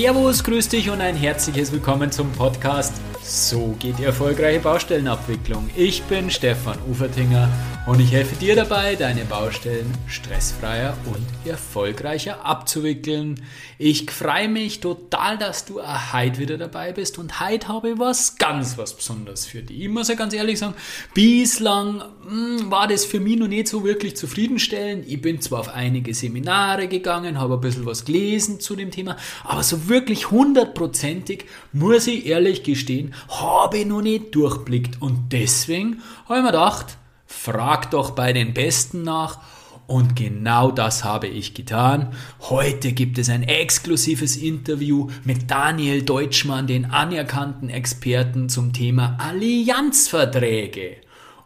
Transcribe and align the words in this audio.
Servus, 0.00 0.42
grüß 0.42 0.70
dich 0.70 0.88
und 0.88 1.02
ein 1.02 1.14
herzliches 1.14 1.72
Willkommen 1.72 2.10
zum 2.10 2.32
Podcast 2.32 2.94
So 3.22 3.76
geht 3.78 3.98
die 3.98 4.04
erfolgreiche 4.04 4.60
Baustellenabwicklung. 4.60 5.68
Ich 5.76 6.02
bin 6.04 6.30
Stefan 6.30 6.78
Ufertinger 6.90 7.50
und 7.86 7.98
ich 7.98 8.12
helfe 8.12 8.36
dir 8.36 8.54
dabei, 8.54 8.94
deine 8.94 9.24
Baustellen 9.24 9.90
stressfreier 10.06 10.96
und 11.06 11.48
erfolgreicher 11.48 12.44
abzuwickeln. 12.44 13.42
Ich 13.78 14.10
freue 14.10 14.48
mich 14.48 14.80
total, 14.80 15.38
dass 15.38 15.64
du 15.64 15.80
heute 15.80 16.38
wieder 16.38 16.58
dabei 16.58 16.92
bist 16.92 17.18
und 17.18 17.40
heute 17.40 17.68
habe 17.68 17.90
ich 17.90 17.98
was 17.98 18.36
ganz 18.36 18.76
was 18.76 18.94
Besonderes 18.94 19.46
für 19.46 19.62
dich. 19.62 19.80
Ich 19.80 19.88
muss 19.88 20.08
ja 20.08 20.14
ganz 20.14 20.34
ehrlich 20.34 20.58
sagen, 20.58 20.74
bislang 21.14 21.96
mh, 21.96 22.60
hm, 22.60 22.70
war 22.70 22.86
das 22.86 23.06
für 23.06 23.18
mich 23.18 23.38
noch 23.38 23.48
nicht 23.48 23.68
so 23.68 23.82
wirklich 23.82 24.14
zufriedenstellend. 24.14 25.06
Ich 25.08 25.20
bin 25.22 25.40
zwar 25.40 25.60
auf 25.60 25.68
einige 25.70 26.12
Seminare 26.12 26.86
gegangen, 26.86 27.38
habe 27.38 27.54
ein 27.54 27.60
bisschen 27.60 27.86
was 27.86 28.04
gelesen 28.04 28.60
zu 28.60 28.76
dem 28.76 28.90
Thema, 28.90 29.16
aber 29.42 29.62
so 29.62 29.88
wirklich 29.88 30.30
hundertprozentig, 30.30 31.46
muss 31.72 32.06
ich 32.06 32.26
ehrlich 32.26 32.62
gestehen, 32.62 33.14
habe 33.28 33.78
ich 33.78 33.86
noch 33.86 34.02
nicht 34.02 34.34
durchblickt 34.34 35.00
und 35.00 35.32
deswegen 35.32 36.02
habe 36.26 36.38
ich 36.38 36.44
mir 36.44 36.52
gedacht, 36.52 36.98
Frag 37.30 37.92
doch 37.92 38.10
bei 38.10 38.32
den 38.32 38.52
Besten 38.52 39.02
nach. 39.02 39.38
Und 39.86 40.14
genau 40.14 40.70
das 40.70 41.04
habe 41.04 41.26
ich 41.26 41.54
getan. 41.54 42.12
Heute 42.42 42.92
gibt 42.92 43.18
es 43.18 43.30
ein 43.30 43.44
exklusives 43.44 44.36
Interview 44.36 45.08
mit 45.24 45.50
Daniel 45.50 46.02
Deutschmann, 46.02 46.66
den 46.66 46.84
anerkannten 46.84 47.70
Experten 47.70 48.48
zum 48.48 48.72
Thema 48.72 49.16
Allianzverträge. 49.18 50.96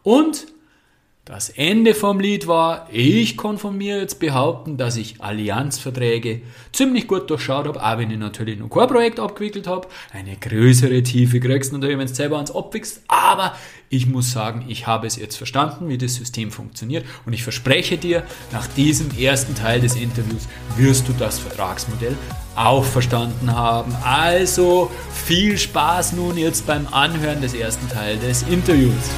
Und 0.03 0.47
das 1.25 1.49
Ende 1.49 1.95
vom 1.95 2.19
Lied 2.19 2.45
war, 2.45 2.87
ich 2.91 3.35
kann 3.35 3.57
von 3.57 3.75
mir 3.75 3.97
jetzt 3.97 4.19
behaupten, 4.19 4.77
dass 4.77 4.95
ich 4.95 5.23
Allianzverträge 5.23 6.43
ziemlich 6.71 7.07
gut 7.07 7.27
durchschaut 7.31 7.65
habe, 7.65 7.83
auch 7.83 7.97
wenn 7.97 8.11
ich 8.11 8.19
natürlich 8.19 8.59
nur 8.59 8.69
kein 8.69 8.87
Projekt 8.87 9.19
abgewickelt 9.19 9.65
habe. 9.65 9.87
Eine 10.13 10.35
größere 10.37 11.01
Tiefe 11.01 11.39
kriegst 11.39 11.71
du 11.71 11.77
natürlich, 11.77 11.97
wenn 11.97 12.07
du 12.07 12.13
selber 12.13 12.35
ans 12.35 12.51
abwickst, 12.51 13.01
aber 13.07 13.55
ich 13.89 14.05
muss 14.05 14.31
sagen, 14.31 14.65
ich 14.67 14.85
habe 14.85 15.07
es 15.07 15.15
jetzt 15.15 15.35
verstanden, 15.35 15.89
wie 15.89 15.97
das 15.97 16.13
System 16.13 16.51
funktioniert 16.51 17.07
und 17.25 17.33
ich 17.33 17.41
verspreche 17.41 17.97
dir, 17.97 18.21
nach 18.51 18.67
diesem 18.67 19.09
ersten 19.17 19.55
Teil 19.55 19.81
des 19.81 19.95
Interviews 19.95 20.47
wirst 20.77 21.07
du 21.07 21.13
das 21.13 21.39
Vertragsmodell 21.39 22.15
auch 22.55 22.85
verstanden 22.85 23.51
haben. 23.51 23.95
Also 24.03 24.91
viel 25.11 25.57
Spaß 25.57 26.13
nun 26.13 26.37
jetzt 26.37 26.67
beim 26.67 26.85
Anhören 26.91 27.41
des 27.41 27.55
ersten 27.55 27.89
Teils 27.89 28.21
des 28.21 28.43
Interviews. 28.43 29.09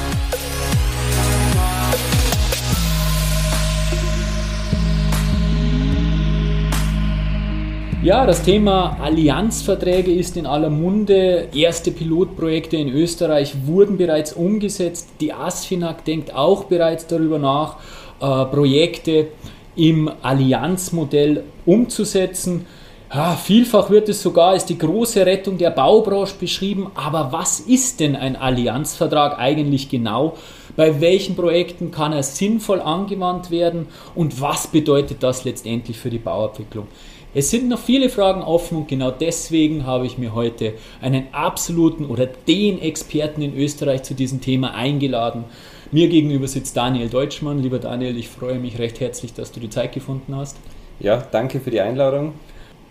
Ja, 8.04 8.28
das 8.28 8.44
Thema 8.44 8.96
Allianzverträge 9.02 10.12
ist 10.12 10.38
in 10.38 10.46
aller 10.46 10.70
Munde. 10.70 11.48
Erste 11.52 11.90
Pilotprojekte 11.90 12.78
in 12.78 12.90
Österreich 12.90 13.56
wurden 13.66 13.98
bereits 13.98 14.34
umgesetzt. 14.34 15.10
Die 15.20 15.34
ASFINAG 15.34 16.06
denkt 16.06 16.32
auch 16.32 16.66
bereits 16.66 17.08
darüber 17.08 17.40
nach, 17.40 17.78
äh, 18.22 18.46
Projekte 18.46 19.30
im 19.76 20.12
Allianzmodell 20.22 21.44
umzusetzen. 21.66 22.68
Ja, 23.12 23.36
vielfach 23.36 23.90
wird 23.90 24.10
es 24.10 24.22
sogar 24.22 24.50
als 24.50 24.66
die 24.66 24.78
große 24.78 25.26
Rettung 25.26 25.58
der 25.58 25.72
Baubranche 25.72 26.36
beschrieben. 26.40 26.92
Aber 26.94 27.32
was 27.32 27.62
ist 27.62 28.00
denn 28.00 28.16
ein 28.16 28.36
Allianzvertrag 28.36 29.40
eigentlich 29.40 29.90
genau? 29.90 30.36
Bei 30.76 31.02
welchen 31.02 31.36
Projekten 31.36 31.90
kann 31.90 32.14
er 32.14 32.22
sinnvoll 32.22 32.80
angewandt 32.80 33.50
werden? 33.50 33.88
Und 34.14 34.40
was 34.40 34.68
bedeutet 34.68 35.24
das 35.24 35.46
letztendlich 35.46 35.98
für 35.98 36.12
die 36.12 36.20
Bauabwicklung? 36.20 36.88
Es 37.38 37.52
sind 37.52 37.70
noch 37.70 37.78
viele 37.78 38.10
Fragen 38.10 38.42
offen 38.42 38.80
und 38.80 38.88
genau 38.88 39.12
deswegen 39.12 39.86
habe 39.86 40.08
ich 40.08 40.18
mir 40.18 40.34
heute 40.34 40.74
einen 41.02 41.28
absoluten 41.34 42.08
oder 42.08 42.26
den 42.26 42.82
Experten 42.82 43.44
in 43.44 43.56
Österreich 43.56 44.02
zu 44.02 44.16
diesem 44.16 44.42
Thema 44.42 44.74
eingeladen. 44.74 45.44
Mir 45.92 46.08
gegenüber 46.08 46.48
sitzt 46.48 46.76
Daniel 46.76 47.10
Deutschmann. 47.10 47.62
Lieber 47.62 47.78
Daniel, 47.78 48.18
ich 48.18 48.28
freue 48.28 48.58
mich 48.58 48.80
recht 48.80 49.00
herzlich, 49.00 49.36
dass 49.36 49.52
du 49.52 49.60
die 49.60 49.70
Zeit 49.70 49.92
gefunden 49.92 50.36
hast. 50.36 50.58
Ja, 51.00 51.18
danke 51.32 51.60
für 51.60 51.70
die 51.70 51.80
Einladung. 51.80 52.34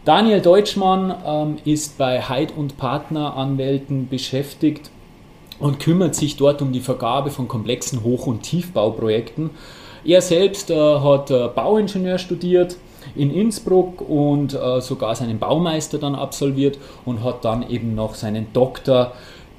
Daniel 0.04 0.40
Deutschmann 0.40 1.12
ähm, 1.26 1.56
ist 1.64 1.98
bei 1.98 2.22
Heid 2.22 2.56
und 2.56 2.76
Partner 2.76 3.36
Anwälten 3.36 4.08
beschäftigt 4.08 4.92
und 5.58 5.80
kümmert 5.80 6.14
sich 6.14 6.36
dort 6.36 6.62
um 6.62 6.70
die 6.70 6.78
Vergabe 6.78 7.30
von 7.30 7.48
komplexen 7.48 8.04
Hoch- 8.04 8.28
und 8.28 8.42
Tiefbauprojekten. 8.42 9.50
Er 10.04 10.22
selbst 10.22 10.70
äh, 10.70 10.76
hat 10.76 11.32
äh, 11.32 11.48
Bauingenieur 11.48 12.18
studiert, 12.18 12.76
in 13.14 13.32
Innsbruck 13.32 14.00
und 14.00 14.54
äh, 14.54 14.80
sogar 14.80 15.14
seinen 15.14 15.38
Baumeister 15.38 15.98
dann 15.98 16.14
absolviert 16.14 16.78
und 17.04 17.22
hat 17.22 17.44
dann 17.44 17.68
eben 17.68 17.94
noch 17.94 18.14
seinen 18.14 18.52
Doktor 18.52 19.12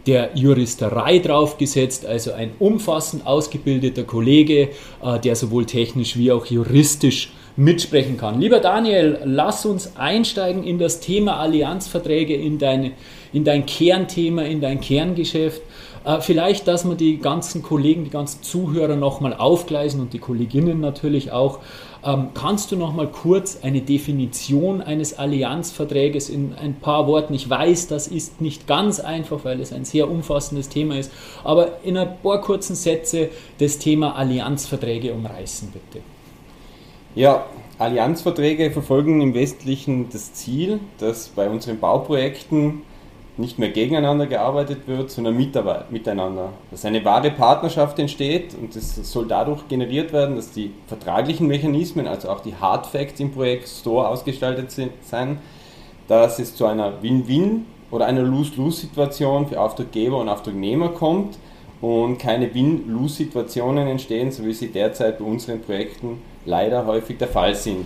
der 0.07 0.29
Juristerei 0.35 1.19
draufgesetzt, 1.19 2.05
also 2.05 2.31
ein 2.31 2.51
umfassend 2.59 3.27
ausgebildeter 3.27 4.03
Kollege, 4.03 4.69
äh, 5.03 5.19
der 5.19 5.35
sowohl 5.35 5.65
technisch 5.65 6.17
wie 6.17 6.31
auch 6.31 6.45
juristisch 6.45 7.33
mitsprechen 7.57 8.17
kann. 8.17 8.39
Lieber 8.39 8.59
Daniel, 8.59 9.19
lass 9.25 9.65
uns 9.65 9.97
einsteigen 9.97 10.63
in 10.63 10.79
das 10.79 10.99
Thema 10.99 11.37
Allianzverträge, 11.39 12.35
in, 12.35 12.57
deine, 12.57 12.91
in 13.33 13.43
dein 13.43 13.65
Kernthema, 13.65 14.43
in 14.43 14.61
dein 14.61 14.79
Kerngeschäft. 14.79 15.61
Äh, 16.05 16.21
vielleicht, 16.21 16.67
dass 16.67 16.85
wir 16.85 16.95
die 16.95 17.17
ganzen 17.17 17.61
Kollegen, 17.61 18.05
die 18.05 18.09
ganzen 18.09 18.43
Zuhörer 18.43 18.95
nochmal 18.95 19.33
aufgleisen 19.33 19.99
und 19.99 20.13
die 20.13 20.19
Kolleginnen 20.19 20.79
natürlich 20.79 21.31
auch. 21.31 21.59
Ähm, 22.03 22.29
kannst 22.33 22.71
du 22.71 22.75
noch 22.75 22.93
mal 22.93 23.07
kurz 23.07 23.59
eine 23.63 23.81
Definition 23.81 24.81
eines 24.81 25.17
Allianzverträges 25.17 26.29
in 26.29 26.53
ein 26.55 26.75
paar 26.75 27.07
Worten? 27.07 27.33
Ich 27.33 27.49
weiß, 27.49 27.87
das 27.87 28.07
ist 28.07 28.41
nicht 28.41 28.67
ganz 28.67 28.99
einfach, 28.99 29.43
weil 29.43 29.59
es 29.59 29.73
ein 29.73 29.85
sehr 29.85 30.09
umfassendes 30.09 30.69
Thema 30.69 30.97
ist, 30.97 31.11
aber 31.43 31.83
in 31.83 31.97
ein 31.97 32.17
paar 32.21 32.41
kurzen 32.41 32.75
Sätze 32.75 33.29
das 33.59 33.79
Thema 33.79 34.15
Allianzverträge 34.15 35.13
umreißen, 35.13 35.71
bitte. 35.71 36.03
Ja, 37.15 37.45
Allianzverträge 37.79 38.71
verfolgen 38.71 39.21
im 39.21 39.33
Wesentlichen 39.33 40.09
das 40.11 40.33
Ziel, 40.33 40.79
dass 40.99 41.29
bei 41.29 41.49
unseren 41.49 41.79
Bauprojekten 41.79 42.81
nicht 43.37 43.59
mehr 43.59 43.69
gegeneinander 43.69 44.25
gearbeitet 44.25 44.87
wird, 44.87 45.11
sondern 45.11 45.37
miteinander. 45.37 46.49
Dass 46.71 46.85
eine 46.85 47.05
wahre 47.05 47.31
Partnerschaft 47.31 47.99
entsteht 47.99 48.55
und 48.59 48.75
das 48.75 48.95
soll 48.95 49.27
dadurch 49.27 49.67
generiert 49.67 50.11
werden, 50.11 50.35
dass 50.35 50.51
die 50.51 50.71
vertraglichen 50.87 51.47
Mechanismen, 51.47 52.07
also 52.07 52.29
auch 52.29 52.39
die 52.39 52.55
Hard 52.55 52.87
Facts 52.87 53.19
im 53.19 53.31
Projekt 53.31 53.67
Store 53.67 54.07
ausgestaltet 54.07 54.71
sind, 54.71 54.91
dass 56.07 56.39
es 56.39 56.55
zu 56.55 56.65
einer 56.65 57.01
Win-Win 57.01 57.65
oder 57.91 58.05
einer 58.05 58.23
Lose-Lose-Situation 58.23 59.47
für 59.47 59.61
Auftraggeber 59.61 60.17
und 60.17 60.29
Auftragnehmer 60.29 60.89
kommt 60.89 61.37
und 61.79 62.17
keine 62.17 62.53
Win-Lose-Situationen 62.53 63.87
entstehen, 63.87 64.31
so 64.31 64.43
wie 64.45 64.53
sie 64.53 64.69
derzeit 64.69 65.19
bei 65.19 65.25
unseren 65.25 65.61
Projekten 65.61 66.21
leider 66.45 66.85
häufig 66.85 67.17
der 67.17 67.27
Fall 67.27 67.53
sind 67.53 67.85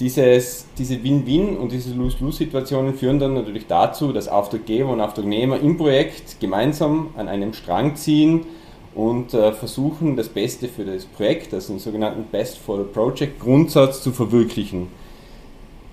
dieses, 0.00 0.66
diese 0.76 1.02
Win-Win 1.02 1.56
und 1.56 1.70
diese 1.70 1.94
Lose-Lose-Situationen 1.94 2.94
führen 2.94 3.18
dann 3.18 3.34
natürlich 3.34 3.66
dazu, 3.66 4.12
dass 4.12 4.28
Auftraggeber 4.28 4.90
und 4.90 5.00
Auftragnehmer 5.00 5.60
im 5.60 5.76
Projekt 5.76 6.40
gemeinsam 6.40 7.10
an 7.16 7.28
einem 7.28 7.52
Strang 7.52 7.94
ziehen 7.94 8.46
und 8.94 9.34
äh, 9.34 9.52
versuchen, 9.52 10.16
das 10.16 10.28
Beste 10.28 10.68
für 10.68 10.84
das 10.84 11.04
Projekt, 11.04 11.54
also 11.54 11.72
den 11.72 11.80
sogenannten 11.80 12.24
Best 12.24 12.58
for 12.58 12.78
the 12.78 12.84
Project 12.84 13.40
Grundsatz 13.40 14.02
zu 14.02 14.12
verwirklichen. 14.12 14.88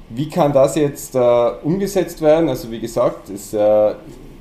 Wie 0.10 0.28
kann 0.28 0.52
das 0.52 0.76
jetzt 0.76 1.16
äh, 1.16 1.52
umgesetzt 1.64 2.22
werden? 2.22 2.50
Also 2.50 2.72
wie 2.72 2.80
gesagt, 2.80 3.30
es 3.30 3.54
äh, 3.54 3.94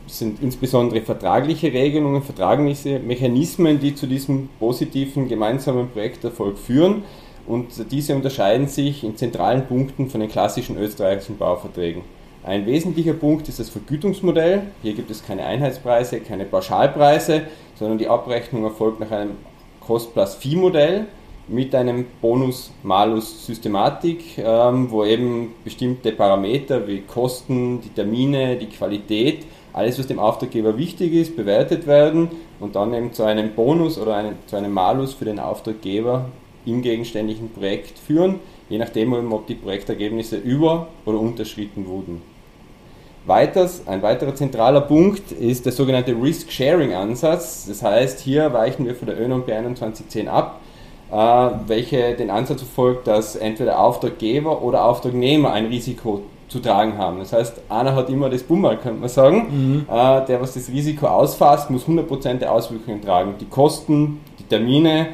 sind 0.06 0.42
insbesondere 0.42 1.02
vertragliche 1.02 1.72
Regelungen, 1.72 2.22
vertragliche 2.22 2.98
Mechanismen, 2.98 3.78
die 3.78 3.94
zu 3.94 4.06
diesem 4.06 4.48
positiven 4.58 5.28
gemeinsamen 5.28 5.88
Projekterfolg 5.90 6.58
führen 6.58 7.04
und 7.46 7.68
diese 7.90 8.14
unterscheiden 8.14 8.68
sich 8.68 9.04
in 9.04 9.16
zentralen 9.16 9.66
Punkten 9.66 10.08
von 10.08 10.20
den 10.20 10.30
klassischen 10.30 10.78
österreichischen 10.78 11.38
Bauverträgen. 11.38 12.02
Ein 12.42 12.64
wesentlicher 12.64 13.12
Punkt 13.12 13.48
ist 13.48 13.60
das 13.60 13.68
Vergütungsmodell. 13.68 14.62
Hier 14.82 14.94
gibt 14.94 15.10
es 15.10 15.22
keine 15.22 15.44
Einheitspreise, 15.44 16.20
keine 16.20 16.46
Pauschalpreise, 16.46 17.42
sondern 17.74 17.98
die 17.98 18.08
Abrechnung 18.08 18.64
erfolgt 18.64 18.98
nach 19.00 19.10
einem 19.10 19.32
Cost-plus-Fee-Modell 19.80 21.04
mit 21.48 21.74
einem 21.74 22.06
Bonus-Malus-Systematik, 22.22 24.38
ähm, 24.38 24.90
wo 24.90 25.04
eben 25.04 25.52
bestimmte 25.64 26.12
Parameter 26.12 26.86
wie 26.86 27.00
Kosten, 27.00 27.80
die 27.80 27.90
Termine, 27.90 28.56
die 28.56 28.68
Qualität, 28.68 29.44
alles, 29.72 29.98
was 29.98 30.06
dem 30.06 30.18
Auftraggeber 30.18 30.76
wichtig 30.78 31.12
ist, 31.12 31.36
bewertet 31.36 31.86
werden 31.86 32.30
und 32.58 32.74
dann 32.76 32.94
eben 32.94 33.12
zu 33.12 33.24
einem 33.24 33.54
Bonus 33.54 33.98
oder 33.98 34.16
einem, 34.16 34.36
zu 34.46 34.56
einem 34.56 34.72
Malus 34.72 35.12
für 35.14 35.26
den 35.26 35.38
Auftraggeber 35.38 36.30
im 36.66 36.82
gegenständlichen 36.82 37.50
Projekt 37.50 37.98
führen, 37.98 38.40
je 38.68 38.78
nachdem, 38.78 39.32
ob 39.32 39.46
die 39.46 39.54
Projektergebnisse 39.54 40.36
über- 40.36 40.88
oder 41.04 41.18
unterschritten 41.18 41.86
wurden. 41.86 42.22
Weiters, 43.26 43.86
ein 43.86 44.02
weiterer 44.02 44.34
zentraler 44.34 44.80
Punkt 44.80 45.30
ist 45.32 45.66
der 45.66 45.72
sogenannte 45.72 46.12
Risk-Sharing-Ansatz. 46.12 47.66
Das 47.68 47.82
heißt, 47.82 48.20
hier 48.20 48.52
weichen 48.52 48.86
wir 48.86 48.94
von 48.94 49.06
der 49.06 49.20
ÖNOMP 49.20 49.46
2110 49.46 50.28
ab, 50.28 50.60
äh, 51.12 51.16
welche 51.66 52.14
den 52.14 52.30
Ansatz 52.30 52.62
verfolgt, 52.62 53.06
dass 53.06 53.36
entweder 53.36 53.78
Auftraggeber 53.78 54.62
oder 54.62 54.84
Auftragnehmer 54.84 55.52
ein 55.52 55.66
Risiko 55.66 56.22
zu 56.48 56.60
tragen 56.60 56.98
haben. 56.98 57.18
Das 57.18 57.32
heißt, 57.32 57.60
einer 57.68 57.94
hat 57.94 58.08
immer 58.08 58.30
das 58.30 58.42
Bummel, 58.42 58.76
könnte 58.78 59.00
man 59.00 59.08
sagen. 59.08 59.46
Mhm. 59.50 59.86
Äh, 59.88 60.24
der, 60.26 60.40
was 60.40 60.54
das 60.54 60.68
Risiko 60.68 61.06
ausfasst, 61.06 61.70
muss 61.70 61.86
100% 61.86 62.38
der 62.38 62.52
Auswirkungen 62.52 63.02
tragen. 63.02 63.34
Die 63.38 63.46
Kosten, 63.46 64.20
die 64.38 64.44
Termine. 64.44 65.08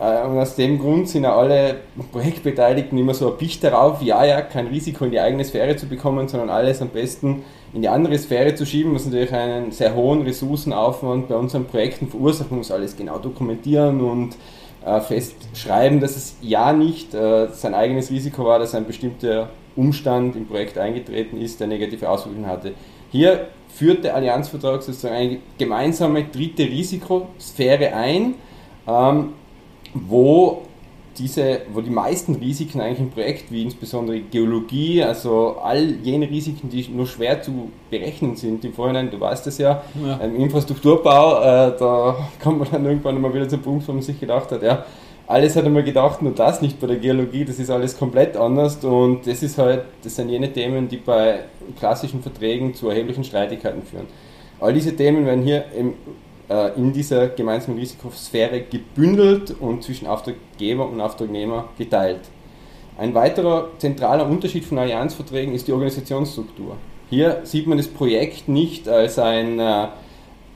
Äh, 0.00 0.26
und 0.26 0.38
aus 0.38 0.56
dem 0.56 0.78
Grund 0.78 1.08
sind 1.08 1.24
ja 1.24 1.36
alle 1.36 1.76
Projektbeteiligten 2.10 2.96
immer 2.96 3.12
so 3.12 3.26
erpicht 3.26 3.62
darauf, 3.62 4.00
ja, 4.00 4.24
ja, 4.24 4.40
kein 4.40 4.68
Risiko 4.68 5.04
in 5.04 5.10
die 5.10 5.20
eigene 5.20 5.44
Sphäre 5.44 5.76
zu 5.76 5.86
bekommen, 5.86 6.26
sondern 6.26 6.48
alles 6.48 6.80
am 6.80 6.88
besten 6.88 7.42
in 7.74 7.82
die 7.82 7.88
andere 7.88 8.18
Sphäre 8.18 8.54
zu 8.54 8.64
schieben, 8.64 8.94
was 8.94 9.04
natürlich 9.04 9.32
einen 9.32 9.70
sehr 9.72 9.94
hohen 9.94 10.22
Ressourcenaufwand 10.22 11.28
bei 11.28 11.36
unseren 11.36 11.66
Projekten 11.66 12.08
verursacht. 12.08 12.50
Man 12.50 12.58
muss 12.58 12.70
alles 12.70 12.96
genau 12.96 13.18
dokumentieren 13.18 14.00
und 14.00 14.36
äh, 14.84 15.00
festschreiben, 15.00 16.00
dass 16.00 16.16
es 16.16 16.36
ja 16.40 16.72
nicht 16.72 17.12
äh, 17.12 17.48
sein 17.52 17.74
eigenes 17.74 18.10
Risiko 18.10 18.46
war, 18.46 18.58
dass 18.58 18.74
ein 18.74 18.86
bestimmter 18.86 19.50
Umstand 19.76 20.34
im 20.34 20.46
Projekt 20.46 20.78
eingetreten 20.78 21.38
ist, 21.40 21.60
der 21.60 21.66
negative 21.66 22.08
Auswirkungen 22.08 22.46
hatte. 22.46 22.72
Hier 23.10 23.48
führt 23.68 24.04
der 24.04 24.14
Allianzvertrag 24.16 24.82
sozusagen 24.82 25.14
eine 25.14 25.38
gemeinsame 25.58 26.24
dritte 26.24 26.64
Risikosphäre 26.64 27.94
ein, 27.94 28.34
ähm, 28.88 29.34
wo 29.94 30.62
diese, 31.18 31.62
wo 31.72 31.80
die 31.80 31.90
meisten 31.90 32.36
Risiken 32.36 32.80
eigentlich 32.80 33.00
im 33.00 33.10
Projekt, 33.10 33.50
wie 33.50 33.62
insbesondere 33.62 34.20
Geologie, 34.20 35.02
also 35.02 35.56
all 35.62 35.96
jene 36.02 36.28
Risiken, 36.30 36.70
die 36.70 36.88
nur 36.88 37.06
schwer 37.06 37.42
zu 37.42 37.70
berechnen 37.90 38.36
sind 38.36 38.64
im 38.64 38.72
Vorhinein, 38.72 39.10
du 39.10 39.20
weißt 39.20 39.46
das 39.46 39.58
ja, 39.58 39.82
ja. 40.02 40.16
im 40.16 40.36
Infrastrukturbau, 40.36 41.40
äh, 41.40 41.76
da 41.78 42.16
kommt 42.42 42.60
man 42.60 42.68
dann 42.70 42.86
irgendwann 42.86 43.20
mal 43.20 43.34
wieder 43.34 43.48
zum 43.48 43.60
Punkt, 43.60 43.86
wo 43.86 43.92
man 43.92 44.02
sich 44.02 44.18
gedacht 44.18 44.50
hat, 44.50 44.62
ja, 44.62 44.84
alles 45.26 45.54
hat 45.54 45.68
man 45.68 45.84
gedacht, 45.84 46.22
nur 46.22 46.32
das 46.32 46.60
nicht 46.62 46.80
bei 46.80 46.86
der 46.86 46.96
Geologie, 46.96 47.44
das 47.44 47.58
ist 47.58 47.70
alles 47.70 47.96
komplett 47.96 48.36
anders 48.36 48.82
und 48.84 49.26
das 49.26 49.42
ist 49.42 49.58
halt, 49.58 49.84
das 50.02 50.16
sind 50.16 50.28
jene 50.28 50.52
Themen, 50.52 50.88
die 50.88 50.96
bei 50.96 51.40
klassischen 51.78 52.22
Verträgen 52.22 52.74
zu 52.74 52.88
erheblichen 52.88 53.24
Streitigkeiten 53.24 53.82
führen. 53.82 54.06
All 54.58 54.72
diese 54.72 54.94
Themen 54.94 55.24
werden 55.26 55.42
hier 55.42 55.64
im 55.76 55.94
in 56.76 56.92
dieser 56.92 57.28
gemeinsamen 57.28 57.78
Risikosphäre 57.78 58.62
gebündelt 58.62 59.54
und 59.60 59.84
zwischen 59.84 60.08
Auftraggeber 60.08 60.88
und 60.88 61.00
Auftragnehmer 61.00 61.68
geteilt. 61.78 62.22
Ein 63.00 63.14
weiterer 63.14 63.68
zentraler 63.78 64.26
Unterschied 64.26 64.64
von 64.64 64.78
Allianzverträgen 64.78 65.54
ist 65.54 65.66
die 65.66 65.72
Organisationsstruktur. 65.72 66.76
Hier 67.08 67.40
sieht 67.44 67.66
man 67.66 67.78
das 67.78 67.88
Projekt 67.88 68.46
nicht 68.46 68.88
als 68.88 69.18
ein, 69.18 69.58
äh, 69.58 69.88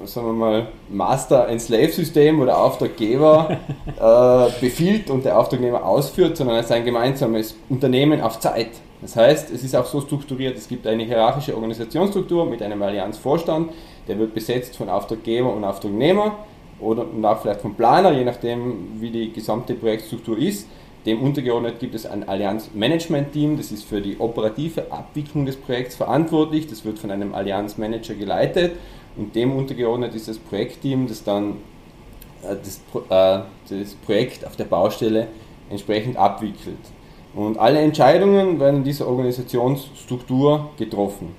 sagen 0.04 0.26
wir 0.26 0.32
mal, 0.32 0.68
Master-and-Slave-System, 0.90 2.38
wo 2.38 2.44
der 2.44 2.58
Auftraggeber 2.58 3.48
äh, 3.86 4.60
befiehlt 4.60 5.08
und 5.08 5.24
der 5.24 5.38
Auftragnehmer 5.38 5.84
ausführt, 5.84 6.36
sondern 6.36 6.56
als 6.56 6.70
ein 6.70 6.84
gemeinsames 6.84 7.56
Unternehmen 7.70 8.20
auf 8.20 8.38
Zeit. 8.40 8.72
Das 9.04 9.16
heißt, 9.16 9.50
es 9.50 9.62
ist 9.62 9.76
auch 9.76 9.84
so 9.84 10.00
strukturiert, 10.00 10.56
es 10.56 10.66
gibt 10.66 10.86
eine 10.86 11.02
hierarchische 11.02 11.54
Organisationsstruktur 11.54 12.46
mit 12.46 12.62
einem 12.62 12.80
Allianzvorstand, 12.80 13.70
der 14.08 14.18
wird 14.18 14.32
besetzt 14.32 14.78
von 14.78 14.88
Auftraggeber 14.88 15.54
und 15.54 15.62
Auftragnehmer 15.62 16.38
oder 16.80 17.06
und 17.12 17.22
auch 17.22 17.42
vielleicht 17.42 17.60
vom 17.60 17.74
Planer, 17.74 18.12
je 18.12 18.24
nachdem, 18.24 18.98
wie 19.02 19.10
die 19.10 19.30
gesamte 19.30 19.74
Projektstruktur 19.74 20.38
ist. 20.38 20.66
Dem 21.04 21.20
untergeordnet 21.20 21.80
gibt 21.80 21.94
es 21.94 22.06
ein 22.06 22.26
Allianz-Management-Team, 22.26 23.58
das 23.58 23.72
ist 23.72 23.84
für 23.84 24.00
die 24.00 24.18
operative 24.18 24.90
Abwicklung 24.90 25.44
des 25.44 25.56
Projekts 25.56 25.96
verantwortlich. 25.96 26.66
Das 26.66 26.86
wird 26.86 26.98
von 26.98 27.10
einem 27.10 27.34
Allianz-Manager 27.34 28.14
geleitet 28.14 28.72
und 29.18 29.36
dem 29.36 29.54
untergeordnet 29.54 30.14
ist 30.14 30.28
das 30.28 30.38
Projektteam, 30.38 31.08
das 31.08 31.22
dann 31.22 31.58
äh, 32.42 32.56
das, 32.56 32.80
äh, 33.10 33.44
das 33.68 33.94
Projekt 34.06 34.46
auf 34.46 34.56
der 34.56 34.64
Baustelle 34.64 35.28
entsprechend 35.68 36.16
abwickelt. 36.16 36.78
Und 37.34 37.58
alle 37.58 37.80
Entscheidungen 37.80 38.60
werden 38.60 38.76
in 38.76 38.84
dieser 38.84 39.08
Organisationsstruktur 39.08 40.70
getroffen. 40.76 41.34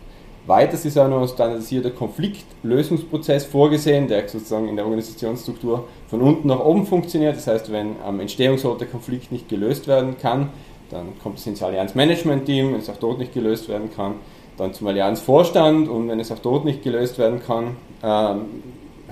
Weiters 0.47 0.85
ist 0.85 0.97
auch 0.97 1.07
noch 1.07 1.21
ein 1.21 1.27
standardisierter 1.27 1.89
Konfliktlösungsprozess 1.89 3.45
vorgesehen, 3.45 4.07
der 4.07 4.27
sozusagen 4.27 4.67
in 4.67 4.75
der 4.75 4.85
Organisationsstruktur 4.85 5.85
von 6.07 6.21
unten 6.21 6.49
nach 6.49 6.59
oben 6.59 6.85
funktioniert. 6.85 7.35
Das 7.35 7.47
heißt, 7.47 7.71
wenn 7.71 7.95
am 8.05 8.19
Entstehungsort 8.19 8.79
der 8.79 8.87
Konflikt 8.87 9.31
nicht 9.31 9.49
gelöst 9.49 9.87
werden 9.87 10.17
kann, 10.21 10.49
dann 10.91 11.13
kommt 11.23 11.39
es 11.39 11.47
ins 11.47 11.63
Allianz-Management-Team, 11.63 12.73
wenn 12.73 12.79
es 12.79 12.89
auch 12.89 12.97
dort 12.97 13.17
nicht 13.17 13.33
gelöst 13.33 13.69
werden 13.69 13.89
kann, 13.95 14.15
dann 14.57 14.73
zum 14.73 14.85
Allianz-Vorstand 14.85 15.89
und 15.89 16.09
wenn 16.09 16.19
es 16.19 16.31
auch 16.31 16.39
dort 16.39 16.63
nicht 16.63 16.83
gelöst 16.83 17.17
werden 17.17 17.41
kann, 17.45 17.77
ähm, 18.03 18.41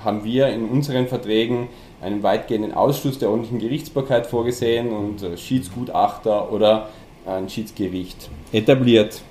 haben 0.03 0.23
wir 0.23 0.47
in 0.47 0.65
unseren 0.65 1.07
Verträgen 1.07 1.67
einen 2.03 2.23
weitgehenden 2.23 2.73
Ausschluss 2.73 3.17
der 3.17 3.29
ordentlichen 3.29 3.59
Gerichtsbarkeit 3.59 4.27
vorgesehen 4.27 4.91
und 4.91 5.23
äh, 5.23 5.37
Schiedsgutachter 5.37 6.51
oder 6.51 6.89
ein 7.25 7.49
Schiedsgericht 7.49 8.29
etabliert. 8.51 9.21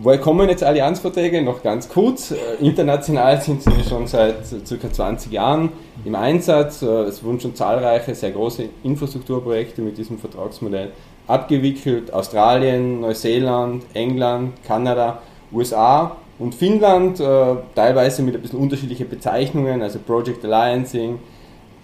Woher 0.00 0.18
kommen 0.18 0.48
jetzt 0.48 0.62
Allianzverträge? 0.62 1.42
Noch 1.42 1.62
ganz 1.62 1.88
kurz. 1.88 2.30
Äh, 2.30 2.36
international 2.60 3.40
sind 3.40 3.62
sie 3.62 3.82
schon 3.88 4.06
seit 4.06 4.44
ca. 4.48 4.92
20 4.92 5.32
Jahren 5.32 5.70
im 6.04 6.14
Einsatz. 6.14 6.82
Äh, 6.82 6.86
es 6.86 7.22
wurden 7.24 7.40
schon 7.40 7.54
zahlreiche, 7.54 8.14
sehr 8.14 8.30
große 8.30 8.68
Infrastrukturprojekte 8.84 9.82
mit 9.82 9.98
diesem 9.98 10.18
Vertragsmodell 10.18 10.92
abgewickelt. 11.26 12.12
Australien, 12.12 13.00
Neuseeland, 13.00 13.84
England, 13.94 14.52
Kanada, 14.64 15.20
USA 15.52 16.16
und 16.38 16.54
Finnland, 16.54 17.20
äh, 17.20 17.56
teilweise 17.74 18.22
mit 18.22 18.34
ein 18.34 18.42
bisschen 18.42 18.60
unterschiedlichen 18.60 19.08
Bezeichnungen, 19.08 19.82
also 19.82 19.98
Project 19.98 20.44
Alliancing, 20.44 21.18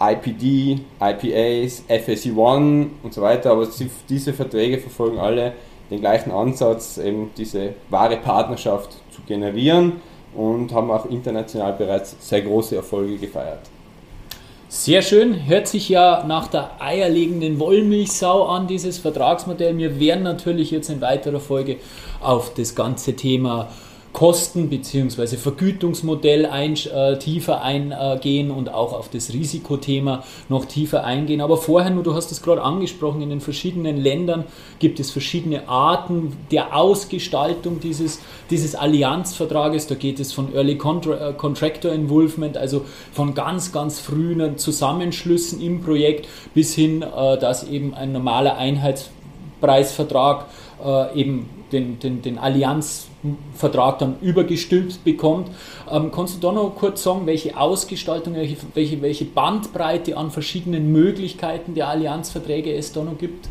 IPD, 0.01 0.81
IPAs, 1.01 1.85
FSE1 1.89 2.87
und 3.03 3.15
so 3.15 3.23
weiter. 3.23 3.53
Aber 3.53 3.67
diese 4.09 4.33
Verträge 4.33 4.79
verfolgen 4.79 5.19
alle 5.19 5.53
den 5.91 6.01
gleichen 6.01 6.31
Ansatz, 6.31 6.99
eben 6.99 7.31
diese 7.37 7.75
wahre 7.91 8.17
Partnerschaft 8.17 8.97
zu 9.11 9.23
generieren 9.27 9.95
und 10.35 10.73
haben 10.73 10.91
auch 10.91 11.07
international 11.07 11.73
bereits 11.75 12.17
sehr 12.21 12.43
große 12.43 12.77
Erfolge 12.77 13.17
gefeiert. 13.17 13.61
Sehr 14.69 15.03
schön, 15.03 15.47
hört 15.47 15.69
sich 15.69 15.89
ja 15.89 16.25
nach 16.27 16.49
der 16.49 16.71
eierlegenden 16.81 17.61
Wollmilchsau 17.61 18.47
an, 18.47 18.67
dieses 18.67 18.99
Vertragsmodell. 18.99 19.77
Wir 19.79 20.01
werden 20.01 20.25
natürlich 20.25 20.73
jetzt 20.73 20.91
in 20.91 21.01
weiterer 21.01 21.39
Folge 21.39 21.77
auf 22.21 22.55
das 22.55 22.75
ganze 22.75 23.15
Thema 23.15 23.69
Kosten- 24.15 24.71
bzw. 24.71 25.37
Vergütungsmodell 25.37 26.47
ein, 26.47 26.77
äh, 26.77 27.19
tiefer 27.19 27.63
eingehen 27.63 28.53
und 28.53 28.73
auch 28.73 28.93
auf 28.93 29.11
das 29.11 29.33
Risikothema 29.33 30.23
noch 30.49 30.67
tiefer 30.67 31.03
eingehen. 31.05 31.41
Aber 31.41 31.57
vorher 31.57 31.91
nur, 31.91 32.05
du 32.05 32.15
hast 32.15 32.31
es 32.31 32.41
gerade 32.41 32.63
angesprochen, 32.63 33.23
in 33.23 33.31
den 33.31 33.41
verschiedenen 33.41 33.97
Ländern 33.97 34.45
gibt 34.79 35.01
es 35.01 35.11
verschiedene 35.11 35.69
Arten 35.69 36.37
der 36.53 36.77
Ausgestaltung 36.77 37.81
dieses, 37.81 38.21
dieses 38.51 38.77
Allianzvertrages. 38.77 39.89
Da 39.89 39.97
geht 39.97 40.21
es 40.21 40.33
von 40.33 40.55
Early 40.55 40.79
Contra 40.79 41.31
äh, 41.31 41.33
Contractor 41.33 41.93
Involvement, 41.93 42.57
also 42.57 42.85
von 43.13 43.35
ganz, 43.35 43.73
ganz 43.73 43.99
frühen 43.99 44.59
Zusammenschlüssen 44.59 45.61
im 45.61 45.81
Projekt 45.83 46.29
bis 46.55 46.73
hin, 46.73 47.03
äh, 47.03 47.37
dass 47.37 47.69
eben 47.69 47.95
ein 47.95 48.13
normaler 48.13 48.59
Einheitspreisvertrag 48.59 50.47
äh, 50.85 51.19
eben 51.21 51.49
den, 51.75 51.99
den, 51.99 52.23
den 52.23 52.39
Allianzvertrag 52.39 53.99
dann 53.99 54.17
übergestülpt 54.23 55.05
bekommt. 55.05 55.51
Ähm, 55.91 56.11
kannst 56.13 56.37
du 56.37 56.41
da 56.41 56.53
noch 56.53 56.75
kurz 56.75 57.03
sagen, 57.03 57.27
welche 57.27 57.59
Ausgestaltung, 57.59 58.35
welche, 58.35 59.03
welche, 59.03 59.25
Bandbreite 59.25 60.17
an 60.17 60.31
verschiedenen 60.31 60.93
Möglichkeiten 60.93 61.75
der 61.75 61.89
Allianzverträge 61.89 62.73
es 62.75 62.93
da 62.93 63.03
noch 63.03 63.19
gibt? 63.19 63.49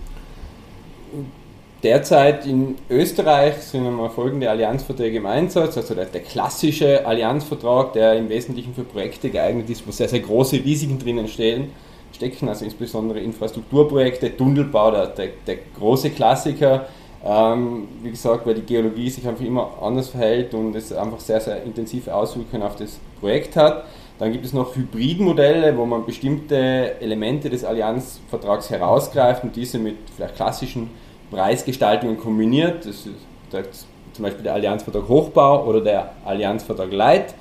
Derzeit 1.84 2.46
in 2.48 2.75
Österreich 2.89 3.56
sind 3.56 3.86
einmal 3.86 4.10
folgende 4.10 4.50
Allianzverträge 4.50 5.18
im 5.18 5.25
Einsatz. 5.25 5.75
Also 5.75 5.94
der, 5.94 6.06
der, 6.06 6.22
klassische 6.22 7.06
Allianzvertrag, 7.06 7.92
der 7.92 8.15
im 8.15 8.30
Wesentlichen 8.30 8.74
für 8.74 8.86
Projekte 8.86 9.30
geeignet 9.30 9.70
ist, 9.70 9.86
wo 9.86 9.92
sehr, 9.92 10.08
sehr 10.08 10.22
große 10.22 10.63
Risiken 10.63 10.98
drinnen 10.98 11.27
stehen, 11.27 11.72
stecken, 12.13 12.48
also 12.48 12.63
insbesondere 12.63 13.20
Infrastrukturprojekte, 13.20 14.38
Tunnelbau, 14.38 14.92
der, 14.92 15.08
der, 15.08 15.30
der 15.46 15.58
große 15.77 16.12
Klassiker, 16.12 16.86
ähm, 17.25 17.88
wie 18.01 18.12
gesagt, 18.12 18.46
weil 18.46 18.56
die 18.56 18.63
Geologie 18.63 19.10
sich 19.10 19.25
einfach 19.27 19.46
immer 19.46 19.72
anders 19.82 20.10
verhält 20.10 20.53
und 20.53 20.75
es 20.75 20.92
einfach 20.92 21.20
sehr, 21.20 21.39
sehr 21.39 21.63
intensive 21.63 22.13
Auswirkungen 22.13 22.63
auf 22.63 22.75
das 22.75 23.00
Projekt 23.20 23.56
hat. 23.56 23.86
Dann 24.20 24.32
gibt 24.32 24.46
es 24.46 24.53
noch 24.53 24.75
Hybridmodelle, 24.75 25.75
wo 25.77 25.86
man 25.86 26.06
bestimmte 26.06 27.00
Elemente 27.00 27.50
des 27.50 27.63
Allianzvertrags 27.63 28.70
herausgreift 28.70 29.44
und 29.44 29.56
diese 29.56 29.80
mit 29.80 29.96
vielleicht 30.15 30.36
klassischen 30.36 30.89
Preisgestaltungen 31.32 32.18
kombiniert. 32.20 32.86
Das 32.86 33.06
ist 33.06 33.88
zum 34.13 34.24
Beispiel 34.24 34.44
der 34.44 34.53
Allianzvertrag 34.53 35.08
Hochbau 35.08 35.65
oder 35.65 35.82
der 35.82 36.12
Allianzvertrag 36.25 36.92
Light. 36.92 37.34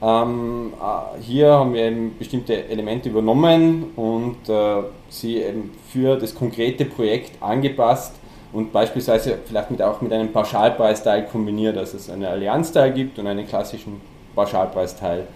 Ähm, 0.00 0.72
äh, 0.80 1.20
hier 1.20 1.50
haben 1.50 1.74
wir 1.74 1.82
eben 1.82 2.16
bestimmte 2.18 2.68
Elemente 2.68 3.08
übernommen 3.08 3.92
und 3.96 4.48
äh, 4.48 4.82
sie 5.08 5.38
eben 5.38 5.72
für 5.92 6.16
das 6.16 6.34
konkrete 6.34 6.84
Projekt 6.84 7.42
angepasst 7.42 8.17
und 8.52 8.72
beispielsweise 8.72 9.38
vielleicht 9.44 9.70
mit, 9.70 9.82
auch 9.82 10.00
mit 10.00 10.12
einem 10.12 10.32
Pauschalpreisteil 10.32 11.26
kombiniert, 11.26 11.76
dass 11.76 11.94
es 11.94 12.08
einen 12.08 12.24
Allianzteil 12.24 12.92
gibt 12.92 13.18
und 13.18 13.26
einen 13.26 13.46
klassischen 13.46 14.00
Pauschalpreisteil. 14.34 15.26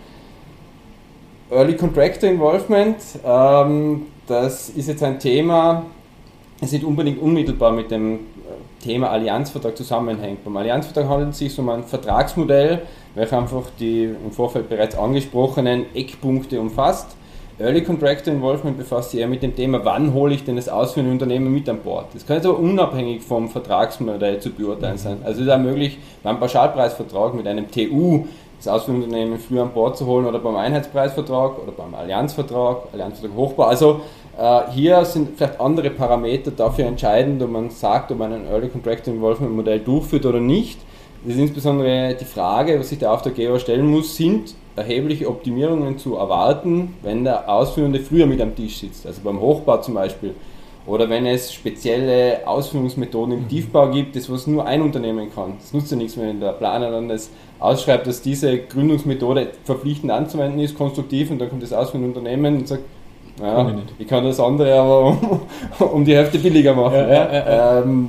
Early 1.50 1.76
Contractor 1.76 2.30
Involvement, 2.30 2.96
ähm, 3.24 4.06
das 4.26 4.70
ist 4.70 4.88
jetzt 4.88 5.02
ein 5.02 5.18
Thema, 5.18 5.84
es 6.60 6.72
nicht 6.72 6.84
unbedingt 6.84 7.20
unmittelbar 7.20 7.72
mit 7.72 7.90
dem 7.90 8.20
Thema 8.82 9.10
Allianzvertrag 9.10 9.76
zusammenhängt. 9.76 10.44
Beim 10.44 10.56
Allianzvertrag 10.56 11.08
handelt 11.08 11.30
es 11.30 11.38
sich 11.38 11.58
um 11.58 11.68
ein 11.68 11.84
Vertragsmodell, 11.84 12.82
welches 13.14 13.32
einfach 13.32 13.64
die 13.78 14.04
im 14.04 14.32
Vorfeld 14.32 14.68
bereits 14.68 14.96
angesprochenen 14.96 15.86
Eckpunkte 15.94 16.60
umfasst. 16.60 17.16
Early 17.62 17.82
Contractor 17.82 18.32
Involvement 18.34 18.76
befasst 18.76 19.12
sich 19.12 19.20
eher 19.20 19.28
mit 19.28 19.42
dem 19.42 19.54
Thema, 19.54 19.84
wann 19.84 20.12
hole 20.12 20.34
ich 20.34 20.44
denn 20.44 20.56
das 20.56 20.68
ausführende 20.68 21.12
Unternehmen 21.12 21.52
mit 21.52 21.68
an 21.68 21.78
Bord. 21.78 22.06
Das 22.12 22.26
kann 22.26 22.36
jetzt 22.36 22.46
aber 22.46 22.58
unabhängig 22.58 23.22
vom 23.22 23.48
Vertragsmodell 23.48 24.40
zu 24.40 24.50
beurteilen 24.50 24.98
sein. 24.98 25.18
Also 25.22 25.40
es 25.40 25.46
ist 25.46 25.52
auch 25.52 25.58
möglich, 25.58 25.98
beim 26.24 26.40
Pauschalpreisvertrag 26.40 27.34
mit 27.34 27.46
einem 27.46 27.70
TU 27.70 28.24
das 28.58 28.66
ausführende 28.66 29.06
Unternehmen 29.06 29.38
früher 29.38 29.62
an 29.62 29.72
Bord 29.72 29.96
zu 29.96 30.06
holen 30.06 30.26
oder 30.26 30.40
beim 30.40 30.56
Einheitspreisvertrag 30.56 31.62
oder 31.62 31.70
beim 31.70 31.94
Allianzvertrag, 31.94 32.88
Allianzvertrag 32.92 33.36
Hochbau. 33.36 33.64
Also 33.64 34.00
äh, 34.36 34.70
hier 34.72 35.04
sind 35.04 35.36
vielleicht 35.36 35.60
andere 35.60 35.90
Parameter 35.90 36.50
dafür 36.50 36.86
entscheidend, 36.86 37.42
ob 37.42 37.50
man 37.50 37.70
sagt, 37.70 38.10
ob 38.10 38.18
man 38.18 38.32
ein 38.32 38.46
Early 38.46 38.70
Contractor 38.70 39.14
Involvement 39.14 39.54
Modell 39.54 39.78
durchführt 39.80 40.26
oder 40.26 40.40
nicht. 40.40 40.80
Das 41.24 41.34
ist 41.34 41.40
insbesondere 41.40 42.16
die 42.18 42.24
Frage, 42.24 42.80
was 42.80 42.88
sich 42.88 42.98
der 42.98 43.12
Auftraggeber 43.12 43.60
stellen 43.60 43.86
muss, 43.86 44.16
sind 44.16 44.54
erhebliche 44.76 45.28
Optimierungen 45.28 45.98
zu 45.98 46.16
erwarten, 46.16 46.94
wenn 47.02 47.24
der 47.24 47.48
Ausführende 47.48 48.00
früher 48.00 48.26
mit 48.26 48.40
am 48.40 48.54
Tisch 48.54 48.78
sitzt, 48.78 49.06
also 49.06 49.20
beim 49.22 49.40
Hochbau 49.40 49.78
zum 49.78 49.94
Beispiel. 49.94 50.34
Oder 50.84 51.08
wenn 51.08 51.26
es 51.26 51.52
spezielle 51.52 52.40
Ausführungsmethoden 52.44 53.34
im 53.34 53.42
mhm. 53.42 53.48
Tiefbau 53.48 53.90
gibt, 53.90 54.16
das 54.16 54.28
was 54.30 54.48
nur 54.48 54.66
ein 54.66 54.82
Unternehmen 54.82 55.32
kann. 55.32 55.54
Das 55.60 55.72
nutzt 55.72 55.92
ja 55.92 55.96
nichts, 55.96 56.18
wenn 56.18 56.40
der 56.40 56.52
Planer 56.52 56.90
dann 56.90 57.08
das 57.08 57.30
ausschreibt, 57.60 58.06
dass 58.08 58.20
diese 58.20 58.58
Gründungsmethode 58.58 59.48
verpflichtend 59.62 60.10
anzuwenden 60.10 60.58
ist, 60.58 60.76
konstruktiv, 60.76 61.30
und 61.30 61.38
dann 61.38 61.50
kommt 61.50 61.62
das 61.62 61.72
ausführende 61.72 62.08
Unternehmen 62.08 62.58
und 62.58 62.68
sagt, 62.68 62.82
ja, 63.40 63.68
ich, 63.68 63.76
ich, 64.00 64.06
kann 64.08 64.24
das 64.24 64.40
andere 64.40 64.74
aber 64.74 65.06
um, 65.06 65.40
um 65.92 66.04
die 66.04 66.14
Hälfte 66.14 66.38
billiger 66.38 66.74
machen. 66.74 66.94
Ja, 66.94 67.32
ja. 67.32 67.78
Ähm, 67.80 68.08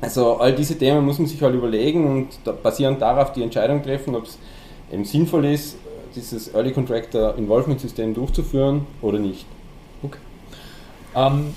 also 0.00 0.36
all 0.36 0.52
diese 0.52 0.78
Themen 0.78 1.04
muss 1.04 1.18
man 1.18 1.26
sich 1.26 1.42
halt 1.42 1.54
überlegen 1.54 2.06
und 2.06 2.28
da 2.44 2.52
basierend 2.52 3.00
darauf 3.00 3.32
die 3.32 3.42
Entscheidung 3.42 3.82
treffen, 3.82 4.14
ob 4.14 4.24
es 4.24 4.38
eben 4.92 5.04
sinnvoll 5.04 5.46
ist, 5.46 5.76
dieses 6.14 6.54
Early 6.54 6.72
Contractor 6.72 7.36
Involvement 7.36 7.80
System 7.80 8.14
durchzuführen 8.14 8.86
oder 9.02 9.18
nicht. 9.18 9.46
Okay. 10.02 10.18
Ähm, 11.14 11.54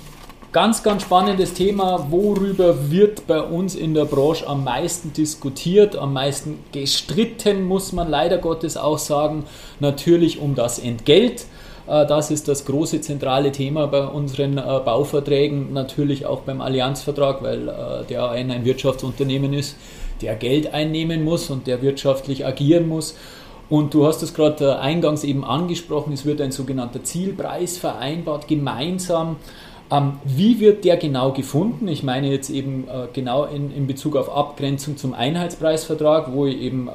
ganz, 0.52 0.82
ganz 0.82 1.02
spannendes 1.02 1.54
Thema. 1.54 2.06
Worüber 2.10 2.90
wird 2.90 3.26
bei 3.26 3.40
uns 3.40 3.74
in 3.74 3.94
der 3.94 4.04
Branche 4.04 4.46
am 4.46 4.64
meisten 4.64 5.12
diskutiert, 5.12 5.96
am 5.96 6.12
meisten 6.12 6.58
gestritten, 6.72 7.64
muss 7.64 7.92
man 7.92 8.08
leider 8.08 8.38
Gottes 8.38 8.76
auch 8.76 8.98
sagen. 8.98 9.44
Natürlich 9.78 10.40
um 10.40 10.54
das 10.54 10.78
Entgelt. 10.78 11.46
Äh, 11.86 12.06
das 12.06 12.30
ist 12.30 12.48
das 12.48 12.64
große 12.64 13.00
zentrale 13.00 13.52
Thema 13.52 13.86
bei 13.86 14.06
unseren 14.06 14.58
äh, 14.58 14.62
Bauverträgen, 14.84 15.72
natürlich 15.72 16.26
auch 16.26 16.40
beim 16.40 16.60
Allianzvertrag, 16.60 17.42
weil 17.42 17.68
äh, 17.68 18.04
der 18.08 18.30
ein, 18.30 18.50
ein 18.50 18.64
Wirtschaftsunternehmen 18.64 19.52
ist, 19.52 19.76
der 20.22 20.34
Geld 20.36 20.72
einnehmen 20.72 21.24
muss 21.24 21.50
und 21.50 21.66
der 21.66 21.82
wirtschaftlich 21.82 22.46
agieren 22.46 22.88
muss. 22.88 23.16
Und 23.68 23.94
du 23.94 24.06
hast 24.06 24.22
es 24.22 24.34
gerade 24.34 24.80
eingangs 24.80 25.22
eben 25.22 25.44
angesprochen, 25.44 26.12
es 26.12 26.24
wird 26.24 26.40
ein 26.40 26.50
sogenannter 26.50 27.04
Zielpreis 27.04 27.78
vereinbart, 27.78 28.48
gemeinsam. 28.48 29.36
Ähm, 29.92 30.14
wie 30.24 30.60
wird 30.60 30.84
der 30.84 30.96
genau 30.96 31.32
gefunden? 31.32 31.86
Ich 31.88 32.02
meine 32.02 32.30
jetzt 32.30 32.50
eben 32.50 32.86
genau 33.12 33.44
in, 33.44 33.74
in 33.74 33.86
Bezug 33.86 34.16
auf 34.16 34.28
Abgrenzung 34.28 34.96
zum 34.96 35.14
Einheitspreisvertrag, 35.14 36.32
wo 36.32 36.46
ich 36.46 36.60
eben 36.60 36.88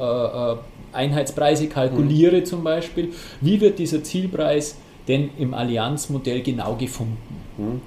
Einheitspreise 0.96 1.68
kalkuliere 1.68 2.38
mhm. 2.38 2.46
zum 2.46 2.64
Beispiel. 2.64 3.14
Wie 3.42 3.62
wird 3.62 3.80
dieser 3.80 4.04
Zielpreis 4.04 4.78
denn 5.08 5.30
im 5.38 5.54
Allianzmodell 5.54 6.42
genau 6.42 6.76
gefunden? 6.76 7.18
Mhm. 7.58 7.82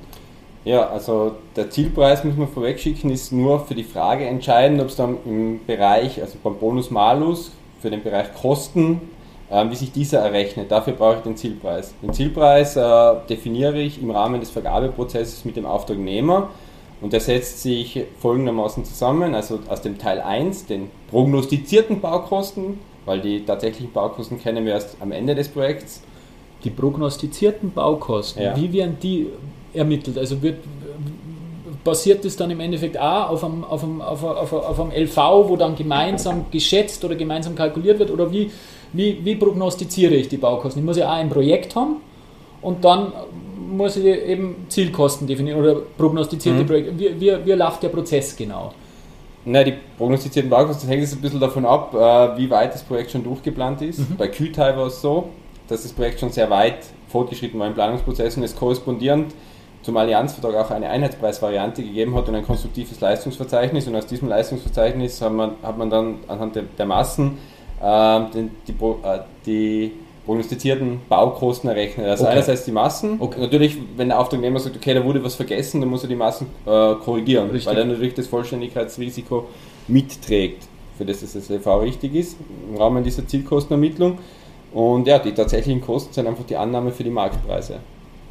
Ja, 0.68 0.86
also 0.90 1.32
der 1.56 1.70
Zielpreis, 1.70 2.24
muss 2.24 2.36
man 2.36 2.46
vorwegschicken, 2.46 3.10
ist 3.10 3.32
nur 3.32 3.60
für 3.60 3.74
die 3.74 3.84
Frage 3.84 4.26
entscheidend, 4.26 4.82
ob 4.82 4.88
es 4.88 4.96
dann 4.96 5.16
im 5.24 5.60
Bereich, 5.66 6.20
also 6.20 6.36
beim 6.42 6.58
Bonus-Malus, 6.58 7.52
für 7.80 7.88
den 7.88 8.02
Bereich 8.02 8.34
Kosten, 8.34 9.00
äh, 9.48 9.64
wie 9.70 9.76
sich 9.76 9.92
dieser 9.92 10.18
errechnet. 10.18 10.70
Dafür 10.70 10.92
brauche 10.92 11.16
ich 11.16 11.22
den 11.22 11.38
Zielpreis. 11.38 11.94
Den 12.02 12.12
Zielpreis 12.12 12.76
äh, 12.76 13.14
definiere 13.30 13.80
ich 13.80 14.02
im 14.02 14.10
Rahmen 14.10 14.40
des 14.40 14.50
Vergabeprozesses 14.50 15.46
mit 15.46 15.56
dem 15.56 15.64
Auftragnehmer 15.64 16.50
und 17.00 17.14
der 17.14 17.20
setzt 17.20 17.62
sich 17.62 18.04
folgendermaßen 18.20 18.84
zusammen, 18.84 19.34
also 19.34 19.60
aus 19.70 19.80
dem 19.80 19.96
Teil 19.96 20.20
1, 20.20 20.66
den 20.66 20.90
prognostizierten 21.08 22.02
Baukosten, 22.02 22.78
weil 23.06 23.22
die 23.22 23.42
tatsächlichen 23.42 23.94
Baukosten 23.94 24.38
kennen 24.38 24.66
wir 24.66 24.74
erst 24.74 24.98
am 25.00 25.12
Ende 25.12 25.34
des 25.34 25.48
Projekts. 25.48 26.02
Die 26.64 26.70
prognostizierten 26.70 27.72
Baukosten, 27.72 28.42
ja. 28.42 28.56
wie 28.56 28.72
werden 28.72 28.96
die 29.00 29.28
ermittelt? 29.72 30.18
Also 30.18 30.42
wird, 30.42 30.56
basiert 31.84 32.24
das 32.24 32.36
dann 32.36 32.50
im 32.50 32.60
Endeffekt 32.60 32.98
auch 32.98 33.30
auf 33.30 33.44
einem, 33.44 33.64
auf, 33.64 33.82
einem, 33.82 34.00
auf, 34.00 34.24
einem, 34.24 34.60
auf 34.60 34.80
einem 34.80 34.90
LV, 34.90 35.16
wo 35.48 35.56
dann 35.56 35.76
gemeinsam 35.76 36.46
geschätzt 36.50 37.04
oder 37.04 37.14
gemeinsam 37.14 37.54
kalkuliert 37.54 37.98
wird? 37.98 38.10
Oder 38.10 38.30
wie, 38.32 38.50
wie, 38.92 39.24
wie 39.24 39.36
prognostiziere 39.36 40.14
ich 40.14 40.28
die 40.28 40.36
Baukosten? 40.36 40.82
Ich 40.82 40.86
muss 40.86 40.96
ja 40.96 41.08
auch 41.08 41.16
ein 41.16 41.30
Projekt 41.30 41.76
haben 41.76 41.96
und 42.60 42.84
dann 42.84 43.12
muss 43.70 43.96
ich 43.96 44.04
eben 44.04 44.66
Zielkosten 44.68 45.26
definieren 45.26 45.60
oder 45.60 45.76
prognostizierte 45.96 46.62
mhm. 46.62 46.66
Projekte. 46.66 46.98
Wie, 46.98 47.20
wie, 47.20 47.46
wie 47.46 47.52
läuft 47.52 47.82
der 47.82 47.90
Prozess 47.90 48.36
genau? 48.36 48.72
Na, 49.44 49.62
die 49.62 49.74
prognostizierten 49.96 50.50
Baukosten 50.50 50.88
hängen 50.88 51.02
jetzt 51.02 51.14
ein 51.14 51.20
bisschen 51.20 51.40
davon 51.40 51.64
ab, 51.64 51.94
äh, 51.94 52.38
wie 52.38 52.50
weit 52.50 52.74
das 52.74 52.82
Projekt 52.82 53.12
schon 53.12 53.24
durchgeplant 53.24 53.80
ist. 53.82 53.98
Mhm. 53.98 54.16
Bei 54.16 54.28
Kütai 54.28 54.76
war 54.76 54.86
es 54.86 55.00
so, 55.00 55.28
dass 55.68 55.82
das 55.82 55.92
Projekt 55.92 56.20
schon 56.20 56.30
sehr 56.30 56.50
weit 56.50 56.78
fortgeschritten 57.08 57.58
war 57.60 57.66
im 57.66 57.74
Planungsprozess 57.74 58.36
und 58.36 58.42
es 58.42 58.56
korrespondierend 58.56 59.32
zum 59.82 59.96
Allianzvertrag 59.96 60.54
auch 60.56 60.70
eine 60.70 60.88
Einheitspreisvariante 60.90 61.82
gegeben 61.82 62.14
hat 62.14 62.28
und 62.28 62.34
ein 62.34 62.44
konstruktives 62.44 63.00
Leistungsverzeichnis. 63.00 63.86
Und 63.86 63.96
aus 63.96 64.06
diesem 64.06 64.28
Leistungsverzeichnis 64.28 65.20
hat 65.22 65.32
man, 65.32 65.52
hat 65.62 65.78
man 65.78 65.88
dann 65.88 66.16
anhand 66.26 66.56
der, 66.56 66.64
der 66.76 66.86
Massen 66.86 67.38
äh, 67.80 68.20
den, 68.34 68.50
die, 68.66 68.72
äh, 68.72 69.20
die 69.46 69.92
prognostizierten 70.26 71.00
Baukosten 71.08 71.70
errechnet. 71.70 72.06
Also 72.06 72.24
okay. 72.24 72.32
einerseits 72.32 72.64
die 72.64 72.72
Massen. 72.72 73.16
Okay. 73.18 73.40
Natürlich, 73.40 73.78
wenn 73.96 74.08
der 74.08 74.20
Auftragnehmer 74.20 74.58
sagt, 74.58 74.76
okay, 74.76 74.92
da 74.92 75.02
wurde 75.04 75.24
was 75.24 75.36
vergessen, 75.36 75.80
dann 75.80 75.88
muss 75.88 76.02
er 76.02 76.08
die 76.08 76.16
Massen 76.16 76.48
äh, 76.66 76.94
korrigieren, 76.96 77.50
Richtig. 77.50 77.66
weil 77.66 77.78
er 77.78 77.86
natürlich 77.86 78.14
das 78.14 78.26
Vollständigkeitsrisiko 78.26 79.46
mitträgt, 79.86 80.64
für 80.98 81.06
das 81.06 81.20
das 81.20 81.48
LV 81.48 81.66
richtig 81.80 82.14
ist, 82.14 82.36
im 82.68 82.76
Rahmen 82.76 83.04
dieser 83.04 83.26
Zielkostenermittlung. 83.26 84.18
Und 84.72 85.06
ja, 85.06 85.18
die 85.18 85.32
tatsächlichen 85.32 85.80
Kosten 85.80 86.12
sind 86.12 86.26
einfach 86.26 86.44
die 86.44 86.56
Annahme 86.56 86.90
für 86.90 87.04
die 87.04 87.10
Marktpreise. 87.10 87.80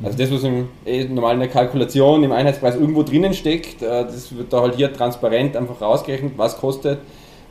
Also 0.03 0.17
das, 0.17 0.31
was 0.31 0.43
im, 0.43 0.69
eh, 0.85 1.01
in 1.01 1.15
der 1.15 1.47
Kalkulation 1.47 2.23
im 2.23 2.31
Einheitspreis 2.31 2.75
irgendwo 2.75 3.01
drinnen 3.01 3.33
steckt, 3.33 3.81
äh, 3.81 4.03
das 4.05 4.35
wird 4.35 4.53
da 4.53 4.61
halt 4.61 4.75
hier 4.75 4.93
transparent 4.93 5.55
einfach 5.55 5.81
rausgerechnet, 5.81 6.33
was 6.37 6.57
kostet 6.57 6.99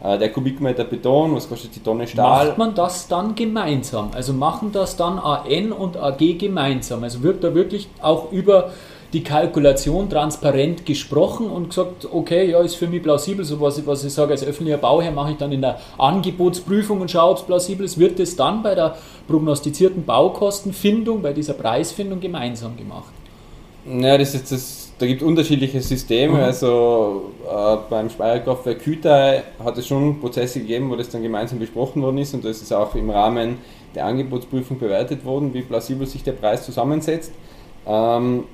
äh, 0.03 0.17
der 0.17 0.31
Kubikmeter 0.31 0.85
Beton, 0.85 1.35
was 1.35 1.49
kostet 1.49 1.75
die 1.75 1.81
Tonne 1.81 2.07
Stahl. 2.07 2.49
Macht 2.49 2.59
man 2.59 2.75
das 2.75 3.09
dann 3.09 3.35
gemeinsam? 3.35 4.11
Also 4.15 4.33
machen 4.33 4.71
das 4.73 4.97
dann 4.97 5.19
AN 5.19 5.73
und 5.73 5.97
AG 5.97 6.39
gemeinsam? 6.39 7.03
Also 7.03 7.23
wird 7.23 7.43
da 7.43 7.53
wirklich 7.55 7.89
auch 8.01 8.31
über 8.31 8.71
die 9.17 9.25
Kalkulation 9.25 10.11
transparent 10.11 10.85
gesprochen 10.85 11.51
und 11.51 11.71
gesagt, 11.71 12.07
okay, 12.13 12.51
ja, 12.51 12.61
ist 12.61 12.75
für 12.75 12.87
mich 12.87 13.03
plausibel, 13.03 13.47
so 13.47 13.59
was 13.61 13.79
ich, 13.79 13.87
was 13.87 14.05
ich 14.05 14.13
sage 14.13 14.33
als 14.33 14.45
öffentlicher 14.45 14.77
Bauherr, 14.77 15.11
mache 15.11 15.31
ich 15.31 15.39
dann 15.39 15.53
in 15.53 15.63
der 15.63 15.81
Angebotsprüfung 15.97 17.01
und 17.01 17.11
schaue, 17.11 17.31
ob 17.31 17.39
es 17.39 17.43
plausibel 17.45 17.87
ist, 17.87 17.99
wird 17.99 18.21
es 18.21 18.37
dann 18.37 18.63
bei 18.63 18.75
der 18.75 18.97
prognostizierten 19.27 20.05
Baukostenfindung, 20.05 21.23
bei 21.23 21.33
dieser 21.33 21.55
Preisfindung 21.55 22.21
gemeinsam 22.21 22.77
gemacht? 22.77 23.13
Ja, 23.87 24.19
das 24.19 24.35
ist 24.35 24.53
das 24.53 24.87
da 24.99 25.07
gibt 25.07 25.21
es 25.21 25.29
unterschiedliche 25.29 25.81
Systeme. 25.81 26.35
Mhm. 26.35 26.41
Also 26.41 27.33
äh, 27.47 27.77
beim 27.89 28.09
Speicherkraftwerk 28.09 28.81
Kütai 28.81 29.43
hat 29.63 29.77
es 29.79 29.87
schon 29.87 30.21
Prozesse 30.21 30.61
gegeben, 30.61 30.91
wo 30.91 30.97
das 30.97 31.09
dann 31.09 31.23
gemeinsam 31.23 31.59
besprochen 31.59 32.03
worden 32.03 32.19
ist 32.19 32.35
und 32.35 32.45
das 32.45 32.63
ist 32.63 32.73
auch 32.73 32.95
im 32.95 33.11
Rahmen 33.11 33.59
der 33.95 34.07
Angebotsprüfung 34.07 34.79
bewertet 34.79 35.25
worden, 35.25 35.53
wie 35.55 35.63
plausibel 35.63 36.07
sich 36.07 36.23
der 36.23 36.33
Preis 36.33 36.65
zusammensetzt. 36.65 37.33
Ähm, 37.87 38.45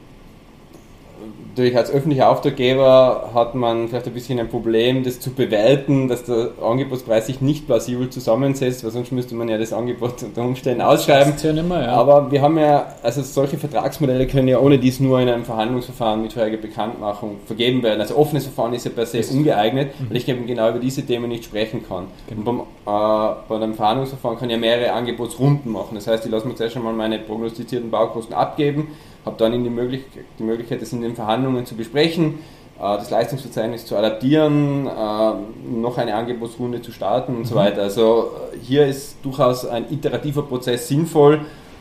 natürlich 1.53 1.77
als 1.77 1.91
öffentlicher 1.91 2.31
Auftraggeber 2.31 3.31
hat 3.35 3.55
man 3.55 3.89
vielleicht 3.89 4.07
ein 4.07 4.15
bisschen 4.15 4.39
ein 4.39 4.49
Problem, 4.49 5.05
das 5.05 5.21
zu 5.21 5.31
bewerten, 5.31 6.09
dass 6.09 6.25
der 6.25 6.53
Angebotspreis 6.63 7.27
sich 7.27 7.43
nicht 7.43 7.67
plausibel 7.67 8.09
zusammensetzt, 8.09 8.85
weil 8.85 8.91
sonst 8.91 9.13
müsste 9.13 9.35
man 9.35 9.49
ja 9.49 9.59
das 9.59 9.75
Angebot 9.75 10.23
unter 10.23 10.43
Umständen 10.43 10.81
ausschreiben. 10.81 11.35
Ja 11.43 11.63
mehr, 11.63 11.83
ja. 11.83 11.93
Aber 11.93 12.31
wir 12.31 12.41
haben 12.41 12.59
ja, 12.59 12.95
also 13.03 13.23
solche 13.23 13.59
Vertragsmodelle 13.59 14.27
können 14.27 14.49
ja 14.49 14.59
ohne 14.59 14.79
dies 14.79 14.99
nur 14.99 15.21
in 15.21 15.29
einem 15.29 15.45
Verhandlungsverfahren 15.45 16.23
mit 16.23 16.33
vorheriger 16.33 16.57
Bekanntmachung 16.57 17.37
vergeben 17.45 17.83
werden. 17.83 18.01
Also 18.01 18.17
offenes 18.17 18.45
Verfahren 18.45 18.73
ist 18.73 18.85
ja 18.85 18.91
per 18.91 19.05
se 19.05 19.19
das 19.19 19.31
ungeeignet, 19.31 19.89
mhm. 20.01 20.09
weil 20.09 20.17
ich 20.17 20.29
eben 20.29 20.47
genau 20.47 20.71
über 20.71 20.79
diese 20.79 21.03
Themen 21.03 21.29
nicht 21.29 21.45
sprechen 21.45 21.85
kann. 21.87 22.07
Genau. 22.29 22.39
Und 22.39 22.45
beim, 22.45 22.61
äh, 22.61 23.35
bei 23.47 23.57
einem 23.57 23.75
Verhandlungsverfahren 23.75 24.39
kann 24.39 24.49
ich 24.49 24.55
ja 24.55 24.61
mehrere 24.61 24.93
Angebotsrunden 24.93 25.71
machen. 25.71 25.97
Das 25.97 26.07
heißt, 26.07 26.25
ich 26.25 26.31
lasse 26.31 26.49
mir 26.49 26.55
zuerst 26.55 26.77
einmal 26.77 26.95
meine 26.95 27.19
prognostizierten 27.19 27.91
Baukosten 27.91 28.35
abgeben 28.35 28.89
habe 29.25 29.37
dann 29.39 29.53
die, 29.65 29.71
Möglich 29.71 30.03
die 30.39 30.43
Möglichkeit, 30.43 30.83
das 30.83 30.93
in 30.93 31.03
den 31.03 31.15
Verhandlungen 31.15 31.67
zu 31.67 31.75
besprechen, 31.75 32.41
äh, 32.79 32.81
das 32.81 33.11
Leistungsverzeichnis 33.11 33.87
zu 33.87 33.97
adaptieren, 33.97 34.87
äh, 34.87 35.79
noch 35.79 35.99
eine 35.99 36.15
Angebotsrunde 36.15 36.83
zu 36.83 36.93
starten 36.93 37.35
und 37.35 37.41
mhm. 37.41 37.47
so 37.47 37.55
weiter. 37.55 37.83
Also 37.83 38.33
äh, 38.53 38.59
hier 38.59 38.87
ist 38.87 39.17
durchaus 39.23 39.67
ein 39.67 39.91
iterativer 39.91 40.43
Prozess 40.43 40.89
sinnvoll, 40.89 41.41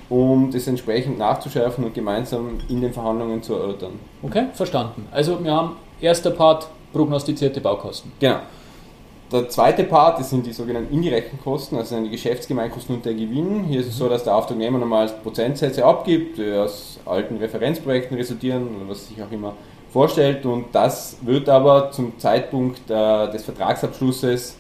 um 0.10 0.52
das 0.52 0.68
entsprechend 0.68 1.18
nachzuschärfen 1.18 1.86
und 1.86 1.94
gemeinsam 1.94 2.60
in 2.70 2.82
den 2.82 2.94
Verhandlungen 2.94 3.42
zu 3.42 3.56
erörtern. 3.56 3.94
Okay, 4.22 4.48
verstanden. 4.54 5.08
Also 5.12 5.44
wir 5.44 5.52
haben 5.52 5.78
erster 6.00 6.32
Part 6.32 6.68
prognostizierte 6.94 7.62
Baukosten. 7.62 8.12
Genau. 8.20 8.40
Der 9.32 9.48
zweite 9.48 9.86
Part, 9.86 10.20
das 10.20 10.30
sind 10.30 10.46
die 10.46 10.52
sogenannten 10.52 10.94
indirekten 10.94 11.40
Kosten, 11.40 11.78
also 11.78 11.98
die 12.04 12.10
Geschäftsgemeinkosten 12.10 12.96
und 12.96 13.06
der 13.06 13.14
Gewinn. 13.14 13.64
Hier 13.64 13.80
ist 13.80 13.88
es 13.88 13.98
so, 13.98 14.10
dass 14.10 14.26
der 14.26 14.36
Auftragnehmer 14.36 14.78
normal 14.78 15.10
Prozentsätze 15.24 15.86
abgibt, 15.86 16.38
die 16.38 16.52
aus 16.52 17.00
alten 17.06 17.38
Referenzprojekten 17.38 18.18
resultieren 18.18 18.68
oder 18.76 18.90
was 18.90 19.08
sich 19.08 19.24
auch 19.24 19.32
immer 19.32 19.54
vorstellt. 19.90 20.46
Und 20.46 20.66
das 20.74 21.18
wird 21.22 21.48
aber 21.48 21.92
zum 21.92 22.20
Zeitpunkt 22.20 22.90
des 22.90 23.46
Vertragsabschlusses 23.46 24.58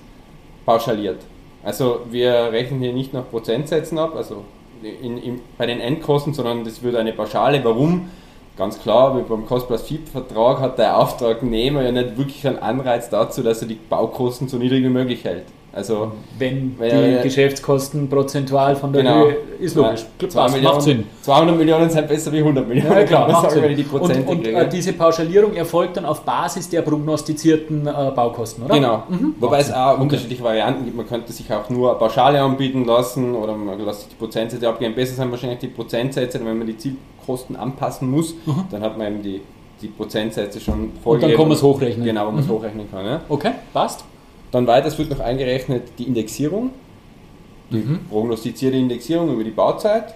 pauschaliert. 0.66 1.20
Also 1.64 2.02
wir 2.10 2.32
rechnen 2.54 2.80
hier 2.80 2.94
nicht 2.94 3.14
nach 3.14 3.30
Prozentsätzen 3.30 4.00
ab, 4.00 4.16
also 4.16 4.46
in, 4.82 5.18
in, 5.18 5.42
bei 5.58 5.66
den 5.66 5.82
Endkosten, 5.82 6.34
sondern 6.34 6.64
das 6.64 6.82
wird 6.82 6.96
eine 6.96 7.12
Pauschale. 7.12 7.62
Warum? 7.64 8.10
Ganz 8.58 8.80
klar, 8.80 9.18
wie 9.18 9.22
beim 9.22 9.46
Cost 9.46 9.68
Plus 9.68 9.82
Fee 9.82 10.00
Vertrag 10.12 10.60
hat 10.60 10.78
der 10.78 10.98
Auftragnehmer 10.98 11.84
ja 11.84 11.92
nicht 11.92 12.18
wirklich 12.18 12.46
einen 12.48 12.60
Anreiz 12.60 13.10
dazu, 13.10 13.44
dass 13.44 13.62
er 13.62 13.68
die 13.68 13.80
Baukosten 13.90 14.48
so 14.48 14.58
niedrig 14.58 14.84
wie 14.84 14.90
möglich 14.90 15.24
hält. 15.24 15.46
Also 15.74 16.12
wenn 16.38 16.76
die 16.78 16.86
ja, 16.86 17.22
Geschäftskosten 17.22 18.10
prozentual 18.10 18.76
von 18.76 18.92
der 18.92 19.04
genau, 19.04 19.26
Höhe 19.26 19.38
ist 19.60 19.76
logisch. 19.76 20.06
Ja, 20.22 20.28
2 20.28 20.50
Millionen, 20.50 20.64
macht 20.66 20.82
Sinn. 20.82 21.04
200 21.22 21.58
Millionen 21.58 21.90
sind 21.90 22.08
besser 22.10 22.32
wie 22.34 22.40
100 22.40 22.68
Millionen. 22.68 22.92
Ja, 22.92 23.04
klar, 23.06 23.28
macht 23.32 23.52
Sinn. 23.52 23.76
Die 23.78 23.86
und, 23.86 24.28
und 24.28 24.48
äh, 24.48 24.68
diese 24.68 24.92
Pauschalierung 24.92 25.54
erfolgt 25.54 25.96
dann 25.96 26.04
auf 26.04 26.24
Basis 26.24 26.70
der 26.70 26.82
prognostizierten 26.82 27.88
äh, 27.88 28.12
Baukosten, 28.14 28.66
oder? 28.66 28.76
Genau. 28.76 29.04
Mhm. 29.08 29.36
Wobei 29.40 29.60
es 29.60 29.72
auch 29.72 29.94
okay. 29.94 30.02
unterschiedliche 30.02 30.44
Varianten 30.44 30.84
gibt. 30.84 30.98
Man 30.98 31.08
könnte 31.08 31.32
sich 31.32 31.52
auch 31.54 31.70
nur 31.70 31.98
Pauschale 31.98 32.42
anbieten 32.42 32.84
lassen 32.84 33.34
oder 33.34 33.56
man 33.56 33.80
lässt 33.80 34.02
sich 34.02 34.10
die 34.10 34.16
Prozentsätze 34.16 34.68
abgeben. 34.68 34.94
Besser 34.94 35.16
sind 35.16 35.32
wahrscheinlich 35.32 35.60
die 35.60 35.68
Prozentsätze, 35.68 36.44
wenn 36.44 36.58
man 36.58 36.68
die 36.68 36.78
Zielkosten 37.22 37.56
anpassen 37.56 38.10
muss, 38.10 38.34
mhm. 38.46 38.66
dann 38.70 38.82
hat 38.82 38.98
man 38.98 39.08
eben 39.08 39.24
die, 39.24 39.42
die 39.82 39.88
Prozentsätze 39.88 40.60
schon 40.60 40.92
vorgegeben. 41.04 41.14
Und 41.14 41.22
dann 41.22 41.38
kann 41.38 41.48
man 41.48 41.58
es 41.58 41.64
hochrechnen. 41.64 42.06
Genau, 42.06 42.28
wo 42.28 42.32
man 42.32 42.42
es 42.42 42.48
mhm. 42.48 42.52
hochrechnen 42.52 42.92
kann. 42.92 43.06
Ja. 43.06 43.22
Okay, 43.30 43.52
passt. 43.74 44.04
Dann 44.52 44.68
weiters 44.68 44.98
wird 44.98 45.10
noch 45.10 45.20
eingerechnet 45.20 45.84
die 45.98 46.04
Indexierung, 46.04 46.72
die 47.70 47.78
mhm. 47.78 48.00
prognostizierte 48.10 48.78
Indexierung 48.78 49.34
über 49.34 49.44
die 49.44 49.52
Bauzeit 49.52 50.14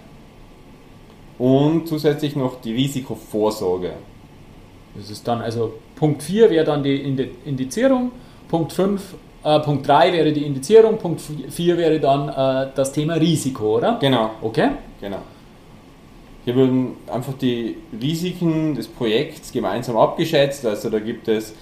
und 1.38 1.88
zusätzlich 1.88 2.36
noch 2.36 2.60
die 2.60 2.74
Risikovorsorge. 2.74 3.92
Das 4.94 5.10
ist 5.10 5.26
dann 5.26 5.40
also 5.40 5.74
Punkt 5.94 6.22
4 6.22 6.50
wäre 6.50 6.64
dann 6.64 6.82
die 6.82 6.96
Indizierung, 7.44 8.12
Punkt 8.48 8.72
5 8.72 9.14
äh, 9.42 9.60
Punkt 9.60 9.88
3 9.88 10.12
wäre 10.12 10.32
die 10.32 10.44
Indizierung, 10.44 10.98
Punkt 10.98 11.20
4 11.20 11.78
wäre 11.78 12.00
dann 12.00 12.28
äh, 12.28 12.70
das 12.74 12.92
Thema 12.92 13.14
Risiko, 13.14 13.76
oder? 13.76 13.98
Genau. 14.00 14.30
Okay? 14.42 14.70
Genau. 15.00 15.18
Hier 16.46 16.54
werden 16.54 16.92
einfach 17.12 17.32
die 17.32 17.76
Risiken 18.00 18.76
des 18.76 18.86
Projekts 18.86 19.50
gemeinsam 19.50 19.96
abgeschätzt. 19.96 20.64
Also 20.64 20.90
da 20.90 21.00
gibt 21.00 21.26
es 21.26 21.52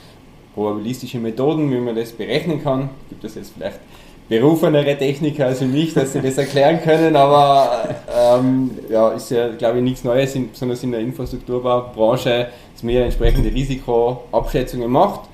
probabilistische 0.54 1.18
Methoden, 1.18 1.72
wie 1.72 1.78
man 1.78 1.96
das 1.96 2.12
berechnen 2.12 2.62
kann. 2.62 2.90
Gibt 3.08 3.24
es 3.24 3.34
jetzt 3.34 3.54
vielleicht 3.56 3.80
berufenere 4.28 4.96
Techniker 4.98 5.46
als 5.46 5.62
mich, 5.62 5.94
dass 5.94 6.12
sie 6.12 6.20
das 6.20 6.36
erklären 6.36 6.82
können, 6.82 7.16
aber 7.16 7.94
ähm, 8.14 8.72
ja, 8.90 9.08
ist 9.12 9.30
ja, 9.30 9.48
glaube 9.48 9.78
ich, 9.78 9.84
nichts 9.84 10.04
Neues, 10.04 10.38
besonders 10.52 10.82
in 10.82 10.92
der 10.92 11.00
Infrastrukturbaubranche, 11.00 12.48
dass 12.74 12.82
man 12.82 12.92
hier 12.92 13.04
entsprechende 13.04 13.50
Risikoabschätzungen 13.50 14.90
macht. 14.90 15.30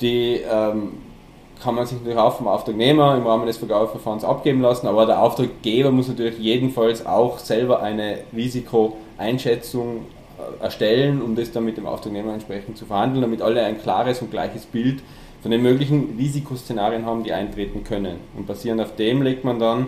Die 0.00 0.42
ähm, 0.48 0.92
kann 1.62 1.74
man 1.74 1.86
sich 1.86 1.98
natürlich 1.98 2.18
auch 2.18 2.36
vom 2.36 2.48
Auftragnehmer 2.48 3.16
im 3.16 3.26
Rahmen 3.26 3.46
des 3.46 3.56
Vergabeverfahrens 3.56 4.24
abgeben 4.24 4.60
lassen, 4.60 4.86
aber 4.86 5.06
der 5.06 5.22
Auftraggeber 5.22 5.90
muss 5.90 6.08
natürlich 6.08 6.38
jedenfalls 6.38 7.06
auch 7.06 7.38
selber 7.38 7.82
eine 7.82 8.18
Risikoeinschätzung 8.34 10.06
erstellen, 10.60 11.22
um 11.22 11.34
das 11.34 11.50
dann 11.52 11.64
mit 11.64 11.76
dem 11.76 11.86
Auftragnehmer 11.86 12.32
entsprechend 12.32 12.76
zu 12.76 12.84
verhandeln, 12.84 13.22
damit 13.22 13.42
alle 13.42 13.64
ein 13.64 13.80
klares 13.80 14.20
und 14.20 14.30
gleiches 14.30 14.66
Bild 14.66 15.02
von 15.42 15.50
den 15.50 15.62
möglichen 15.62 16.16
Risikoszenarien 16.18 17.06
haben, 17.06 17.24
die 17.24 17.32
eintreten 17.32 17.84
können. 17.84 18.16
Und 18.36 18.46
basierend 18.46 18.80
auf 18.80 18.96
dem 18.96 19.22
legt 19.22 19.44
man 19.44 19.58
dann 19.58 19.86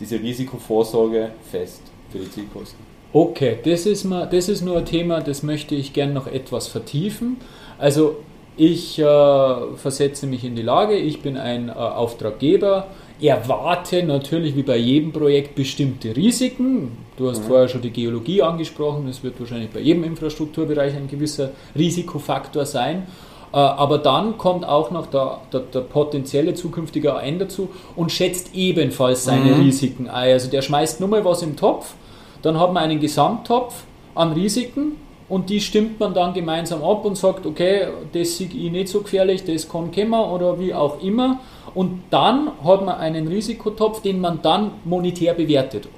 diese 0.00 0.20
Risikovorsorge 0.20 1.30
fest 1.50 1.82
für 2.10 2.18
die 2.18 2.30
Zielkosten. 2.30 2.78
Okay, 3.12 3.58
das 3.64 3.86
ist, 3.86 4.04
mal, 4.04 4.26
das 4.26 4.48
ist 4.48 4.62
nur 4.62 4.76
ein 4.76 4.84
Thema, 4.84 5.20
das 5.20 5.42
möchte 5.42 5.74
ich 5.74 5.94
gerne 5.94 6.12
noch 6.12 6.26
etwas 6.26 6.68
vertiefen. 6.68 7.38
Also 7.78 8.16
ich 8.58 8.98
äh, 8.98 9.76
versetze 9.76 10.26
mich 10.26 10.44
in 10.44 10.56
die 10.56 10.62
Lage, 10.62 10.96
ich 10.96 11.22
bin 11.22 11.36
ein 11.36 11.68
äh, 11.68 11.72
Auftraggeber, 11.72 12.88
erwarte 13.20 14.02
natürlich 14.02 14.56
wie 14.56 14.62
bei 14.62 14.76
jedem 14.76 15.12
Projekt 15.12 15.54
bestimmte 15.54 16.14
Risiken. 16.14 16.98
Du 17.16 17.30
hast 17.30 17.42
mhm. 17.42 17.46
vorher 17.46 17.68
schon 17.68 17.82
die 17.82 17.90
Geologie 17.90 18.42
angesprochen, 18.42 19.06
das 19.06 19.22
wird 19.22 19.38
wahrscheinlich 19.38 19.70
bei 19.70 19.80
jedem 19.80 20.02
Infrastrukturbereich 20.04 20.94
ein 20.96 21.08
gewisser 21.08 21.50
Risikofaktor 21.76 22.66
sein. 22.66 23.06
Äh, 23.52 23.56
aber 23.56 23.98
dann 23.98 24.36
kommt 24.38 24.66
auch 24.66 24.90
noch 24.90 25.06
der, 25.06 25.40
der, 25.52 25.60
der 25.60 25.80
potenzielle 25.80 26.54
zukünftige 26.54 27.14
AN 27.14 27.38
dazu 27.38 27.68
und 27.94 28.10
schätzt 28.10 28.56
ebenfalls 28.56 29.24
seine 29.24 29.52
mhm. 29.52 29.62
Risiken 29.62 30.08
ein. 30.08 30.32
Also 30.32 30.50
der 30.50 30.62
schmeißt 30.62 30.98
nur 30.98 31.08
mal 31.08 31.24
was 31.24 31.42
im 31.42 31.54
Topf, 31.54 31.94
dann 32.42 32.58
hat 32.58 32.72
man 32.72 32.82
einen 32.82 32.98
Gesamttopf 32.98 33.84
an 34.16 34.32
Risiken 34.32 34.96
und 35.28 35.50
die 35.50 35.60
stimmt 35.60 36.00
man 36.00 36.14
dann 36.14 36.32
gemeinsam 36.32 36.82
ab 36.82 37.04
und 37.04 37.16
sagt, 37.16 37.44
okay, 37.44 37.88
das 38.12 38.38
sehe 38.38 38.48
ich 38.48 38.70
nicht 38.72 38.88
so 38.88 39.02
gefährlich, 39.02 39.44
das 39.44 39.68
kann 39.68 39.92
kommen 39.92 40.14
oder 40.14 40.58
wie 40.58 40.72
auch 40.72 41.02
immer. 41.02 41.40
Und 41.74 42.02
dann 42.10 42.50
hat 42.64 42.84
man 42.84 42.96
einen 42.96 43.28
Risikotopf, 43.28 44.00
den 44.00 44.20
man 44.20 44.40
dann 44.42 44.72
monetär 44.84 45.34
bewertet. 45.34 45.88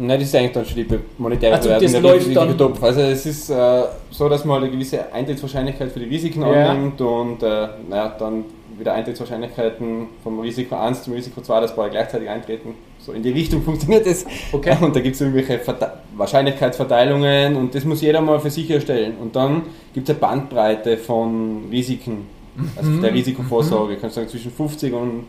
Nein, 0.00 0.20
das 0.20 0.28
ist 0.28 0.34
eigentlich 0.36 0.52
dann 0.52 0.64
schon 0.64 0.76
die 0.76 0.98
monetäre 1.16 1.54
also 1.54 1.68
Bewertung 1.68 1.92
das 1.92 2.02
läuft 2.02 2.36
dann 2.36 2.56
Topf. 2.56 2.82
Also 2.82 3.00
es 3.00 3.26
ist 3.26 3.50
äh, 3.50 3.82
so, 4.10 4.28
dass 4.28 4.44
man 4.44 4.62
eine 4.62 4.70
gewisse 4.70 5.12
Eintrittswahrscheinlichkeit 5.12 5.90
für 5.90 5.98
die 5.98 6.06
Risiken 6.06 6.42
ja. 6.42 6.70
annimmt 6.70 7.00
und 7.00 7.42
äh, 7.42 7.68
naja, 7.88 8.14
dann 8.16 8.44
wieder 8.78 8.94
Eintrittswahrscheinlichkeiten 8.94 10.06
vom 10.22 10.38
Risiko 10.38 10.76
1 10.76 11.02
zum 11.02 11.14
Risiko 11.14 11.40
2, 11.40 11.60
dass 11.62 11.74
beide 11.74 11.90
gleichzeitig 11.90 12.28
eintreten. 12.28 12.74
So 13.08 13.14
in 13.14 13.22
die 13.22 13.30
Richtung 13.30 13.62
funktioniert 13.64 14.06
es. 14.06 14.26
Okay. 14.52 14.76
Und 14.80 14.94
da 14.94 15.00
gibt 15.00 15.14
es 15.14 15.20
irgendwelche 15.22 15.58
Verte 15.58 15.92
Wahrscheinlichkeitsverteilungen 16.14 17.56
und 17.56 17.74
das 17.74 17.84
muss 17.84 18.02
jeder 18.02 18.20
mal 18.20 18.38
für 18.38 18.50
sich 18.50 18.70
erstellen. 18.70 19.14
Und 19.20 19.34
dann 19.34 19.62
gibt 19.94 20.08
es 20.08 20.14
eine 20.14 20.20
Bandbreite 20.20 20.98
von 20.98 21.68
Risiken, 21.70 22.26
also 22.76 22.90
mhm. 22.90 23.00
der 23.00 23.14
Risikovorsorge. 23.14 23.94
Mhm. 23.94 24.00
Kannst 24.00 24.16
sagen, 24.16 24.28
zwischen 24.28 24.50
50 24.50 24.92
und 24.92 25.24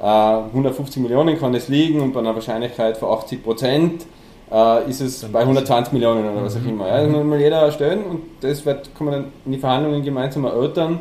äh, 0.00 0.04
150 0.04 1.02
Millionen 1.02 1.38
kann 1.38 1.52
das 1.52 1.68
liegen 1.68 2.00
und 2.00 2.12
bei 2.14 2.20
einer 2.20 2.34
Wahrscheinlichkeit 2.34 2.96
von 2.96 3.10
80 3.10 3.42
Prozent 3.42 4.06
äh, 4.50 4.88
ist 4.88 5.00
es 5.00 5.20
dann 5.20 5.32
bei 5.32 5.40
120 5.40 5.92
Millionen 5.92 6.24
oder 6.24 6.42
was 6.42 6.56
auch 6.56 6.60
mhm. 6.60 6.70
immer. 6.70 6.88
Ja, 6.88 7.02
das 7.02 7.12
muss 7.12 7.24
mal 7.24 7.38
jeder 7.38 7.58
erstellen 7.58 8.04
und 8.04 8.20
das 8.40 8.64
wird, 8.64 8.94
kann 8.94 9.04
man 9.04 9.14
dann 9.14 9.32
in 9.44 9.52
die 9.52 9.58
Verhandlungen 9.58 10.02
gemeinsam 10.02 10.44
erörtern 10.44 11.00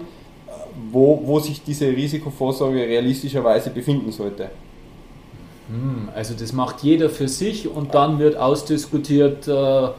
wo, 0.91 1.21
wo 1.23 1.39
sich 1.39 1.62
diese 1.63 1.88
Risikovorsorge 1.88 2.79
realistischerweise 2.79 3.69
befinden 3.69 4.12
sollte. 4.12 4.49
Hm, 5.69 6.10
also 6.15 6.34
das 6.34 6.51
macht 6.53 6.82
jeder 6.82 7.10
für 7.10 7.27
sich 7.27 7.67
und 7.67 7.93
dann 7.93 8.19
wird 8.19 8.36
ausdiskutiert, 8.38 9.47
äh, 9.47 9.89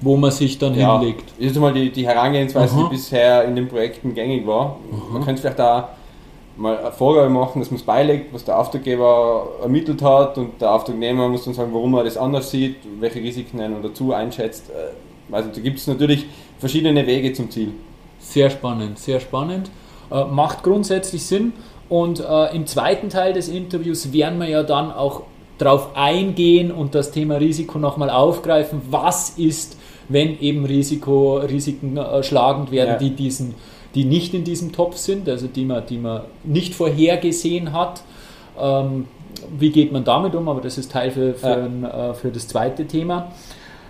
wo 0.00 0.16
man 0.16 0.32
sich 0.32 0.58
dann 0.58 0.74
ja, 0.74 0.98
hinlegt. 0.98 1.32
Das 1.38 1.52
ist 1.52 1.58
mal 1.58 1.72
die, 1.72 1.90
die 1.90 2.06
Herangehensweise, 2.06 2.74
Aha. 2.74 2.84
die 2.84 2.96
bisher 2.96 3.44
in 3.44 3.54
den 3.54 3.68
Projekten 3.68 4.14
gängig 4.14 4.46
war. 4.46 4.78
Aha. 4.92 5.12
Man 5.12 5.24
könnte 5.24 5.40
vielleicht 5.40 5.60
da 5.60 5.90
mal 6.56 6.76
eine 6.76 6.92
Vorgabe 6.92 7.30
machen, 7.30 7.60
dass 7.60 7.70
man 7.70 7.78
es 7.78 7.86
beilegt, 7.86 8.34
was 8.34 8.44
der 8.44 8.58
Auftraggeber 8.58 9.46
ermittelt 9.62 10.02
hat 10.02 10.36
und 10.38 10.60
der 10.60 10.72
Auftragnehmer 10.72 11.28
muss 11.28 11.44
dann 11.44 11.54
sagen, 11.54 11.72
warum 11.72 11.94
er 11.94 12.04
das 12.04 12.16
anders 12.16 12.50
sieht, 12.50 12.76
welche 12.98 13.20
Risiken 13.20 13.60
er 13.60 13.70
dazu 13.80 14.12
einschätzt. 14.12 14.70
Äh, 14.70 15.34
also 15.34 15.50
da 15.54 15.60
gibt 15.60 15.78
es 15.78 15.86
natürlich 15.86 16.26
verschiedene 16.58 17.06
Wege 17.06 17.32
zum 17.32 17.50
Ziel. 17.50 17.72
Sehr 18.18 18.50
spannend, 18.50 18.98
sehr 18.98 19.20
spannend. 19.20 19.70
Äh, 20.10 20.24
macht 20.24 20.62
grundsätzlich 20.62 21.24
Sinn. 21.24 21.52
Und 21.92 22.20
äh, 22.20 22.56
im 22.56 22.64
zweiten 22.64 23.10
Teil 23.10 23.34
des 23.34 23.48
Interviews 23.48 24.14
werden 24.14 24.40
wir 24.40 24.48
ja 24.48 24.62
dann 24.62 24.90
auch 24.90 25.24
darauf 25.58 25.94
eingehen 25.94 26.72
und 26.72 26.94
das 26.94 27.10
Thema 27.10 27.36
Risiko 27.36 27.78
nochmal 27.78 28.08
aufgreifen. 28.08 28.80
Was 28.88 29.36
ist, 29.36 29.76
wenn 30.08 30.40
eben 30.40 30.64
Risiko, 30.64 31.36
Risiken 31.36 31.98
äh, 31.98 32.22
schlagend 32.22 32.70
werden, 32.70 32.92
ja. 32.92 32.96
die, 32.96 33.10
diesen, 33.10 33.56
die 33.94 34.06
nicht 34.06 34.32
in 34.32 34.42
diesem 34.42 34.72
Topf 34.72 34.96
sind, 34.96 35.28
also 35.28 35.48
die 35.48 35.66
man, 35.66 35.84
die 35.84 35.98
man 35.98 36.22
nicht 36.44 36.74
vorhergesehen 36.74 37.74
hat. 37.74 38.00
Ähm, 38.58 39.04
wie 39.58 39.68
geht 39.68 39.92
man 39.92 40.02
damit 40.02 40.34
um? 40.34 40.48
Aber 40.48 40.62
das 40.62 40.78
ist 40.78 40.92
Teil 40.92 41.10
für, 41.10 41.34
für, 41.34 41.46
ja. 41.46 41.56
ein, 41.56 41.84
äh, 41.84 42.14
für 42.14 42.30
das 42.30 42.48
zweite 42.48 42.86
Thema. 42.86 43.32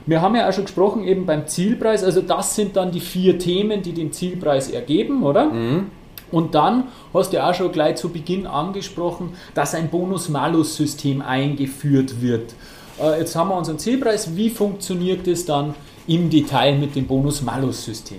Wir 0.07 0.21
haben 0.23 0.35
ja 0.35 0.49
auch 0.49 0.53
schon 0.53 0.65
gesprochen, 0.65 1.05
eben 1.05 1.25
beim 1.25 1.47
Zielpreis, 1.47 2.03
also 2.03 2.21
das 2.21 2.57
sind 2.57 2.75
dann 2.75 2.91
die 2.91 2.99
vier 2.99 3.39
Themen, 3.39 3.81
die 3.81 3.93
den 3.93 4.11
Zielpreis 4.11 4.73
ergeben, 4.73 5.23
oder? 5.23 5.45
Mhm. 5.45 6.02
Und 6.33 6.55
dann 6.55 6.89
hast 7.15 7.33
du 7.33 7.45
auch 7.45 7.55
schon 7.55 7.71
gleich 7.71 7.97
zu 7.97 8.09
Beginn 8.09 8.47
angesprochen, 8.47 9.35
dass 9.55 9.75
ein 9.75 9.91
Bonus-Malus-System 9.91 11.23
eingeführt 11.23 12.21
wird. 12.21 12.55
Äh, 13.01 13.21
jetzt 13.21 13.37
haben 13.37 13.51
wir 13.51 13.57
unseren 13.57 13.79
Zielpreis. 13.79 14.35
Wie 14.35 14.51
funktioniert 14.51 15.29
es 15.29 15.45
dann 15.45 15.75
im 16.07 16.31
Detail 16.31 16.77
mit 16.77 16.97
dem 16.97 17.07
Bonus-Malus-System? 17.07 18.19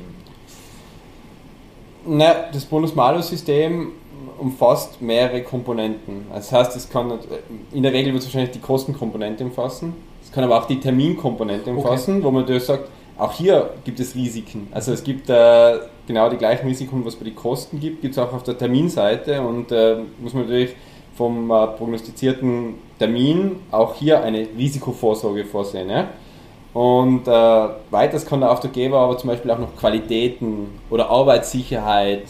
Na, 2.05 2.33
das 2.51 2.65
Bonus-Malus-System 2.65 3.91
umfasst 4.37 5.01
mehrere 5.01 5.41
Komponenten. 5.41 6.27
Das 6.31 6.51
heißt, 6.51 6.75
es 6.75 6.89
kann 6.89 7.19
in 7.71 7.83
der 7.83 7.93
Regel 7.93 8.13
wird 8.13 8.23
es 8.23 8.29
wahrscheinlich 8.29 8.51
die 8.51 8.59
Kostenkomponente 8.59 9.43
umfassen. 9.43 9.93
Es 10.23 10.31
kann 10.31 10.43
aber 10.43 10.59
auch 10.59 10.67
die 10.67 10.79
Terminkomponente 10.79 11.69
umfassen, 11.69 12.15
okay. 12.15 12.23
wo 12.23 12.31
man 12.31 12.59
sagt, 12.59 12.89
auch 13.17 13.31
hier 13.33 13.71
gibt 13.83 13.99
es 13.99 14.15
Risiken. 14.15 14.67
Also 14.71 14.91
es 14.91 15.03
gibt 15.03 15.29
äh, 15.29 15.79
genau 16.07 16.29
die 16.29 16.37
gleichen 16.37 16.67
Risiken, 16.67 17.05
was 17.05 17.15
bei 17.15 17.25
den 17.25 17.35
Kosten 17.35 17.79
gibt, 17.79 18.01
gibt 18.01 18.13
es 18.13 18.19
auch 18.19 18.33
auf 18.33 18.43
der 18.43 18.57
Terminseite 18.57 19.41
und 19.41 19.71
äh, 19.71 19.97
muss 20.19 20.33
man 20.33 20.43
natürlich 20.43 20.75
vom 21.15 21.51
äh, 21.51 21.67
prognostizierten 21.67 22.75
Termin 22.97 23.57
auch 23.71 23.95
hier 23.95 24.23
eine 24.23 24.47
Risikovorsorge 24.57 25.45
vorsehen. 25.45 25.89
Ja? 25.89 26.09
Und 26.73 27.27
äh, 27.27 27.69
weiters 27.91 28.25
kann 28.25 28.39
der 28.39 28.51
Auftraggeber 28.51 28.99
aber 28.99 29.17
zum 29.17 29.29
Beispiel 29.29 29.51
auch 29.51 29.59
noch 29.59 29.75
Qualitäten 29.75 30.79
oder 30.89 31.09
Arbeitssicherheit, 31.09 32.23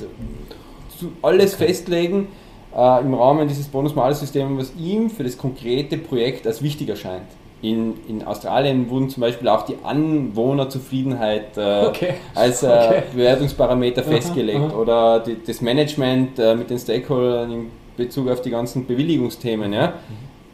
alles 1.22 1.56
festlegen 1.56 2.28
äh, 2.76 3.02
im 3.02 3.14
Rahmen 3.14 3.48
dieses 3.48 3.68
Bonus-Malus-Systems, 3.68 4.60
was 4.60 4.76
ihm 4.76 5.10
für 5.10 5.24
das 5.24 5.38
konkrete 5.38 5.98
Projekt 5.98 6.46
als 6.46 6.62
wichtig 6.62 6.90
erscheint. 6.90 7.28
In, 7.64 7.94
in 8.10 8.28
Australien 8.28 8.90
wurden 8.90 9.10
zum 9.10 9.22
Beispiel 9.22 9.48
auch 9.48 9.64
die 9.64 9.78
Anwohnerzufriedenheit 9.84 11.58
äh, 11.58 11.86
okay. 11.88 12.14
als 12.36 12.62
äh, 12.62 12.68
okay. 12.68 13.04
Bewertungsparameter 13.14 14.04
festgelegt 14.04 14.60
aha, 14.60 14.68
aha. 14.68 14.78
oder 14.78 15.20
die, 15.22 15.38
das 15.48 15.62
Management 15.62 16.38
äh, 16.40 16.56
mit 16.56 16.70
den 16.70 16.78
Stakeholdern 16.78 17.52
in 17.54 17.72
Bezug 17.96 18.30
auf 18.30 18.42
die 18.42 18.50
ganzen 18.50 18.86
Bewilligungsthemen. 18.86 19.72
Ja. 19.72 19.94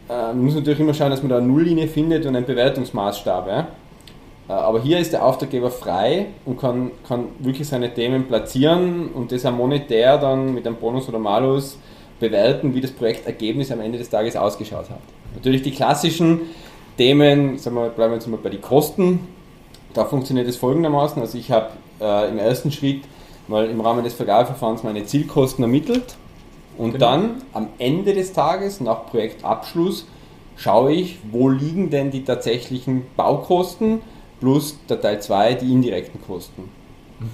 Äh, 0.07 0.13
man 0.13 0.43
muss 0.43 0.53
natürlich 0.53 0.79
immer 0.79 0.93
schauen, 0.93 1.09
dass 1.09 1.23
man 1.23 1.29
da 1.29 1.37
eine 1.37 1.47
Nulllinie 1.47 1.87
findet 1.87 2.27
und 2.27 2.35
einen 2.35 2.45
Bewertungsmaßstab. 2.45 3.47
Ja. 3.47 3.67
Äh, 4.47 4.51
aber 4.51 4.79
hier 4.79 4.99
ist 4.99 5.11
der 5.11 5.25
Auftraggeber 5.25 5.71
frei 5.71 6.27
und 6.45 6.59
kann, 6.59 6.91
kann 7.07 7.25
wirklich 7.39 7.67
seine 7.67 7.91
Themen 7.91 8.27
platzieren 8.27 9.09
und 9.09 9.31
das 9.31 9.47
auch 9.47 9.51
monetär 9.51 10.19
dann 10.19 10.53
mit 10.53 10.67
einem 10.67 10.75
Bonus 10.75 11.09
oder 11.09 11.17
Malus 11.17 11.79
bewerten, 12.19 12.75
wie 12.75 12.81
das 12.81 12.91
Projektergebnis 12.91 13.71
am 13.71 13.79
Ende 13.81 13.97
des 13.97 14.11
Tages 14.11 14.35
ausgeschaut 14.35 14.91
hat. 14.91 14.99
Natürlich 15.35 15.61
die 15.61 15.71
klassischen 15.71 16.41
Themen, 16.99 17.57
sagen 17.57 17.77
wir, 17.77 17.87
bleiben 17.87 18.11
wir 18.11 18.17
jetzt 18.17 18.27
mal 18.27 18.35
bei 18.43 18.49
den 18.49 18.59
Kosten. 18.59 19.21
Da 19.93 20.03
funktioniert 20.03 20.49
es 20.49 20.57
folgendermaßen. 20.57 21.21
Also 21.21 21.37
ich 21.37 21.49
habe 21.49 21.69
äh, 22.01 22.27
im 22.27 22.37
ersten 22.37 22.73
Schritt 22.73 23.03
mal 23.47 23.69
im 23.69 23.79
Rahmen 23.79 24.03
des 24.03 24.15
Vergabeverfahrens 24.15 24.83
meine 24.83 25.05
Zielkosten 25.05 25.63
ermittelt 25.63 26.17
und 26.77 26.91
genau. 26.91 27.05
dann 27.05 27.41
am 27.53 27.69
Ende 27.77 28.13
des 28.13 28.33
Tages, 28.33 28.81
nach 28.81 29.05
Projektabschluss, 29.05 30.07
schaue 30.57 30.91
ich, 30.91 31.19
wo 31.31 31.47
liegen 31.47 31.89
denn 31.89 32.11
die 32.11 32.25
tatsächlichen 32.25 33.03
Baukosten 33.15 34.01
plus 34.41 34.77
der 34.89 34.99
Teil 34.99 35.21
2 35.21 35.53
die 35.53 35.71
indirekten 35.71 36.21
Kosten. 36.21 36.69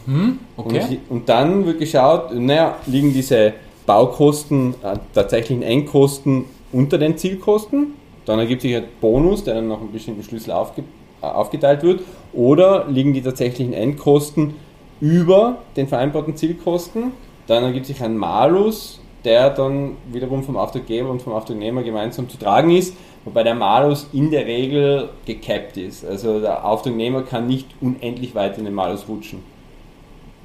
Mhm, 0.05 0.39
okay. 0.57 0.99
und, 1.09 1.17
und, 1.17 1.29
dann 1.29 1.65
wird 1.65 1.79
geschaut, 1.79 2.31
naja, 2.35 2.75
liegen 2.85 3.13
diese 3.13 3.53
Baukosten, 3.87 4.75
äh, 4.83 4.97
tatsächlichen 5.15 5.63
Endkosten 5.63 6.45
unter 6.71 6.99
den 6.99 7.17
Zielkosten 7.17 7.95
dann 8.25 8.39
ergibt 8.39 8.61
sich 8.61 8.75
ein 8.75 8.85
Bonus, 9.01 9.43
der 9.43 9.55
dann 9.55 9.67
nach 9.67 9.79
einem 9.79 9.91
bestimmten 9.91 10.23
Schlüssel 10.23 10.51
aufge 10.51 10.83
äh, 11.21 11.25
aufgeteilt 11.25 11.83
wird. 11.83 12.01
Oder 12.33 12.87
liegen 12.89 13.13
die 13.13 13.21
tatsächlichen 13.21 13.73
Endkosten 13.73 14.55
über 14.99 15.57
den 15.75 15.87
vereinbarten 15.87 16.35
Zielkosten. 16.35 17.11
Dann 17.47 17.63
ergibt 17.63 17.85
sich 17.85 18.01
ein 18.01 18.17
Malus, 18.17 18.99
der 19.23 19.49
dann 19.49 19.97
wiederum 20.11 20.43
vom 20.43 20.57
Auftraggeber 20.57 21.09
und 21.09 21.21
vom 21.21 21.33
Auftragnehmer 21.33 21.83
gemeinsam 21.83 22.29
zu 22.29 22.37
tragen 22.37 22.71
ist, 22.71 22.95
wobei 23.23 23.43
der 23.43 23.55
Malus 23.55 24.07
in 24.13 24.29
der 24.31 24.45
Regel 24.45 25.09
gekappt 25.25 25.77
ist. 25.77 26.05
Also 26.05 26.39
der 26.39 26.65
Auftragnehmer 26.65 27.23
kann 27.23 27.47
nicht 27.47 27.67
unendlich 27.81 28.35
weit 28.35 28.57
in 28.57 28.65
den 28.65 28.73
Malus 28.73 29.07
rutschen. 29.07 29.43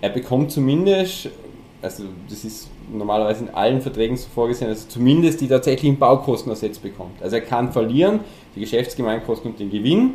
Er 0.00 0.08
bekommt 0.10 0.50
zumindest, 0.50 1.28
also 1.82 2.04
das 2.28 2.44
ist 2.44 2.68
normalerweise 2.92 3.44
in 3.44 3.54
allen 3.54 3.80
Verträgen 3.80 4.16
so 4.16 4.28
vorgesehen, 4.34 4.70
dass 4.70 4.84
er 4.84 4.88
zumindest 4.90 5.40
die 5.40 5.48
tatsächlichen 5.48 5.98
Baukosten 5.98 6.50
ersetzt 6.50 6.82
bekommt. 6.82 7.22
Also 7.22 7.36
er 7.36 7.42
kann 7.42 7.72
verlieren, 7.72 8.20
die 8.54 8.60
Geschäftsgemeinkosten 8.60 9.52
und 9.52 9.60
den 9.60 9.70
Gewinn, 9.70 10.14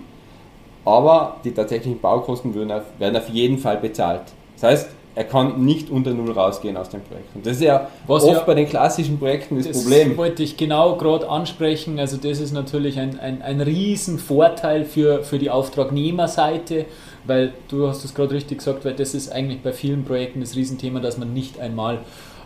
aber 0.84 1.38
die 1.44 1.52
tatsächlichen 1.52 2.00
Baukosten 2.00 2.54
werden 2.54 2.72
auf, 2.72 2.84
werden 3.00 3.18
auf 3.18 3.30
jeden 3.30 3.58
Fall 3.58 3.78
bezahlt. 3.78 4.22
Das 4.56 4.64
heißt, 4.64 4.90
er 5.16 5.24
kann 5.24 5.64
nicht 5.64 5.90
unter 5.90 6.14
Null 6.14 6.32
rausgehen 6.32 6.76
aus 6.76 6.90
dem 6.90 7.02
Projekt. 7.02 7.34
Und 7.36 7.46
das 7.46 7.54
ist 7.54 7.64
ja 7.64 7.90
Was 8.06 8.24
oft 8.24 8.34
ja, 8.34 8.44
bei 8.44 8.54
den 8.54 8.68
klassischen 8.68 9.18
Projekten 9.18 9.56
das, 9.56 9.68
das 9.68 9.82
Problem. 9.82 10.10
Das 10.10 10.18
wollte 10.18 10.44
ich 10.44 10.58
genau 10.58 10.98
gerade 10.98 11.30
ansprechen. 11.30 12.00
Also 12.00 12.18
das 12.18 12.42
ist 12.42 12.52
natürlich 12.52 13.00
ein, 13.00 13.18
ein, 13.20 13.42
ein 13.42 13.62
Riesenvorteil 13.62 14.84
für, 14.84 15.24
für 15.24 15.40
die 15.40 15.50
Auftragnehmerseite, 15.50 16.86
weil 17.28 17.54
du 17.68 17.88
hast 17.88 18.04
es 18.06 18.14
gerade 18.14 18.34
richtig 18.34 18.60
gesagt, 18.60 18.86
weil 18.86 18.94
das 18.94 19.14
ist 19.14 19.32
eigentlich 19.32 19.62
bei 19.62 19.72
vielen 19.72 20.06
Projekten 20.06 20.42
das 20.42 20.56
Riesenthema, 20.56 21.00
dass 21.00 21.18
man 21.18 21.34
nicht 21.34 21.60
einmal 21.60 22.00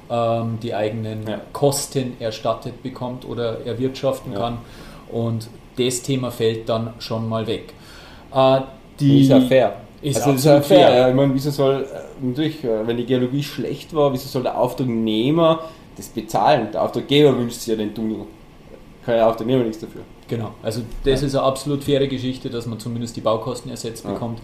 ähm, 0.10 0.58
die 0.62 0.74
eigenen 0.74 1.28
ja. 1.28 1.42
Kosten 1.54 2.13
erstattet 2.20 2.82
bekommt 2.84 3.26
oder 3.26 3.65
erwirtschaften 3.65 4.34
ja. 4.34 4.39
kann. 4.39 4.58
Und 5.12 5.50
das 5.78 6.02
Thema 6.02 6.32
fällt 6.32 6.70
dann 6.70 6.94
schon 7.00 7.28
mal 7.28 7.48
weg. 7.48 7.74
Äh, 8.34 8.62
die 9.00 9.22
ist 9.22 9.30
ja 9.30 9.42
fair. 9.42 9.76
Ist 10.02 10.18
also 10.18 10.32
ist 10.32 10.46
ja 10.46 10.62
fair. 10.62 10.88
fair. 10.88 11.10
Ich 11.10 11.15
meine, 11.15 11.34
wieso 11.34 11.52
soll, 11.52 11.84
äh, 11.84 12.26
natürlich, 12.26 12.63
äh, 12.63 12.88
wenn 12.88 12.98
die 12.98 13.06
Geologie 13.06 13.44
schlecht 13.44 13.94
war, 13.94 14.13
wieso 14.13 14.28
soll 14.28 14.44
der 14.44 14.58
Auftragnehmer 14.58 15.63
das 15.98 16.08
bezahlen? 16.08 16.70
Der 16.74 16.84
Auftraggeber 16.84 17.38
wünscht 17.38 17.60
sich 17.60 17.68
ja 17.68 17.76
den 17.76 17.94
Tunnel. 17.94 18.20
Kann 19.06 19.15
der 19.15 19.28
Auftragnehmer 19.28 19.63
nichts 19.63 19.80
dafür. 19.80 20.02
Genau, 20.30 20.52
also 20.62 20.82
das 21.04 21.22
ja. 21.22 21.28
ist 21.28 21.36
eine 21.36 21.44
absolut 21.44 21.84
faire 21.84 22.08
Geschichte, 22.08 22.50
dass 22.50 22.68
man 22.68 22.80
zumindest 22.80 23.18
die 23.18 23.22
Baukosten 23.22 23.72
ersetzt 23.72 24.06
ja. 24.06 24.12
bekommt. 24.12 24.39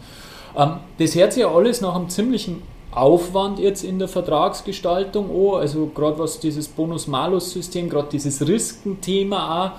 Ähm, 0.57 0.77
das 0.97 1.15
hört 1.15 1.33
sich 1.33 1.43
ja 1.43 1.53
alles 1.53 1.79
nach 1.81 1.95
einem 1.95 2.09
ziemlichen 2.09 2.63
Aufwand 2.91 3.59
jetzt 3.59 3.83
in 3.83 3.99
der 3.99 4.07
Vertragsgestaltung 4.07 5.29
auch, 5.29 5.57
also 5.57 5.87
gerade 5.93 6.17
was 6.17 6.39
dieses 6.39 6.67
Bonus-Malus-System, 6.69 7.89
gerade 7.89 8.07
dieses 8.11 8.47
Riskenthema 8.47 9.73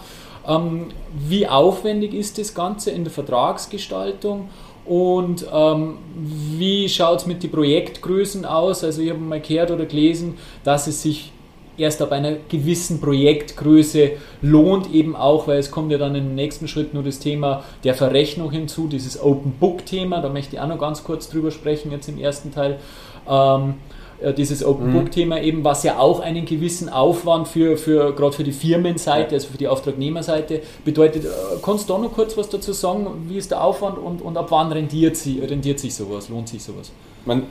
auch, 0.46 0.56
ähm, 0.56 0.88
wie 1.26 1.48
aufwendig 1.48 2.14
ist 2.14 2.38
das 2.38 2.54
Ganze 2.54 2.90
in 2.90 3.04
der 3.04 3.12
Vertragsgestaltung 3.12 4.48
und 4.84 5.44
ähm, 5.52 5.98
wie 6.14 6.88
schaut 6.88 7.20
es 7.20 7.26
mit 7.26 7.42
den 7.42 7.50
Projektgrößen 7.50 8.44
aus? 8.44 8.84
Also 8.84 9.02
ich 9.02 9.10
habe 9.10 9.18
mal 9.18 9.40
gehört 9.40 9.72
oder 9.72 9.86
gelesen, 9.86 10.34
dass 10.62 10.86
es 10.86 11.02
sich 11.02 11.32
erst 11.78 12.02
ab 12.02 12.12
einer 12.12 12.32
gewissen 12.48 13.00
Projektgröße 13.00 14.12
lohnt, 14.42 14.92
eben 14.92 15.16
auch, 15.16 15.46
weil 15.46 15.58
es 15.58 15.70
kommt 15.70 15.92
ja 15.92 15.98
dann 15.98 16.14
im 16.14 16.34
nächsten 16.34 16.68
Schritt 16.68 16.94
nur 16.94 17.02
das 17.02 17.18
Thema 17.18 17.64
der 17.84 17.94
Verrechnung 17.94 18.50
hinzu, 18.50 18.88
dieses 18.88 19.22
Open 19.22 19.52
Book 19.52 19.86
Thema, 19.86 20.20
da 20.20 20.28
möchte 20.28 20.56
ich 20.56 20.62
auch 20.62 20.68
noch 20.68 20.78
ganz 20.78 21.04
kurz 21.04 21.28
drüber 21.28 21.50
sprechen 21.50 21.92
jetzt 21.92 22.08
im 22.08 22.18
ersten 22.18 22.52
Teil. 22.52 22.78
Ähm, 23.28 23.74
äh, 24.20 24.32
dieses 24.32 24.64
Open 24.64 24.92
Book 24.92 25.10
Thema 25.10 25.40
eben, 25.42 25.64
was 25.64 25.82
ja 25.82 25.98
auch 25.98 26.20
einen 26.20 26.46
gewissen 26.46 26.88
Aufwand 26.88 27.48
für, 27.48 27.76
für 27.76 28.14
gerade 28.14 28.32
für 28.32 28.44
die 28.44 28.52
Firmenseite, 28.52 29.34
also 29.34 29.48
für 29.48 29.58
die 29.58 29.68
Auftragnehmerseite 29.68 30.62
bedeutet. 30.84 31.24
Äh, 31.24 31.28
kannst 31.62 31.88
du 31.88 31.94
da 31.94 31.98
noch 31.98 32.12
kurz 32.12 32.36
was 32.36 32.48
dazu 32.48 32.72
sagen? 32.72 33.06
Wie 33.28 33.36
ist 33.36 33.50
der 33.50 33.62
Aufwand 33.62 33.98
und, 33.98 34.22
und 34.22 34.36
ab 34.36 34.46
wann 34.50 34.72
rendiert, 34.72 35.16
sie, 35.16 35.40
rendiert 35.40 35.78
sich 35.78 35.94
sowas, 35.94 36.28
lohnt 36.28 36.48
sich 36.48 36.62
sowas? 36.62 36.92
Man, 37.26 37.42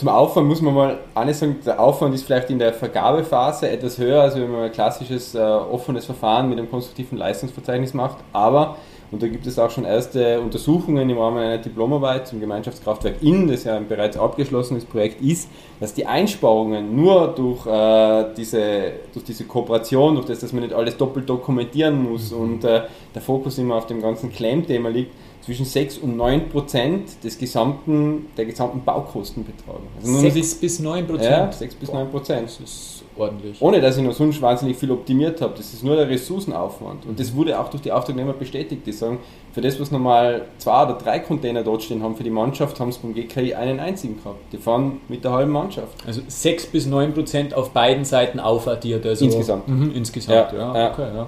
zum 0.00 0.08
Aufwand 0.08 0.48
muss 0.48 0.62
man 0.62 0.72
mal 0.72 0.98
eines 1.14 1.40
sagen, 1.40 1.58
der 1.62 1.78
Aufwand 1.78 2.14
ist 2.14 2.24
vielleicht 2.24 2.48
in 2.48 2.58
der 2.58 2.72
Vergabephase 2.72 3.68
etwas 3.68 3.98
höher, 3.98 4.22
als 4.22 4.34
wenn 4.34 4.50
man 4.50 4.62
ein 4.62 4.72
klassisches 4.72 5.34
äh, 5.34 5.38
offenes 5.38 6.06
Verfahren 6.06 6.48
mit 6.48 6.58
einem 6.58 6.70
konstruktiven 6.70 7.18
Leistungsverzeichnis 7.18 7.92
macht, 7.92 8.16
aber 8.32 8.76
und 9.12 9.22
da 9.22 9.26
gibt 9.26 9.46
es 9.46 9.58
auch 9.58 9.70
schon 9.70 9.84
erste 9.84 10.40
Untersuchungen 10.40 11.10
im 11.10 11.18
Rahmen 11.18 11.36
einer 11.36 11.58
Diplomarbeit 11.58 12.28
zum 12.28 12.40
Gemeinschaftskraftwerk 12.40 13.16
Inn, 13.22 13.48
das 13.48 13.64
ja 13.64 13.76
ein 13.76 13.88
bereits 13.88 14.16
abgeschlossenes 14.16 14.86
Projekt 14.86 15.20
ist, 15.20 15.50
dass 15.80 15.92
die 15.92 16.06
Einsparungen 16.06 16.96
nur 16.96 17.28
durch, 17.28 17.66
äh, 17.66 18.32
diese, 18.36 18.92
durch 19.12 19.26
diese 19.26 19.44
Kooperation, 19.44 20.14
durch 20.14 20.26
das, 20.26 20.38
dass 20.38 20.54
man 20.54 20.62
nicht 20.62 20.72
alles 20.72 20.96
doppelt 20.96 21.28
dokumentieren 21.28 22.10
muss 22.10 22.30
mhm. 22.30 22.40
und 22.40 22.64
äh, 22.64 22.84
der 23.14 23.20
Fokus 23.20 23.58
immer 23.58 23.74
auf 23.74 23.86
dem 23.86 24.00
ganzen 24.00 24.32
Claim-Thema 24.32 24.88
liegt, 24.88 25.12
zwischen 25.42 25.64
6 25.64 25.98
und 25.98 26.16
9 26.16 26.48
Prozent 26.48 27.24
des 27.24 27.38
gesamten, 27.38 28.26
der 28.36 28.44
gesamten 28.44 28.84
Baukosten 28.84 29.44
betragen. 29.44 29.86
Also 29.98 30.18
6 30.18 30.54
bis 30.56 30.80
9 30.80 31.06
Prozent? 31.06 31.30
Ja, 31.30 31.52
6 31.52 31.74
bis 31.76 31.92
9 31.92 32.10
Prozent. 32.10 32.44
Das 32.44 32.60
ist 32.60 33.04
ordentlich. 33.16 33.60
Ohne 33.60 33.80
dass 33.80 33.96
ich 33.96 34.02
noch 34.02 34.12
sonst 34.12 34.40
wahnsinnig 34.42 34.76
viel 34.76 34.90
optimiert 34.90 35.40
habe. 35.40 35.54
Das 35.56 35.72
ist 35.72 35.82
nur 35.82 35.96
der 35.96 36.08
Ressourcenaufwand. 36.08 37.06
Und 37.06 37.18
das 37.18 37.34
wurde 37.34 37.58
auch 37.58 37.68
durch 37.68 37.82
die 37.82 37.92
Auftragnehmer 37.92 38.32
bestätigt. 38.32 38.86
Die 38.86 38.92
sagen, 38.92 39.18
für 39.52 39.60
das, 39.60 39.80
was 39.80 39.90
normal 39.90 40.46
zwei 40.58 40.84
oder 40.84 40.94
drei 40.94 41.18
Container 41.20 41.62
dort 41.62 41.82
stehen 41.82 42.02
haben 42.02 42.16
für 42.16 42.24
die 42.24 42.30
Mannschaft, 42.30 42.78
haben 42.78 42.92
sie 42.92 43.00
beim 43.02 43.14
GKI 43.14 43.54
einen 43.54 43.80
einzigen 43.80 44.16
gehabt. 44.16 44.52
Die 44.52 44.58
fahren 44.58 45.00
mit 45.08 45.24
der 45.24 45.32
halben 45.32 45.52
Mannschaft. 45.52 46.06
Also 46.06 46.20
6 46.26 46.66
bis 46.66 46.86
9 46.86 47.14
Prozent 47.14 47.54
auf 47.54 47.70
beiden 47.70 48.04
Seiten 48.04 48.40
aufaddiert. 48.40 49.04
Also 49.06 49.24
insgesamt. 49.24 49.68
Mhm, 49.68 49.92
insgesamt, 49.94 50.52
ja. 50.52 50.74
ja. 50.74 50.92
Okay, 50.92 51.14
ja. 51.14 51.26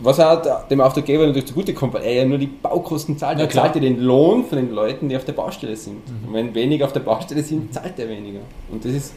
Was 0.00 0.20
auch 0.20 0.66
dem 0.68 0.80
Auftraggeber 0.80 1.26
natürlich 1.26 1.48
zugutekommt, 1.48 1.94
weil 1.94 2.02
er 2.02 2.12
ja 2.14 2.24
nur 2.24 2.38
die 2.38 2.46
Baukosten 2.46 3.18
zahlt. 3.18 3.38
Ja, 3.38 3.44
er 3.44 3.50
zahlt 3.50 3.74
ja 3.74 3.80
den 3.80 4.00
Lohn 4.00 4.44
von 4.44 4.58
den 4.58 4.72
Leuten, 4.72 5.08
die 5.08 5.16
auf 5.16 5.24
der 5.24 5.32
Baustelle 5.32 5.76
sind. 5.76 5.96
Mhm. 5.96 6.28
Und 6.28 6.34
wenn 6.34 6.54
weniger 6.54 6.86
auf 6.86 6.92
der 6.92 7.00
Baustelle 7.00 7.42
sind, 7.42 7.72
zahlt 7.72 7.98
er 7.98 8.08
weniger. 8.08 8.40
Und 8.70 8.84
das 8.84 8.92
ist 8.92 9.14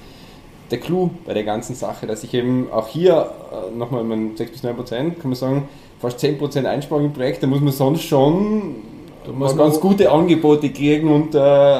der 0.71 0.79
Clou 0.79 1.11
bei 1.25 1.33
der 1.33 1.43
ganzen 1.43 1.75
Sache, 1.75 2.07
dass 2.07 2.23
ich 2.23 2.33
eben 2.33 2.71
auch 2.71 2.87
hier 2.87 3.29
äh, 3.51 3.77
nochmal 3.77 4.05
6 4.35 4.51
bis 4.51 4.63
9 4.63 4.75
Prozent, 4.75 5.19
kann 5.19 5.29
man 5.29 5.35
sagen, 5.35 5.69
fast 5.99 6.19
10 6.19 6.37
Prozent 6.37 6.67
Einsparung 6.67 7.05
im 7.05 7.13
Projekt, 7.13 7.43
da 7.43 7.47
muss 7.47 7.61
man 7.61 7.71
sonst 7.71 8.03
schon 8.03 8.75
muss 9.31 9.55
ganz 9.55 9.79
gute 9.79 10.11
Angebote 10.11 10.69
kriegen 10.69 11.09
und, 11.09 11.35
äh, 11.35 11.79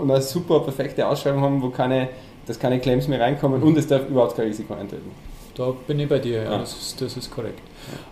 und 0.00 0.10
eine 0.10 0.22
super 0.22 0.60
perfekte 0.60 1.06
Ausschreibung 1.06 1.42
haben, 1.42 1.62
wo 1.62 1.68
keine, 1.68 2.08
dass 2.46 2.58
keine 2.58 2.78
Claims 2.78 3.08
mehr 3.08 3.20
reinkommen 3.20 3.62
und 3.62 3.76
es 3.76 3.86
darf 3.86 4.08
überhaupt 4.08 4.36
kein 4.36 4.46
Risiko 4.46 4.74
eintreten. 4.74 5.10
Da 5.58 5.74
bin 5.86 5.98
ich 5.98 6.08
bei 6.08 6.20
dir, 6.20 6.44
ja, 6.44 6.52
ja. 6.52 6.58
Das, 6.58 6.72
ist, 6.72 7.00
das 7.00 7.16
ist 7.16 7.30
korrekt. 7.32 7.60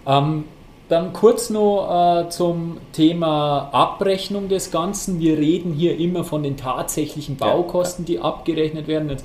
Ähm, 0.05 0.45
dann 0.89 1.13
kurz 1.13 1.49
noch 1.49 2.25
äh, 2.25 2.29
zum 2.29 2.79
Thema 2.93 3.71
Abrechnung 3.73 4.49
des 4.49 4.73
Ganzen. 4.73 5.21
Wir 5.21 5.39
reden 5.39 5.73
hier 5.73 5.97
immer 5.99 6.25
von 6.25 6.43
den 6.43 6.57
tatsächlichen 6.57 7.37
Baukosten, 7.37 8.05
die 8.05 8.19
abgerechnet 8.19 8.89
werden. 8.89 9.11
Jetzt 9.11 9.25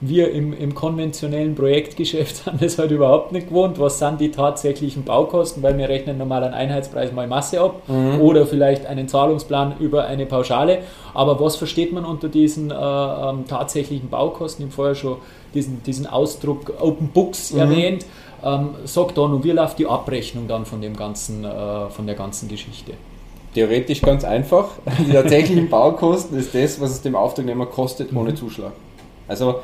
wir 0.00 0.32
im, 0.32 0.52
im 0.54 0.74
konventionellen 0.74 1.54
Projektgeschäft 1.54 2.46
haben 2.46 2.58
das 2.60 2.78
halt 2.78 2.90
überhaupt 2.90 3.32
nicht 3.32 3.48
gewohnt. 3.48 3.78
Was 3.78 3.98
sind 3.98 4.20
die 4.20 4.30
tatsächlichen 4.30 5.04
Baukosten? 5.04 5.62
Weil 5.62 5.76
wir 5.76 5.88
rechnen 5.88 6.18
normal 6.18 6.44
einen 6.44 6.54
Einheitspreis 6.54 7.12
mal 7.12 7.26
Masse 7.26 7.60
ab 7.60 7.82
mhm. 7.88 8.20
oder 8.20 8.46
vielleicht 8.46 8.86
einen 8.86 9.08
Zahlungsplan 9.08 9.74
über 9.78 10.06
eine 10.06 10.26
Pauschale. 10.26 10.78
Aber 11.12 11.38
was 11.40 11.56
versteht 11.56 11.92
man 11.92 12.04
unter 12.04 12.28
diesen 12.28 12.70
äh, 12.70 12.74
ähm, 12.74 13.46
tatsächlichen 13.46 14.08
Baukosten? 14.08 14.64
Ich 14.64 14.70
habe 14.70 14.74
vorher 14.74 14.94
schon 14.94 15.16
diesen, 15.54 15.82
diesen 15.82 16.06
Ausdruck 16.06 16.72
Open 16.80 17.08
Books 17.08 17.52
mhm. 17.52 17.60
erwähnt. 17.60 18.06
Ähm, 18.42 18.70
sag 18.84 19.14
da 19.14 19.28
nur, 19.28 19.44
wie 19.44 19.50
läuft 19.50 19.78
die 19.78 19.86
Abrechnung 19.86 20.48
dann 20.48 20.64
von, 20.64 20.80
dem 20.80 20.96
ganzen, 20.96 21.44
äh, 21.44 21.90
von 21.90 22.06
der 22.06 22.14
ganzen 22.14 22.48
Geschichte? 22.48 22.92
Theoretisch 23.54 24.00
ganz 24.00 24.24
einfach. 24.24 24.68
Die 25.06 25.12
tatsächlichen 25.12 25.68
Baukosten 25.70 26.38
ist 26.38 26.54
das, 26.54 26.80
was 26.80 26.92
es 26.92 27.02
dem 27.02 27.16
Auftragnehmer 27.16 27.66
kostet, 27.66 28.14
ohne 28.14 28.30
mhm. 28.30 28.36
Zuschlag. 28.36 28.72
Also 29.28 29.56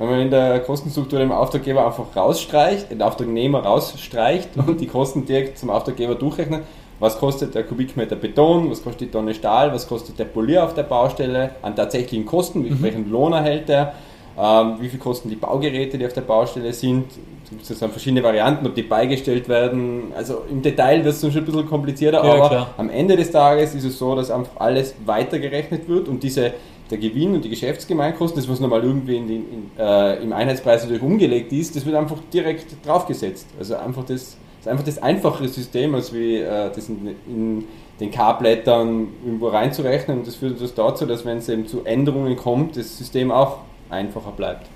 wenn 0.00 0.08
man 0.08 0.20
in 0.20 0.30
der 0.30 0.60
Kostenstruktur 0.60 1.18
den 1.18 1.30
Auftraggeber 1.30 1.86
einfach 1.86 2.16
rausstreicht, 2.16 2.90
den 2.90 3.02
Auftragnehmer 3.02 3.60
rausstreicht 3.60 4.48
und 4.56 4.80
die 4.80 4.86
Kosten 4.86 5.26
direkt 5.26 5.58
zum 5.58 5.68
Auftraggeber 5.68 6.14
durchrechnet, 6.14 6.62
was 6.98 7.18
kostet 7.18 7.54
der 7.54 7.64
Kubikmeter 7.64 8.16
Beton, 8.16 8.70
was 8.70 8.82
kostet 8.82 9.02
die 9.02 9.10
Tonne 9.10 9.34
Stahl, 9.34 9.72
was 9.74 9.86
kostet 9.86 10.18
der 10.18 10.24
Polier 10.24 10.64
auf 10.64 10.72
der 10.72 10.84
Baustelle 10.84 11.50
an 11.60 11.76
tatsächlichen 11.76 12.24
Kosten, 12.24 12.62
mhm. 12.62 13.10
Lohn 13.10 13.34
erhält 13.34 13.68
er, 13.68 13.92
ähm, 14.38 14.76
wie 14.80 14.88
viel 14.88 14.98
kosten 14.98 15.28
die 15.28 15.36
Baugeräte, 15.36 15.98
die 15.98 16.06
auf 16.06 16.14
der 16.14 16.22
Baustelle 16.22 16.72
sind, 16.72 17.04
es 17.44 17.50
gibt 17.50 17.66
sozusagen 17.66 17.92
verschiedene 17.92 18.22
Varianten, 18.22 18.66
ob 18.66 18.74
die 18.74 18.82
beigestellt 18.82 19.48
werden. 19.50 20.12
Also 20.16 20.44
im 20.48 20.62
Detail 20.62 21.04
wird 21.04 21.14
es 21.14 21.20
schon 21.20 21.30
ein 21.30 21.44
bisschen 21.44 21.68
komplizierter, 21.68 22.24
ja, 22.24 22.34
aber 22.34 22.48
klar. 22.48 22.74
am 22.78 22.88
Ende 22.88 23.16
des 23.16 23.30
Tages 23.30 23.74
ist 23.74 23.84
es 23.84 23.98
so, 23.98 24.14
dass 24.14 24.30
einfach 24.30 24.52
alles 24.60 24.94
weitergerechnet 25.04 25.88
wird 25.88 26.08
und 26.08 26.22
diese 26.22 26.52
der 26.90 26.98
Gewinn 26.98 27.34
und 27.34 27.44
die 27.44 27.48
Geschäftsgemeinkosten, 27.48 28.40
das 28.40 28.50
was 28.50 28.60
nochmal 28.60 28.82
irgendwie 28.82 29.16
in 29.16 29.28
in, 29.28 29.70
äh, 29.78 30.22
im 30.22 30.32
Einheitspreis 30.32 30.82
natürlich 30.82 31.02
umgelegt 31.02 31.52
ist, 31.52 31.76
das 31.76 31.86
wird 31.86 31.96
einfach 31.96 32.18
direkt 32.32 32.66
draufgesetzt. 32.84 33.48
Also 33.58 33.76
einfach 33.76 34.02
das, 34.04 34.36
das 34.58 34.60
ist 34.60 34.68
einfach 34.68 34.84
das 34.84 34.98
einfachere 34.98 35.48
System, 35.48 35.94
als 35.94 36.12
wie 36.12 36.36
äh, 36.36 36.70
das 36.74 36.88
in, 36.88 37.14
in 37.26 37.64
den 38.00 38.10
K-Blättern 38.10 39.08
irgendwo 39.24 39.48
reinzurechnen 39.48 40.18
und 40.18 40.26
das 40.26 40.36
führt 40.36 40.60
das 40.60 40.74
dazu, 40.74 41.06
dass 41.06 41.24
wenn 41.24 41.38
es 41.38 41.48
eben 41.48 41.66
zu 41.66 41.84
Änderungen 41.84 42.36
kommt, 42.36 42.76
das 42.76 42.96
System 42.96 43.30
auch 43.30 43.58
einfacher 43.90 44.32
bleibt. 44.32 44.66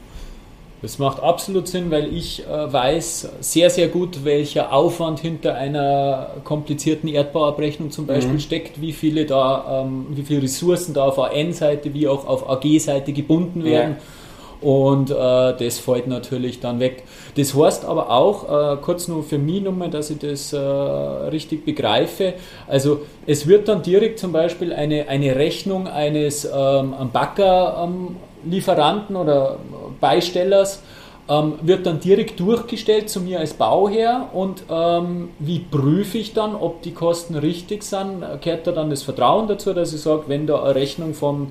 Das 0.84 0.98
macht 0.98 1.22
absolut 1.22 1.66
Sinn, 1.66 1.90
weil 1.90 2.14
ich 2.14 2.46
äh, 2.46 2.70
weiß 2.70 3.30
sehr, 3.40 3.70
sehr 3.70 3.88
gut, 3.88 4.22
welcher 4.22 4.70
Aufwand 4.70 5.18
hinter 5.18 5.54
einer 5.54 6.32
komplizierten 6.44 7.08
Erdbauabrechnung 7.08 7.90
zum 7.90 8.06
Beispiel 8.06 8.34
mhm. 8.34 8.40
steckt, 8.40 8.82
wie 8.82 8.92
viele 8.92 9.24
da, 9.24 9.86
ähm, 9.86 10.08
wie 10.10 10.22
viele 10.24 10.42
Ressourcen 10.42 10.92
da 10.92 11.04
auf 11.04 11.18
AN-Seite 11.18 11.94
wie 11.94 12.06
auch 12.06 12.26
auf 12.26 12.50
AG-Seite 12.50 13.14
gebunden 13.14 13.64
werden. 13.64 13.96
Ja. 13.98 14.68
Und 14.68 15.10
äh, 15.10 15.14
das 15.14 15.78
fällt 15.78 16.06
natürlich 16.06 16.60
dann 16.60 16.80
weg. 16.80 17.04
Das 17.38 17.54
heißt 17.54 17.86
aber 17.86 18.10
auch, 18.10 18.74
äh, 18.74 18.76
kurz 18.76 19.08
nur 19.08 19.22
für 19.22 19.38
mich 19.38 19.62
nochmal, 19.62 19.88
dass 19.88 20.10
ich 20.10 20.18
das 20.18 20.52
äh, 20.52 20.58
richtig 20.58 21.64
begreife, 21.64 22.34
also 22.68 23.00
es 23.26 23.46
wird 23.46 23.68
dann 23.68 23.82
direkt 23.82 24.18
zum 24.18 24.32
Beispiel 24.32 24.70
eine, 24.70 25.08
eine 25.08 25.34
Rechnung 25.34 25.88
eines 25.88 26.44
ähm, 26.44 26.94
Bagger 27.10 27.88
ähm, 27.88 28.16
Lieferanten 28.46 29.16
oder 29.16 29.58
Beistellers 30.00 30.82
ähm, 31.28 31.54
wird 31.62 31.86
dann 31.86 32.00
direkt 32.00 32.38
durchgestellt 32.38 33.08
zu 33.08 33.20
mir 33.20 33.40
als 33.40 33.54
Bauherr 33.54 34.28
und 34.32 34.64
ähm, 34.70 35.30
wie 35.38 35.58
prüfe 35.58 36.18
ich 36.18 36.34
dann, 36.34 36.54
ob 36.54 36.82
die 36.82 36.92
Kosten 36.92 37.34
richtig 37.34 37.82
sind? 37.82 38.22
Kehrt 38.42 38.66
da 38.66 38.72
dann 38.72 38.90
das 38.90 39.02
Vertrauen 39.02 39.48
dazu, 39.48 39.72
dass 39.72 39.94
ich 39.94 40.02
sage, 40.02 40.24
wenn 40.26 40.46
da 40.46 40.62
eine 40.62 40.74
Rechnung 40.74 41.14
von, 41.14 41.50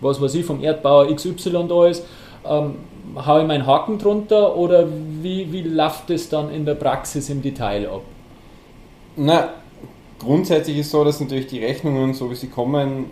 was 0.00 0.20
weiß 0.20 0.34
ich, 0.34 0.44
vom 0.44 0.62
Erdbauer 0.62 1.14
XY 1.14 1.66
da 1.68 1.86
ist, 1.86 2.04
ähm, 2.46 2.76
haue 3.24 3.42
ich 3.42 3.46
meinen 3.46 3.66
Haken 3.66 3.98
drunter 3.98 4.56
oder 4.56 4.86
wie, 5.22 5.50
wie 5.52 5.62
läuft 5.62 6.10
das 6.10 6.28
dann 6.28 6.50
in 6.50 6.64
der 6.66 6.74
Praxis 6.74 7.30
im 7.30 7.40
Detail 7.40 7.88
ab? 7.88 8.02
Na, 9.16 9.50
grundsätzlich 10.18 10.78
ist 10.78 10.86
es 10.86 10.92
so, 10.92 11.04
dass 11.04 11.20
natürlich 11.20 11.46
die 11.46 11.64
Rechnungen, 11.64 12.14
so 12.14 12.30
wie 12.30 12.34
sie 12.34 12.48
kommen, 12.48 13.06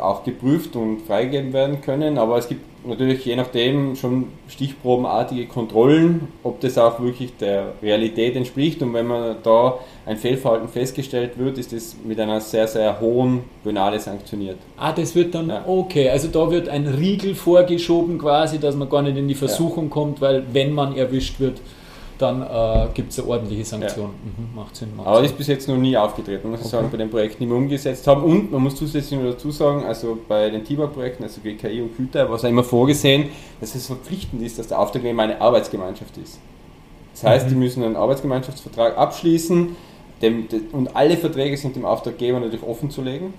auch 0.00 0.24
geprüft 0.24 0.76
und 0.76 1.02
freigegeben 1.02 1.52
werden 1.52 1.80
können, 1.80 2.18
aber 2.18 2.38
es 2.38 2.48
gibt 2.48 2.62
natürlich 2.86 3.24
je 3.24 3.36
nachdem 3.36 3.96
schon 3.96 4.26
stichprobenartige 4.48 5.46
Kontrollen, 5.46 6.28
ob 6.42 6.60
das 6.60 6.78
auch 6.78 7.00
wirklich 7.00 7.36
der 7.36 7.72
Realität 7.82 8.36
entspricht 8.36 8.82
und 8.82 8.94
wenn 8.94 9.06
man 9.06 9.36
da 9.42 9.78
ein 10.06 10.16
Fehlverhalten 10.16 10.68
festgestellt 10.68 11.38
wird, 11.38 11.58
ist 11.58 11.72
das 11.72 11.96
mit 12.04 12.18
einer 12.18 12.40
sehr, 12.40 12.66
sehr 12.66 13.00
hohen 13.00 13.44
Penale 13.62 13.98
sanktioniert. 14.00 14.56
Ah, 14.76 14.92
das 14.92 15.14
wird 15.14 15.34
dann, 15.34 15.48
ja. 15.48 15.64
okay, 15.66 16.08
also 16.08 16.28
da 16.28 16.50
wird 16.50 16.68
ein 16.68 16.86
Riegel 16.86 17.34
vorgeschoben 17.34 18.18
quasi, 18.18 18.58
dass 18.58 18.74
man 18.74 18.88
gar 18.88 19.02
nicht 19.02 19.16
in 19.16 19.28
die 19.28 19.34
Versuchung 19.34 19.84
ja. 19.84 19.90
kommt, 19.90 20.20
weil 20.20 20.44
wenn 20.52 20.72
man 20.72 20.96
erwischt 20.96 21.40
wird, 21.40 21.60
dann 22.18 22.42
äh, 22.42 22.88
gibt 22.94 23.12
es 23.12 23.18
eine 23.18 23.28
ordentliche 23.28 23.64
Sanktion. 23.64 24.10
Ja. 24.10 24.42
Mhm, 24.42 24.54
macht 24.54 24.76
Sinn. 24.76 24.96
Macht 24.96 25.06
Aber 25.06 25.22
das 25.22 25.30
ist 25.30 25.38
bis 25.38 25.46
jetzt 25.46 25.68
noch 25.68 25.76
nie 25.76 25.96
aufgetreten, 25.96 26.50
muss 26.50 26.60
ich 26.60 26.66
sagen, 26.66 26.88
bei 26.90 26.96
den 26.96 27.10
Projekten, 27.10 27.44
die 27.44 27.48
wir 27.48 27.56
umgesetzt 27.56 28.06
haben. 28.06 28.22
Und 28.22 28.50
man 28.50 28.62
muss 28.62 28.76
zusätzlich 28.76 29.18
noch 29.18 29.30
dazu 29.30 29.50
sagen, 29.50 29.84
also 29.84 30.18
bei 30.28 30.50
den 30.50 30.64
TIBA-Projekten, 30.64 31.22
also 31.22 31.40
GKI 31.40 31.82
und 31.82 31.96
Küter, 31.96 32.28
war 32.28 32.36
es 32.36 32.42
ja 32.42 32.48
immer 32.48 32.64
vorgesehen, 32.64 33.30
dass 33.60 33.74
es 33.74 33.86
verpflichtend 33.86 34.42
ist, 34.42 34.58
dass 34.58 34.68
der 34.68 34.78
Auftragnehmer 34.78 35.22
eine 35.22 35.40
Arbeitsgemeinschaft 35.40 36.16
ist. 36.18 36.38
Das 37.14 37.24
heißt, 37.24 37.46
mhm. 37.46 37.50
die 37.50 37.56
müssen 37.56 37.82
einen 37.82 37.96
Arbeitsgemeinschaftsvertrag 37.96 38.96
abschließen 38.96 39.76
dem, 40.22 40.48
und 40.72 40.96
alle 40.96 41.16
Verträge 41.16 41.56
sind 41.56 41.76
dem 41.76 41.84
Auftraggeber 41.84 42.40
natürlich 42.40 42.66
offen 42.66 42.90
zu 42.90 43.02
legen. 43.02 43.34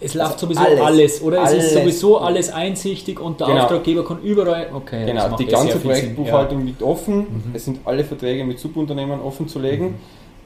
Es 0.00 0.14
läuft 0.14 0.34
also 0.34 0.46
sowieso 0.46 0.60
alles, 0.60 0.80
alles 0.80 1.22
oder? 1.22 1.42
Alles. 1.42 1.52
Es 1.52 1.64
ist 1.64 1.74
sowieso 1.74 2.18
alles 2.18 2.52
einsichtig 2.52 3.18
und 3.20 3.40
der 3.40 3.48
genau. 3.48 3.62
Auftraggeber 3.62 4.04
kann 4.04 4.20
überall. 4.22 4.68
Okay, 4.72 5.06
genau, 5.06 5.36
die 5.36 5.46
ganze 5.46 5.78
Projektbuchhaltung 5.78 6.60
ja. 6.60 6.66
liegt 6.66 6.82
offen. 6.82 7.18
Mhm. 7.18 7.42
Es 7.54 7.64
sind 7.64 7.80
alle 7.84 8.04
Verträge 8.04 8.44
mit 8.44 8.60
Subunternehmern 8.60 9.20
offen 9.20 9.48
zu 9.48 9.58
legen. 9.58 9.86
Mhm. 9.86 9.94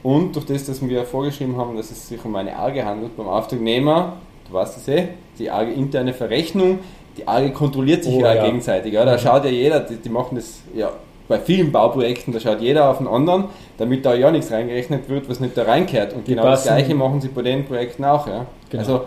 Und 0.03 0.35
durch 0.35 0.45
das, 0.45 0.65
dass 0.65 0.85
wir 0.87 1.05
vorgeschrieben 1.05 1.55
haben, 1.55 1.77
dass 1.77 1.91
es 1.91 2.09
sich 2.09 2.23
um 2.25 2.35
eine 2.35 2.55
ARGE 2.55 2.83
handelt 2.83 3.15
beim 3.15 3.27
Auftragnehmer, 3.27 4.13
du 4.47 4.53
weißt 4.53 4.77
es 4.77 4.87
eh, 4.87 5.07
die 5.39 5.49
ARGE 5.49 5.71
interne 5.71 6.13
Verrechnung, 6.13 6.79
die 7.17 7.27
ARGE 7.27 7.51
kontrolliert 7.51 8.03
sich 8.03 8.15
oh, 8.15 8.21
ja, 8.21 8.33
ja, 8.33 8.45
gegenseitig. 8.45 8.93
Ja, 8.93 9.05
da 9.05 9.13
mhm. 9.13 9.19
schaut 9.19 9.45
ja 9.45 9.51
jeder, 9.51 9.79
die, 9.79 9.95
die 9.95 10.09
machen 10.09 10.35
das 10.35 10.61
ja 10.75 10.91
bei 11.27 11.39
vielen 11.39 11.71
Bauprojekten, 11.71 12.33
da 12.33 12.39
schaut 12.39 12.59
jeder 12.59 12.89
auf 12.89 12.97
den 12.97 13.07
anderen, 13.07 13.45
damit 13.77 14.05
da 14.05 14.13
ja 14.13 14.29
nichts 14.29 14.51
reingerechnet 14.51 15.07
wird, 15.07 15.29
was 15.29 15.39
nicht 15.39 15.55
da 15.55 15.63
reinkehrt. 15.63 16.13
Und 16.13 16.27
die 16.27 16.31
genau 16.31 16.43
das 16.43 16.63
Gleiche 16.63 16.95
machen 16.95 17.21
sie 17.21 17.29
bei 17.29 17.41
den 17.41 17.65
Projekten 17.65 18.03
auch. 18.03 18.27
Ja. 18.27 18.45
Genau. 18.69 18.81
Also 18.81 19.01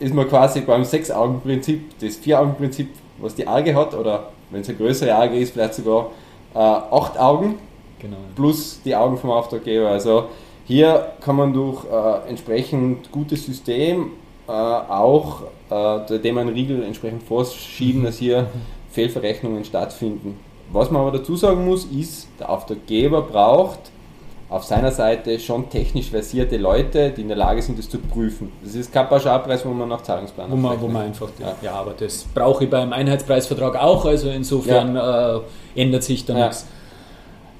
ist 0.00 0.14
man 0.14 0.28
quasi 0.28 0.62
beim 0.62 0.82
Sechs-Augen-Prinzip, 0.82 1.98
das 2.00 2.16
Vier-Augen-Prinzip, 2.16 2.88
was 3.18 3.34
die 3.34 3.46
Arge 3.46 3.74
hat, 3.74 3.94
oder 3.94 4.30
wenn 4.50 4.62
es 4.62 4.68
eine 4.68 4.78
größere 4.78 5.14
Arge 5.14 5.38
ist, 5.38 5.52
vielleicht 5.52 5.74
sogar 5.74 6.10
äh, 6.54 6.58
acht 6.58 7.18
Augen 7.18 7.58
genau. 8.00 8.16
plus 8.34 8.80
die 8.84 8.96
Augen 8.96 9.16
vom 9.16 9.30
Auftraggeber. 9.30 9.88
Also 9.88 10.24
hier 10.64 11.12
kann 11.20 11.36
man 11.36 11.52
durch 11.52 11.84
äh, 11.84 12.28
entsprechend 12.28 13.12
gutes 13.12 13.46
System 13.46 14.12
äh, 14.48 14.52
auch 14.52 15.42
äh, 15.70 16.18
dem 16.18 16.38
einen 16.38 16.50
Riegel 16.50 16.82
entsprechend 16.82 17.22
vorschieben, 17.22 18.04
dass 18.04 18.18
hier 18.18 18.46
Fehlverrechnungen 18.90 19.64
stattfinden. 19.64 20.38
Was 20.72 20.90
man 20.90 21.02
aber 21.02 21.18
dazu 21.18 21.36
sagen 21.36 21.64
muss, 21.64 21.84
ist, 21.84 22.28
der 22.38 22.48
Auftraggeber 22.48 23.22
braucht 23.22 23.78
auf 24.50 24.64
seiner 24.64 24.90
Seite 24.90 25.38
schon 25.38 25.70
technisch 25.70 26.10
versierte 26.10 26.56
Leute, 26.56 27.10
die 27.10 27.22
in 27.22 27.28
der 27.28 27.36
Lage 27.36 27.62
sind, 27.62 27.78
das 27.78 27.88
zu 27.88 27.98
prüfen. 27.98 28.50
Das 28.64 28.74
ist 28.74 28.92
kein 28.92 29.08
Pauschalpreis, 29.08 29.64
wo 29.64 29.70
man 29.70 29.88
nach 29.88 30.02
Zahlungsplan 30.02 30.50
wo 30.50 30.56
man, 30.56 30.80
wo 30.80 30.88
man 30.88 31.06
einfach, 31.06 31.28
ja. 31.38 31.54
ja, 31.62 31.72
aber 31.74 31.94
das 31.96 32.26
brauche 32.34 32.64
ich 32.64 32.70
beim 32.70 32.92
Einheitspreisvertrag 32.92 33.76
auch, 33.76 34.04
also 34.04 34.28
insofern 34.28 34.96
ja. 34.96 35.36
äh, 35.36 35.40
ändert 35.76 36.02
sich 36.02 36.24
da 36.24 36.36
ja. 36.36 36.46
nichts. 36.46 36.66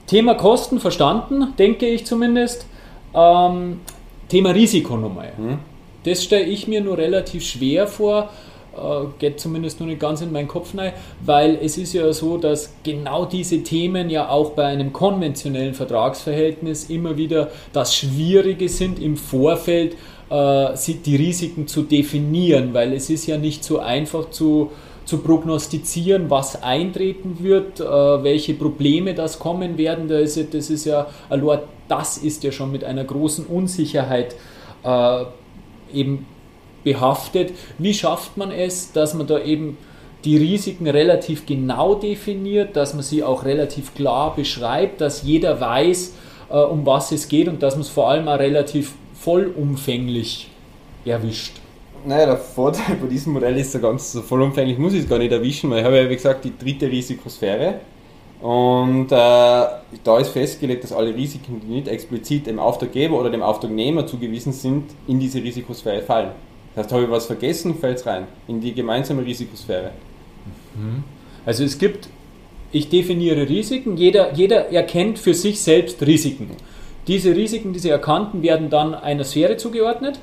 Thema 0.08 0.34
Kosten 0.34 0.80
verstanden, 0.80 1.54
denke 1.56 1.86
ich 1.86 2.04
zumindest. 2.04 2.66
Ähm, 3.14 3.80
Thema 4.28 4.50
Risiko 4.50 4.96
nochmal. 4.96 5.32
Hm. 5.36 5.58
Das 6.02 6.24
stelle 6.24 6.44
ich 6.44 6.66
mir 6.66 6.80
nur 6.80 6.98
relativ 6.98 7.44
schwer 7.44 7.86
vor 7.86 8.30
geht 9.18 9.40
zumindest 9.40 9.80
nur 9.80 9.88
nicht 9.88 10.00
ganz 10.00 10.20
in 10.20 10.32
meinen 10.32 10.48
Kopf 10.48 10.76
rein, 10.76 10.92
weil 11.24 11.58
es 11.60 11.76
ist 11.76 11.92
ja 11.92 12.12
so, 12.12 12.36
dass 12.36 12.72
genau 12.82 13.24
diese 13.24 13.62
Themen 13.62 14.10
ja 14.10 14.28
auch 14.28 14.50
bei 14.50 14.66
einem 14.66 14.92
konventionellen 14.92 15.74
Vertragsverhältnis 15.74 16.88
immer 16.88 17.16
wieder 17.16 17.50
das 17.72 17.94
Schwierige 17.94 18.68
sind 18.68 19.00
im 19.00 19.16
Vorfeld, 19.16 19.96
äh, 20.30 20.68
die 21.04 21.16
Risiken 21.16 21.66
zu 21.66 21.82
definieren, 21.82 22.72
weil 22.72 22.92
es 22.92 23.10
ist 23.10 23.26
ja 23.26 23.36
nicht 23.36 23.64
so 23.64 23.80
einfach 23.80 24.30
zu, 24.30 24.70
zu 25.04 25.18
prognostizieren, 25.18 26.30
was 26.30 26.62
eintreten 26.62 27.38
wird, 27.40 27.80
äh, 27.80 27.84
welche 27.84 28.54
Probleme 28.54 29.14
das 29.14 29.40
kommen 29.40 29.78
werden. 29.78 30.06
Das 30.06 30.36
ist, 30.36 30.54
das 30.54 30.70
ist 30.70 30.84
ja, 30.84 31.08
das 31.88 32.18
ist 32.18 32.44
ja 32.44 32.52
schon 32.52 32.70
mit 32.70 32.84
einer 32.84 33.04
großen 33.04 33.46
Unsicherheit 33.46 34.36
eben 35.92 36.26
behaftet. 36.84 37.52
Wie 37.78 37.94
schafft 37.94 38.36
man 38.36 38.50
es, 38.50 38.92
dass 38.92 39.14
man 39.14 39.26
da 39.26 39.40
eben 39.40 39.78
die 40.24 40.36
Risiken 40.36 40.86
relativ 40.86 41.46
genau 41.46 41.94
definiert, 41.94 42.76
dass 42.76 42.94
man 42.94 43.02
sie 43.02 43.22
auch 43.22 43.44
relativ 43.44 43.94
klar 43.94 44.34
beschreibt, 44.34 45.00
dass 45.00 45.22
jeder 45.22 45.60
weiß, 45.60 46.14
äh, 46.50 46.58
um 46.58 46.84
was 46.84 47.12
es 47.12 47.28
geht 47.28 47.48
und 47.48 47.62
dass 47.62 47.74
man 47.74 47.82
es 47.82 47.88
vor 47.88 48.10
allem 48.10 48.28
auch 48.28 48.38
relativ 48.38 48.92
vollumfänglich 49.14 50.50
erwischt. 51.04 51.56
Naja, 52.04 52.26
der 52.26 52.36
Vorteil 52.38 52.96
bei 53.00 53.08
diesem 53.08 53.34
Modell 53.34 53.56
ist, 53.58 53.72
so 53.72 53.78
ganz 53.78 54.12
so 54.12 54.22
vollumfänglich 54.22 54.78
muss 54.78 54.94
ich 54.94 55.00
es 55.00 55.08
gar 55.08 55.18
nicht 55.18 55.32
erwischen, 55.32 55.70
weil 55.70 55.80
ich 55.80 55.84
habe 55.84 55.98
ja, 55.98 56.08
wie 56.08 56.14
gesagt, 56.14 56.44
die 56.44 56.52
dritte 56.56 56.86
Risikosphäre. 56.86 57.80
Und 58.40 59.12
äh, 59.12 59.14
da 59.14 60.18
ist 60.18 60.30
festgelegt, 60.30 60.84
dass 60.84 60.92
alle 60.92 61.14
Risiken, 61.14 61.60
die 61.60 61.74
nicht 61.74 61.88
explizit 61.88 62.46
dem 62.46 62.58
Auftraggeber 62.58 63.20
oder 63.20 63.28
dem 63.28 63.42
Auftragnehmer 63.42 64.06
zugewiesen 64.06 64.52
sind, 64.52 64.84
in 65.06 65.20
diese 65.20 65.42
Risikosphäre 65.42 66.00
fallen. 66.00 66.30
Das 66.74 66.84
heißt, 66.84 66.92
habe 66.92 67.04
ich 67.04 67.10
was 67.10 67.26
vergessen, 67.26 67.74
fällt 67.74 67.98
es 67.98 68.06
rein, 68.06 68.26
in 68.46 68.60
die 68.60 68.72
gemeinsame 68.72 69.24
Risikosphäre. 69.24 69.90
Mhm. 70.74 71.04
Also 71.44 71.64
es 71.64 71.78
gibt, 71.78 72.08
ich 72.70 72.88
definiere 72.88 73.48
Risiken, 73.48 73.96
jeder, 73.96 74.32
jeder 74.34 74.70
erkennt 74.70 75.18
für 75.18 75.34
sich 75.34 75.60
selbst 75.60 76.00
Risiken. 76.02 76.50
Diese 77.06 77.34
Risiken, 77.34 77.72
diese 77.72 77.90
erkannten, 77.90 78.42
werden 78.42 78.70
dann 78.70 78.94
einer 78.94 79.24
Sphäre 79.24 79.56
zugeordnet. 79.56 80.20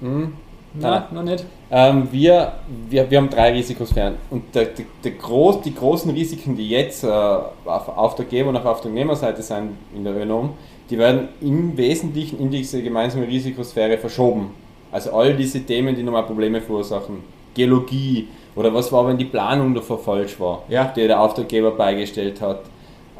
Mhm. 0.00 0.32
Nein, 0.76 1.02
noch 1.12 1.22
nicht. 1.22 1.44
Ähm, 1.70 2.08
wir, 2.10 2.54
wir, 2.90 3.08
wir 3.08 3.18
haben 3.18 3.30
drei 3.30 3.52
Risikosphären. 3.52 4.16
Und 4.30 4.54
der, 4.54 4.64
der, 4.64 4.84
der 5.04 5.12
Groß, 5.12 5.62
die 5.62 5.74
großen 5.74 6.10
Risiken, 6.10 6.56
die 6.56 6.68
jetzt 6.68 7.04
äh, 7.04 7.06
auf 7.06 7.88
Auftraggeber 7.88 8.48
und 8.48 8.56
auf 8.56 8.64
Auftragnehmerseite 8.64 9.42
sind 9.42 9.70
in 9.94 10.02
der 10.02 10.16
ÖNOM, 10.16 10.54
die 10.90 10.98
werden 10.98 11.28
im 11.40 11.76
Wesentlichen 11.76 12.40
in 12.40 12.50
diese 12.50 12.82
gemeinsame 12.82 13.26
Risikosphäre 13.28 13.98
verschoben. 13.98 14.50
Also 14.94 15.12
all 15.12 15.34
diese 15.34 15.60
Themen, 15.60 15.96
die 15.96 16.04
nochmal 16.04 16.22
Probleme 16.22 16.60
verursachen. 16.60 17.16
Geologie 17.52 18.28
oder 18.54 18.72
was 18.72 18.92
war, 18.92 19.08
wenn 19.08 19.18
die 19.18 19.24
Planung 19.24 19.74
davor 19.74 19.98
falsch 19.98 20.38
war, 20.38 20.62
ja. 20.68 20.84
die 20.84 21.04
der 21.08 21.20
Auftraggeber 21.20 21.72
beigestellt 21.72 22.40
hat. 22.40 22.60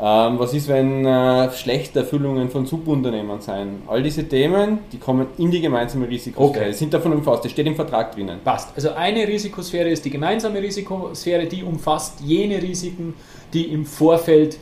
Ähm, 0.00 0.38
was 0.38 0.54
ist, 0.54 0.68
wenn 0.68 1.04
äh, 1.04 1.50
schlechte 1.50 2.00
Erfüllungen 2.00 2.48
von 2.48 2.64
Subunternehmern 2.64 3.40
sein? 3.40 3.82
All 3.88 4.04
diese 4.04 4.22
Themen, 4.28 4.78
die 4.92 4.98
kommen 4.98 5.26
in 5.36 5.50
die 5.50 5.60
gemeinsame 5.60 6.08
Risikosphäre, 6.08 6.66
okay. 6.66 6.72
sind 6.72 6.94
davon 6.94 7.12
umfasst, 7.12 7.44
das 7.44 7.50
steht 7.50 7.66
im 7.66 7.74
Vertrag 7.74 8.14
drinnen. 8.14 8.38
Passt. 8.44 8.70
Also 8.76 8.90
eine 8.92 9.26
Risikosphäre 9.26 9.88
ist 9.88 10.04
die 10.04 10.10
gemeinsame 10.10 10.62
Risikosphäre, 10.62 11.46
die 11.46 11.64
umfasst 11.64 12.20
jene 12.20 12.62
Risiken, 12.62 13.14
die 13.52 13.64
im 13.72 13.84
Vorfeld 13.84 14.58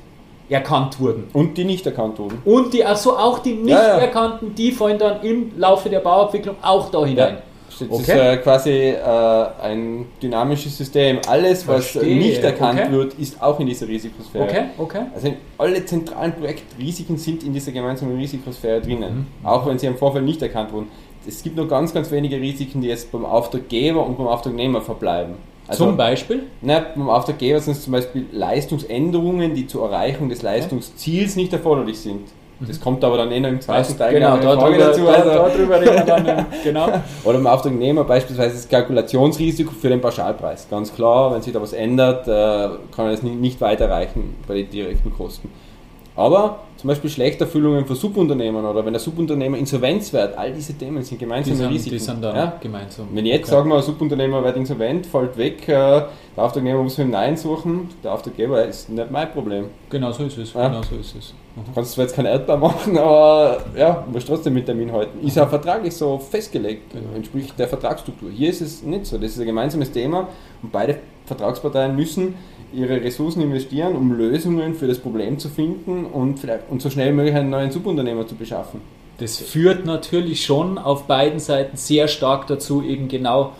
erkannt 0.48 0.98
wurden. 1.00 1.28
Und 1.32 1.56
die 1.56 1.64
nicht 1.64 1.86
erkannt 1.86 2.18
wurden. 2.18 2.42
Und 2.44 2.72
die, 2.72 2.84
also 2.84 3.16
auch 3.16 3.38
die 3.40 3.54
nicht 3.54 3.70
ja, 3.70 3.96
ja. 3.96 3.98
erkannten, 3.98 4.54
die 4.54 4.72
fallen 4.72 4.98
dann 4.98 5.22
im 5.22 5.52
Laufe 5.58 5.88
der 5.88 6.00
Bauabwicklung 6.00 6.56
auch 6.62 6.90
da 6.90 7.04
hinein. 7.04 7.38
Das 7.80 7.90
okay. 7.90 8.00
ist 8.00 8.08
äh, 8.08 8.36
quasi 8.38 8.70
äh, 8.70 9.46
ein 9.62 10.06
dynamisches 10.22 10.76
System. 10.76 11.18
Alles, 11.26 11.66
was 11.66 11.88
Verstehe. 11.88 12.16
nicht 12.16 12.42
erkannt 12.42 12.80
okay. 12.80 12.92
wird, 12.92 13.14
ist 13.14 13.42
auch 13.42 13.58
in 13.60 13.66
dieser 13.66 13.88
Risikosphäre. 13.88 14.44
Okay. 14.44 14.62
Okay. 14.78 15.02
Also 15.14 15.32
alle 15.58 15.84
zentralen 15.84 16.32
Projektrisiken 16.32 17.16
sind 17.16 17.42
in 17.42 17.52
dieser 17.52 17.72
gemeinsamen 17.72 18.16
Risikosphäre 18.18 18.80
drinnen, 18.80 19.26
mhm. 19.40 19.46
auch 19.46 19.66
wenn 19.66 19.78
sie 19.78 19.86
im 19.86 19.96
Vorfeld 19.96 20.24
nicht 20.24 20.42
erkannt 20.42 20.72
wurden. 20.72 20.88
Es 21.26 21.42
gibt 21.42 21.56
nur 21.56 21.68
ganz, 21.68 21.94
ganz 21.94 22.10
wenige 22.10 22.36
Risiken, 22.36 22.80
die 22.80 22.88
jetzt 22.88 23.10
beim 23.12 23.24
Auftraggeber 23.24 24.04
und 24.04 24.18
beim 24.18 24.26
Auftragnehmer 24.26 24.80
verbleiben. 24.80 25.34
Also, 25.72 25.86
zum 25.86 25.96
Beispiel? 25.96 26.44
Na, 26.60 26.80
beim 26.94 27.08
Auftraggeber 27.08 27.60
sind 27.60 27.72
es 27.72 27.84
zum 27.84 27.92
Beispiel 27.92 28.26
Leistungsänderungen, 28.32 29.54
die 29.54 29.66
zur 29.66 29.90
Erreichung 29.90 30.28
des 30.28 30.42
Leistungsziels 30.42 31.36
nicht 31.36 31.52
erforderlich 31.52 31.98
sind. 31.98 32.28
Das 32.66 32.80
kommt 32.80 33.02
aber 33.02 33.16
dann 33.16 33.32
eh 33.32 33.40
noch 33.40 33.48
im 33.48 33.60
zweiten 33.60 33.98
Teil 33.98 34.14
genau, 34.14 34.36
da 34.36 34.56
Frage 34.56 34.76
drüber, 34.76 34.86
dazu. 34.86 35.08
Also. 35.08 35.30
Da, 35.30 35.48
darüber 35.48 35.80
reden 35.80 35.94
wir 35.94 36.04
dann. 36.04 36.46
genau. 36.64 36.88
Oder 37.24 37.38
im 37.38 37.46
Auftragnehmer 37.46 38.04
beispielsweise 38.04 38.54
das 38.54 38.68
Kalkulationsrisiko 38.68 39.72
für 39.72 39.88
den 39.88 40.00
Pauschalpreis. 40.00 40.68
Ganz 40.70 40.94
klar, 40.94 41.34
wenn 41.34 41.42
sich 41.42 41.52
da 41.52 41.60
was 41.60 41.72
ändert, 41.72 42.28
äh, 42.28 42.30
kann 42.94 43.06
er 43.06 43.10
das 43.12 43.22
nicht 43.22 43.60
weiterreichen 43.60 44.36
bei 44.46 44.54
den 44.54 44.70
direkten 44.70 45.12
Kosten. 45.12 45.50
Aber 46.14 46.60
zum 46.76 46.88
Beispiel 46.88 47.08
Schlechterfüllungen 47.08 47.86
von 47.86 47.96
Subunternehmern 47.96 48.64
oder 48.64 48.84
wenn 48.84 48.92
der 48.92 49.00
Subunternehmer 49.00 49.56
insolvenz 49.56 50.12
wird, 50.12 50.36
all 50.36 50.52
diese 50.52 50.74
Themen 50.74 51.02
sind 51.02 51.18
gemeinsame 51.18 51.56
die 51.56 51.62
sind, 51.62 51.72
Risiken. 51.72 51.96
Die 51.96 51.98
sind 51.98 52.22
dann 52.22 52.36
ja? 52.36 52.58
gemeinsam. 52.60 53.08
Wenn 53.12 53.24
jetzt, 53.24 53.44
okay. 53.44 53.50
sagen 53.52 53.68
wir, 53.70 53.76
ein 53.76 53.82
Subunternehmer 53.82 54.44
wird 54.44 54.56
insolvent, 54.56 55.06
fällt 55.06 55.36
weg, 55.38 55.62
äh, 55.68 56.02
der 56.36 56.44
Auftragnehmer 56.44 56.82
muss 56.82 56.98
mit 56.98 57.10
Nein 57.10 57.36
suchen, 57.36 57.88
der 58.02 58.12
Auftraggeber 58.12 58.64
ist 58.64 58.90
nicht 58.90 59.10
mein 59.10 59.30
Problem. 59.30 59.66
Genau 59.88 60.12
so 60.12 60.24
ist 60.24 60.36
es. 60.36 60.52
Ja? 60.52 60.68
Genau 60.68 60.82
so 60.82 60.96
ist 60.96 61.14
es. 61.16 61.34
Mhm. 61.54 61.64
Du 61.66 61.72
kannst 61.74 61.92
zwar 61.92 62.04
jetzt 62.04 62.14
kein 62.14 62.26
Erdbeer 62.26 62.56
machen, 62.56 62.98
aber 62.98 63.64
ja, 63.76 64.04
musst 64.10 64.26
trotzdem 64.26 64.54
mit 64.54 64.66
Termin 64.66 64.92
halten. 64.92 65.26
Ist 65.26 65.36
ja 65.36 65.46
vertraglich 65.46 65.94
so 65.94 66.18
festgelegt, 66.18 66.92
genau. 66.92 67.14
entspricht 67.14 67.58
der 67.58 67.68
Vertragsstruktur. 67.68 68.30
Hier 68.30 68.50
ist 68.50 68.60
es 68.60 68.82
nicht 68.82 69.06
so, 69.06 69.16
das 69.18 69.30
ist 69.30 69.40
ein 69.40 69.46
gemeinsames 69.46 69.90
Thema 69.92 70.28
und 70.62 70.72
beide 70.72 70.98
Vertragsparteien 71.26 71.94
müssen 71.94 72.34
ihre 72.74 73.02
Ressourcen 73.02 73.42
investieren, 73.42 73.96
um 73.96 74.12
Lösungen 74.12 74.74
für 74.74 74.86
das 74.86 74.98
Problem 74.98 75.38
zu 75.38 75.48
finden 75.48 76.04
und, 76.06 76.38
vielleicht, 76.38 76.70
und 76.70 76.82
so 76.82 76.90
schnell 76.90 77.12
wie 77.12 77.16
möglich 77.16 77.34
einen 77.34 77.50
neuen 77.50 77.70
Subunternehmer 77.70 78.26
zu 78.26 78.34
beschaffen. 78.34 78.80
Das 79.18 79.36
führt 79.38 79.84
natürlich 79.84 80.44
schon 80.44 80.78
auf 80.78 81.06
beiden 81.06 81.38
Seiten 81.38 81.76
sehr 81.76 82.08
stark 82.08 82.46
dazu, 82.46 82.82
eben 82.82 83.08
genau 83.08 83.52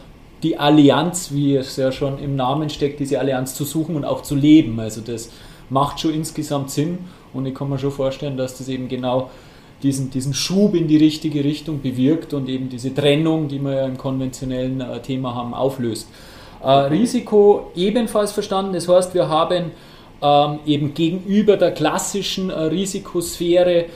die 0.42 0.58
Allianz, 0.58 1.30
wie 1.32 1.54
es 1.54 1.76
ja 1.76 1.92
schon 1.92 2.18
im 2.18 2.34
Namen 2.36 2.68
steckt, 2.68 2.98
diese 3.00 3.20
Allianz 3.20 3.54
zu 3.54 3.64
suchen 3.64 3.94
und 3.94 4.04
auch 4.04 4.22
zu 4.22 4.34
leben. 4.34 4.80
Also 4.80 5.00
das 5.00 5.30
macht 5.70 6.00
schon 6.00 6.14
insgesamt 6.14 6.70
Sinn 6.70 6.98
und 7.32 7.46
ich 7.46 7.54
kann 7.54 7.68
mir 7.68 7.78
schon 7.78 7.92
vorstellen, 7.92 8.36
dass 8.36 8.58
das 8.58 8.68
eben 8.68 8.88
genau 8.88 9.30
diesen, 9.82 10.10
diesen 10.10 10.34
Schub 10.34 10.74
in 10.74 10.88
die 10.88 10.96
richtige 10.96 11.44
Richtung 11.44 11.80
bewirkt 11.80 12.34
und 12.34 12.48
eben 12.48 12.68
diese 12.68 12.94
Trennung, 12.94 13.48
die 13.48 13.58
wir 13.60 13.74
ja 13.74 13.86
im 13.86 13.98
konventionellen 13.98 14.80
äh, 14.80 15.00
Thema 15.00 15.34
haben, 15.34 15.54
auflöst. 15.54 16.08
Äh, 16.62 16.68
Risiko 16.68 17.72
ebenfalls 17.74 18.32
verstanden. 18.32 18.74
Das 18.74 18.88
heißt, 18.88 19.14
wir 19.14 19.28
haben 19.28 19.72
ähm, 20.22 20.60
eben 20.64 20.94
gegenüber 20.94 21.56
der 21.56 21.72
klassischen 21.72 22.50
äh, 22.50 22.54
Risikosphäre 22.54 23.86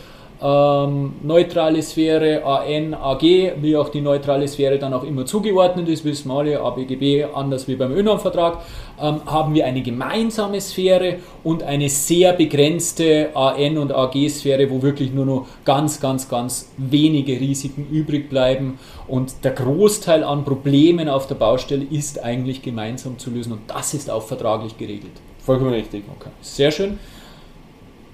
ähm, 0.42 1.14
neutrale 1.22 1.82
Sphäre, 1.82 2.44
AN, 2.44 2.94
AG, 2.94 3.22
wie 3.22 3.76
auch 3.76 3.88
die 3.88 4.02
neutrale 4.02 4.46
Sphäre 4.46 4.78
dann 4.78 4.92
auch 4.92 5.04
immer 5.04 5.24
zugeordnet 5.24 5.88
ist, 5.88 6.04
wissen 6.04 6.28
wir 6.28 6.34
alle, 6.34 6.60
ABGB, 6.60 7.24
anders 7.34 7.66
wie 7.68 7.76
beim 7.76 7.92
ÖNOM-Vertrag, 7.92 8.58
ähm, 9.00 9.20
haben 9.26 9.54
wir 9.54 9.64
eine 9.64 9.82
gemeinsame 9.82 10.60
Sphäre 10.60 11.16
und 11.42 11.62
eine 11.62 11.88
sehr 11.88 12.34
begrenzte 12.34 13.30
AN- 13.34 13.78
und 13.78 13.92
AG-Sphäre, 13.92 14.70
wo 14.70 14.82
wirklich 14.82 15.12
nur 15.12 15.24
noch 15.24 15.46
ganz, 15.64 16.00
ganz, 16.00 16.28
ganz 16.28 16.70
wenige 16.76 17.40
Risiken 17.40 17.86
übrig 17.90 18.28
bleiben 18.28 18.78
und 19.08 19.44
der 19.44 19.52
Großteil 19.52 20.22
an 20.22 20.44
Problemen 20.44 21.08
auf 21.08 21.26
der 21.26 21.36
Baustelle 21.36 21.86
ist 21.90 22.22
eigentlich 22.22 22.60
gemeinsam 22.60 23.18
zu 23.18 23.30
lösen 23.30 23.52
und 23.52 23.60
das 23.68 23.94
ist 23.94 24.10
auch 24.10 24.22
vertraglich 24.22 24.76
geregelt. 24.76 25.12
Vollkommen 25.38 25.72
richtig. 25.72 26.04
Okay. 26.18 26.30
Sehr 26.42 26.72
schön. 26.72 26.98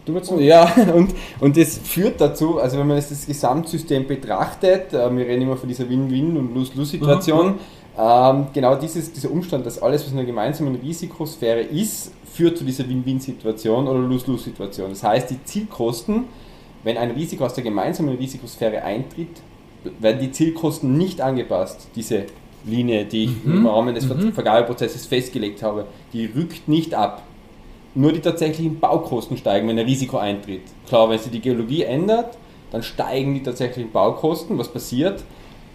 Du 0.05 0.15
willst 0.15 0.33
ja, 0.39 0.65
und, 0.95 1.15
und 1.41 1.57
das 1.57 1.79
führt 1.79 2.21
dazu, 2.21 2.59
also 2.59 2.79
wenn 2.79 2.89
man 2.89 2.97
das, 2.97 3.11
das 3.11 3.27
Gesamtsystem 3.27 4.07
betrachtet, 4.07 4.93
äh, 4.93 5.17
wir 5.17 5.27
reden 5.27 5.43
immer 5.43 5.57
von 5.57 5.69
dieser 5.69 5.89
Win-Win- 5.89 6.37
und 6.37 6.55
Lose-Lose-Situation, 6.55 7.53
mhm. 7.53 7.59
ähm, 7.97 8.47
genau 8.53 8.75
dieses, 8.75 9.13
dieser 9.13 9.31
Umstand, 9.31 9.65
dass 9.65 9.81
alles, 9.81 10.03
was 10.03 10.13
in 10.13 10.19
einer 10.19 10.27
gemeinsamen 10.27 10.75
Risikosphäre 10.75 11.61
ist, 11.61 12.13
führt 12.33 12.59
zu 12.59 12.65
dieser 12.65 12.89
Win-Win-Situation 12.89 13.87
oder 13.87 14.01
Lose-Lose-Situation. 14.01 14.91
Das 14.91 15.05
heißt, 15.05 15.31
die 15.31 15.45
Zielkosten, 15.45 16.25
wenn 16.83 16.97
ein 16.97 17.13
Risiko 17.13 17.45
aus 17.45 17.55
der 17.55 17.63
gemeinsamen 17.63 18.17
Risikosphäre 18.17 18.83
eintritt, 18.83 19.41
werden 20.01 20.21
die 20.21 20.33
Zielkosten 20.33 20.97
nicht 20.97 21.21
angepasst. 21.21 21.89
Diese 21.95 22.25
Linie, 22.65 23.05
die 23.05 23.25
ich 23.25 23.45
mhm. 23.45 23.53
im 23.53 23.67
Rahmen 23.67 23.95
des 23.95 24.09
mhm. 24.09 24.33
Vergabeprozesses 24.33 25.07
festgelegt 25.07 25.63
habe, 25.63 25.87
die 26.13 26.27
rückt 26.27 26.69
nicht 26.69 26.95
ab 26.95 27.23
nur 27.95 28.13
die 28.13 28.21
tatsächlichen 28.21 28.81
Baukosten 28.81 29.37
steigen, 29.37 29.69
wenn 29.69 29.79
ein 29.79 29.85
Risiko 29.85 30.17
eintritt. 30.19 30.63
Klar, 30.89 31.11
wenn 31.11 31.19
sich 31.19 31.31
die 31.31 31.41
Geologie 31.41 31.83
ändert, 31.83 32.37
dann 32.71 32.83
steigen 32.83 33.35
die 33.35 33.43
tatsächlichen 33.43 33.93
Baukosten. 33.93 34.59
Was 34.59 34.69
passiert? 34.69 35.23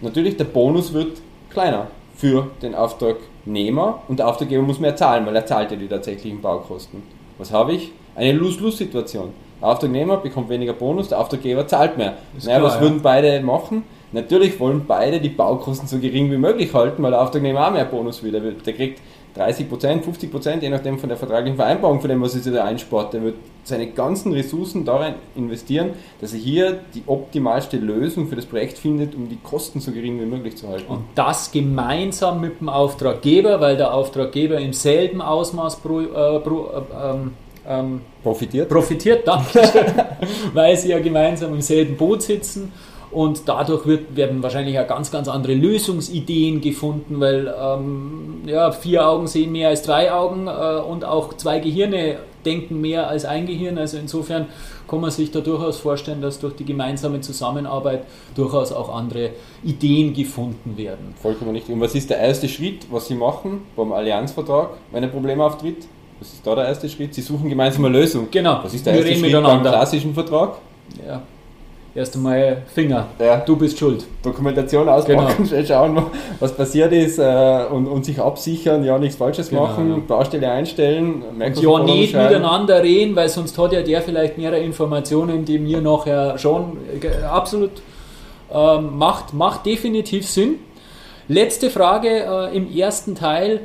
Natürlich, 0.00 0.36
der 0.36 0.44
Bonus 0.44 0.92
wird 0.92 1.18
kleiner 1.50 1.88
für 2.16 2.48
den 2.62 2.74
Auftragnehmer 2.74 4.02
und 4.08 4.18
der 4.18 4.28
Auftraggeber 4.28 4.62
muss 4.62 4.80
mehr 4.80 4.96
zahlen, 4.96 5.24
weil 5.26 5.36
er 5.36 5.46
zahlt 5.46 5.70
ja 5.70 5.76
die 5.76 5.86
tatsächlichen 5.86 6.40
Baukosten. 6.40 7.02
Was 7.38 7.52
habe 7.52 7.74
ich? 7.74 7.92
Eine 8.16 8.32
Lose-Lose-Situation. 8.32 9.30
Der 9.60 9.68
Auftragnehmer 9.68 10.16
bekommt 10.16 10.48
weniger 10.48 10.72
Bonus, 10.72 11.08
der 11.08 11.20
Auftraggeber 11.20 11.66
zahlt 11.66 11.96
mehr. 11.96 12.16
Naja, 12.44 12.58
klar, 12.58 12.62
was 12.62 12.80
würden 12.80 13.00
beide 13.02 13.40
machen? 13.40 13.84
Natürlich 14.10 14.58
wollen 14.58 14.84
beide 14.86 15.20
die 15.20 15.28
Baukosten 15.28 15.86
so 15.86 15.98
gering 15.98 16.30
wie 16.30 16.38
möglich 16.38 16.72
halten, 16.74 17.02
weil 17.02 17.10
der 17.10 17.20
Auftragnehmer 17.20 17.66
auch 17.66 17.72
mehr 17.72 17.84
Bonus 17.84 18.22
will. 18.22 18.32
Der 18.32 18.72
kriegt 18.72 19.00
30 19.38 19.68
Prozent, 19.68 20.04
50 20.04 20.30
Prozent, 20.30 20.62
je 20.62 20.68
nachdem 20.68 20.98
von 20.98 21.08
der 21.08 21.16
vertraglichen 21.16 21.56
Vereinbarung, 21.56 22.00
von 22.00 22.10
dem, 22.10 22.20
was 22.20 22.34
er 22.34 22.52
da 22.52 22.64
einspart. 22.64 23.14
Der 23.14 23.22
wird 23.22 23.36
seine 23.62 23.86
ganzen 23.86 24.32
Ressourcen 24.32 24.84
darin 24.84 25.14
investieren, 25.36 25.90
dass 26.20 26.32
er 26.32 26.40
hier 26.40 26.80
die 26.94 27.04
optimalste 27.06 27.76
Lösung 27.76 28.26
für 28.26 28.34
das 28.34 28.46
Projekt 28.46 28.78
findet, 28.78 29.14
um 29.14 29.28
die 29.28 29.36
Kosten 29.36 29.80
so 29.80 29.92
gering 29.92 30.20
wie 30.20 30.26
möglich 30.26 30.56
zu 30.56 30.68
halten. 30.68 30.90
Und 30.90 31.04
das 31.14 31.52
gemeinsam 31.52 32.40
mit 32.40 32.60
dem 32.60 32.68
Auftraggeber, 32.68 33.60
weil 33.60 33.76
der 33.76 33.94
Auftraggeber 33.94 34.58
im 34.58 34.72
selben 34.72 35.22
Ausmaß 35.22 35.76
pro, 35.76 36.00
äh, 36.00 36.40
pro, 36.40 36.66
äh, 36.66 37.10
ähm, 37.10 37.32
ähm, 37.68 38.00
profitiert. 38.22 38.68
Profitiert, 38.68 39.28
danke. 39.28 39.60
weil 40.52 40.76
sie 40.76 40.88
ja 40.88 40.98
gemeinsam 40.98 41.54
im 41.54 41.60
selben 41.60 41.96
Boot 41.96 42.22
sitzen 42.22 42.72
und 43.10 43.48
dadurch 43.48 43.86
wird, 43.86 44.16
werden 44.16 44.42
wahrscheinlich 44.42 44.78
auch 44.78 44.86
ganz, 44.86 45.10
ganz 45.10 45.28
andere 45.28 45.54
Lösungsideen 45.54 46.60
gefunden, 46.60 47.20
weil 47.20 47.52
ähm, 47.58 48.42
ja, 48.46 48.70
vier 48.70 49.08
Augen 49.08 49.26
sehen 49.26 49.52
mehr 49.52 49.68
als 49.70 49.82
drei 49.82 50.12
Augen 50.12 50.46
äh, 50.46 50.80
und 50.80 51.04
auch 51.04 51.34
zwei 51.34 51.58
Gehirne 51.58 52.18
denken 52.44 52.80
mehr 52.80 53.08
als 53.08 53.24
ein 53.24 53.46
Gehirn. 53.46 53.78
Also 53.78 53.96
insofern 53.98 54.46
kann 54.86 55.00
man 55.00 55.10
sich 55.10 55.30
da 55.30 55.40
durchaus 55.40 55.78
vorstellen, 55.78 56.20
dass 56.20 56.38
durch 56.38 56.54
die 56.56 56.64
gemeinsame 56.64 57.20
Zusammenarbeit 57.20 58.04
durchaus 58.34 58.72
auch 58.72 58.94
andere 58.94 59.30
Ideen 59.64 60.12
gefunden 60.12 60.76
werden. 60.76 61.14
Vollkommen 61.20 61.52
richtig. 61.52 61.74
Und 61.74 61.80
was 61.80 61.94
ist 61.94 62.10
der 62.10 62.18
erste 62.18 62.48
Schritt, 62.48 62.86
was 62.90 63.08
Sie 63.08 63.14
machen 63.14 63.62
beim 63.76 63.92
Allianzvertrag, 63.92 64.70
wenn 64.92 65.04
ein 65.04 65.10
Problem 65.10 65.40
auftritt? 65.40 65.86
Was 66.20 66.32
ist 66.32 66.46
da 66.46 66.54
der 66.54 66.66
erste 66.66 66.88
Schritt? 66.88 67.14
Sie 67.14 67.22
suchen 67.22 67.48
gemeinsam 67.48 67.84
eine 67.84 67.98
Lösung. 67.98 68.28
Genau. 68.30 68.60
Was 68.62 68.74
ist 68.74 68.84
der 68.84 68.94
erste 68.94 69.14
Schritt 69.14 69.32
beim 69.32 69.62
klassischen 69.62 70.14
Vertrag? 70.14 70.58
Ja, 71.06 71.22
erst 71.98 72.16
einmal 72.16 72.62
Finger. 72.72 73.08
Ja. 73.18 73.38
Du 73.38 73.56
bist 73.56 73.78
schuld. 73.78 74.06
Dokumentation 74.22 74.88
auspacken, 74.88 75.48
genau. 75.50 75.64
schauen, 75.66 76.02
was 76.40 76.52
passiert 76.56 76.92
ist 76.92 77.18
äh, 77.18 77.64
und, 77.70 77.86
und, 77.86 78.04
sich 78.04 78.20
absichern, 78.20 78.84
ja, 78.84 78.98
nichts 78.98 79.16
Falsches 79.16 79.50
genau, 79.50 79.66
machen, 79.66 79.90
ja. 79.90 79.96
Baustelle 80.06 80.50
einstellen. 80.50 81.22
Ja, 81.38 81.78
nicht 81.80 82.14
miteinander 82.14 82.82
reden, 82.82 83.16
weil 83.16 83.28
sonst 83.28 83.58
hat 83.58 83.72
ja 83.72 83.82
der 83.82 84.00
vielleicht 84.02 84.38
mehrere 84.38 84.60
Informationen, 84.60 85.44
die 85.44 85.58
mir 85.58 85.80
nachher 85.80 86.38
schon 86.38 86.78
äh, 87.02 87.24
absolut 87.24 87.72
äh, 88.52 88.80
macht, 88.80 89.34
macht 89.34 89.66
definitiv 89.66 90.26
Sinn. 90.26 90.60
Letzte 91.26 91.68
Frage 91.68 92.08
äh, 92.08 92.56
im 92.56 92.74
ersten 92.74 93.14
Teil. 93.14 93.60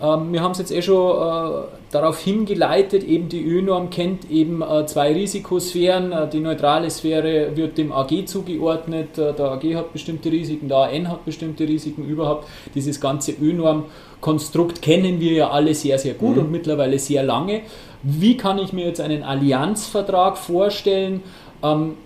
Ähm, 0.00 0.32
wir 0.32 0.42
haben 0.42 0.52
es 0.52 0.58
jetzt 0.58 0.70
eh 0.70 0.82
schon 0.82 1.64
äh, 1.90 1.92
darauf 1.92 2.20
hingeleitet, 2.20 3.04
eben 3.04 3.28
die 3.28 3.44
ÖNorm 3.44 3.90
kennt 3.90 4.30
eben 4.30 4.62
äh, 4.62 4.86
zwei 4.86 5.12
Risikosphären. 5.12 6.12
Äh, 6.12 6.28
die 6.28 6.40
neutrale 6.40 6.90
Sphäre 6.90 7.56
wird 7.56 7.78
dem 7.78 7.92
AG 7.92 8.26
zugeordnet. 8.26 9.18
Äh, 9.18 9.34
der 9.34 9.52
AG 9.52 9.74
hat 9.74 9.92
bestimmte 9.92 10.30
Risiken, 10.30 10.68
der 10.68 10.78
AN 10.78 11.08
hat 11.08 11.24
bestimmte 11.24 11.66
Risiken. 11.66 12.04
Überhaupt 12.04 12.46
dieses 12.74 13.00
ganze 13.00 13.32
ÖNorm-Konstrukt 13.32 14.82
kennen 14.82 15.20
wir 15.20 15.32
ja 15.32 15.50
alle 15.50 15.74
sehr, 15.74 15.98
sehr 15.98 16.14
gut 16.14 16.36
mhm. 16.36 16.42
und 16.42 16.50
mittlerweile 16.52 16.98
sehr 16.98 17.22
lange. 17.22 17.62
Wie 18.02 18.36
kann 18.36 18.58
ich 18.58 18.72
mir 18.72 18.86
jetzt 18.86 19.00
einen 19.00 19.22
Allianzvertrag 19.22 20.38
vorstellen? 20.38 21.22
Ähm, 21.62 21.96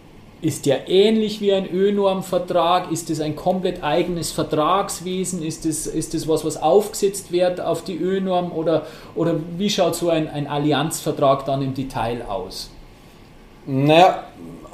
ist 0.44 0.66
der 0.66 0.88
ähnlich 0.88 1.40
wie 1.40 1.54
ein 1.54 1.66
ÖNorm-Vertrag? 1.66 2.92
Ist 2.92 3.08
es 3.08 3.20
ein 3.20 3.34
komplett 3.34 3.82
eigenes 3.82 4.30
Vertragswesen? 4.30 5.42
Ist 5.42 5.64
es 5.64 5.86
ist 5.86 6.12
das 6.12 6.28
was, 6.28 6.44
was 6.44 6.60
aufgesetzt 6.60 7.32
wird 7.32 7.62
auf 7.62 7.82
die 7.82 7.96
ÖNorm? 7.96 8.52
Oder, 8.52 8.86
oder 9.14 9.36
wie 9.56 9.70
schaut 9.70 9.96
so 9.96 10.10
ein, 10.10 10.28
ein 10.28 10.46
Allianzvertrag 10.46 11.46
dann 11.46 11.62
im 11.62 11.72
Detail 11.72 12.26
aus? 12.28 12.70
Naja, 13.64 14.24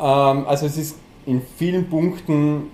ähm, 0.00 0.44
also 0.48 0.66
es 0.66 0.76
ist 0.76 0.98
in 1.24 1.40
vielen 1.56 1.88
Punkten 1.88 2.70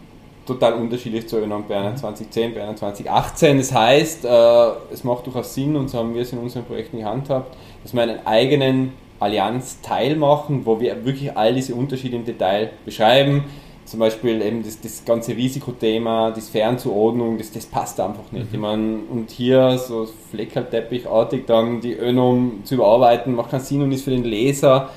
total 0.47 0.73
unterschiedlich 0.75 1.29
zur 1.29 1.41
ÖNorm 1.41 1.65
Berner 1.65 1.97
2010, 1.97 2.55
Berner 2.55 2.77
2018. 2.77 3.59
Das 3.59 3.73
heißt, 3.75 4.25
äh, 4.25 4.69
es 4.91 5.05
macht 5.05 5.27
durchaus 5.27 5.53
Sinn, 5.53 5.77
und 5.77 5.91
so 5.91 5.99
haben 5.99 6.15
wir 6.15 6.23
es 6.23 6.33
in 6.33 6.39
unseren 6.39 6.65
Projekten 6.65 6.99
gehandhabt, 6.99 7.55
dass 7.83 7.93
man 7.93 8.09
einen 8.09 8.27
eigenen 8.27 8.93
Allianz 9.21 9.81
teilmachen, 9.81 10.67
wo 10.67 10.81
wir 10.81 11.05
wirklich 11.05 11.37
all 11.37 11.55
diese 11.55 11.75
Unterschiede 11.75 12.17
im 12.17 12.25
Detail 12.25 12.71
beschreiben. 12.85 13.45
Zum 13.85 14.01
Beispiel 14.01 14.43
eben 14.43 14.65
das, 14.65 14.81
das 14.81 15.05
ganze 15.05 15.37
Risikothema, 15.37 16.33
die 16.33 16.41
Sphärenzuordnung, 16.41 17.39
das, 17.39 17.53
das 17.53 17.67
passt 17.67 18.01
einfach 18.01 18.33
nicht. 18.33 18.47
Mhm. 18.51 18.55
Ich 18.55 18.61
meine, 18.61 18.99
und 19.11 19.31
hier 19.31 19.79
so 19.79 20.09
Fleckerteppichartig 20.31 21.45
dann 21.47 21.81
die 21.81 21.93
Önom 21.93 22.63
zu 22.65 22.75
überarbeiten, 22.75 23.35
macht 23.35 23.51
keinen 23.51 23.61
Sinn 23.61 23.83
und 23.83 23.93
ist 23.93 24.03
für 24.03 24.11
den 24.11 24.25
Leser 24.25 24.91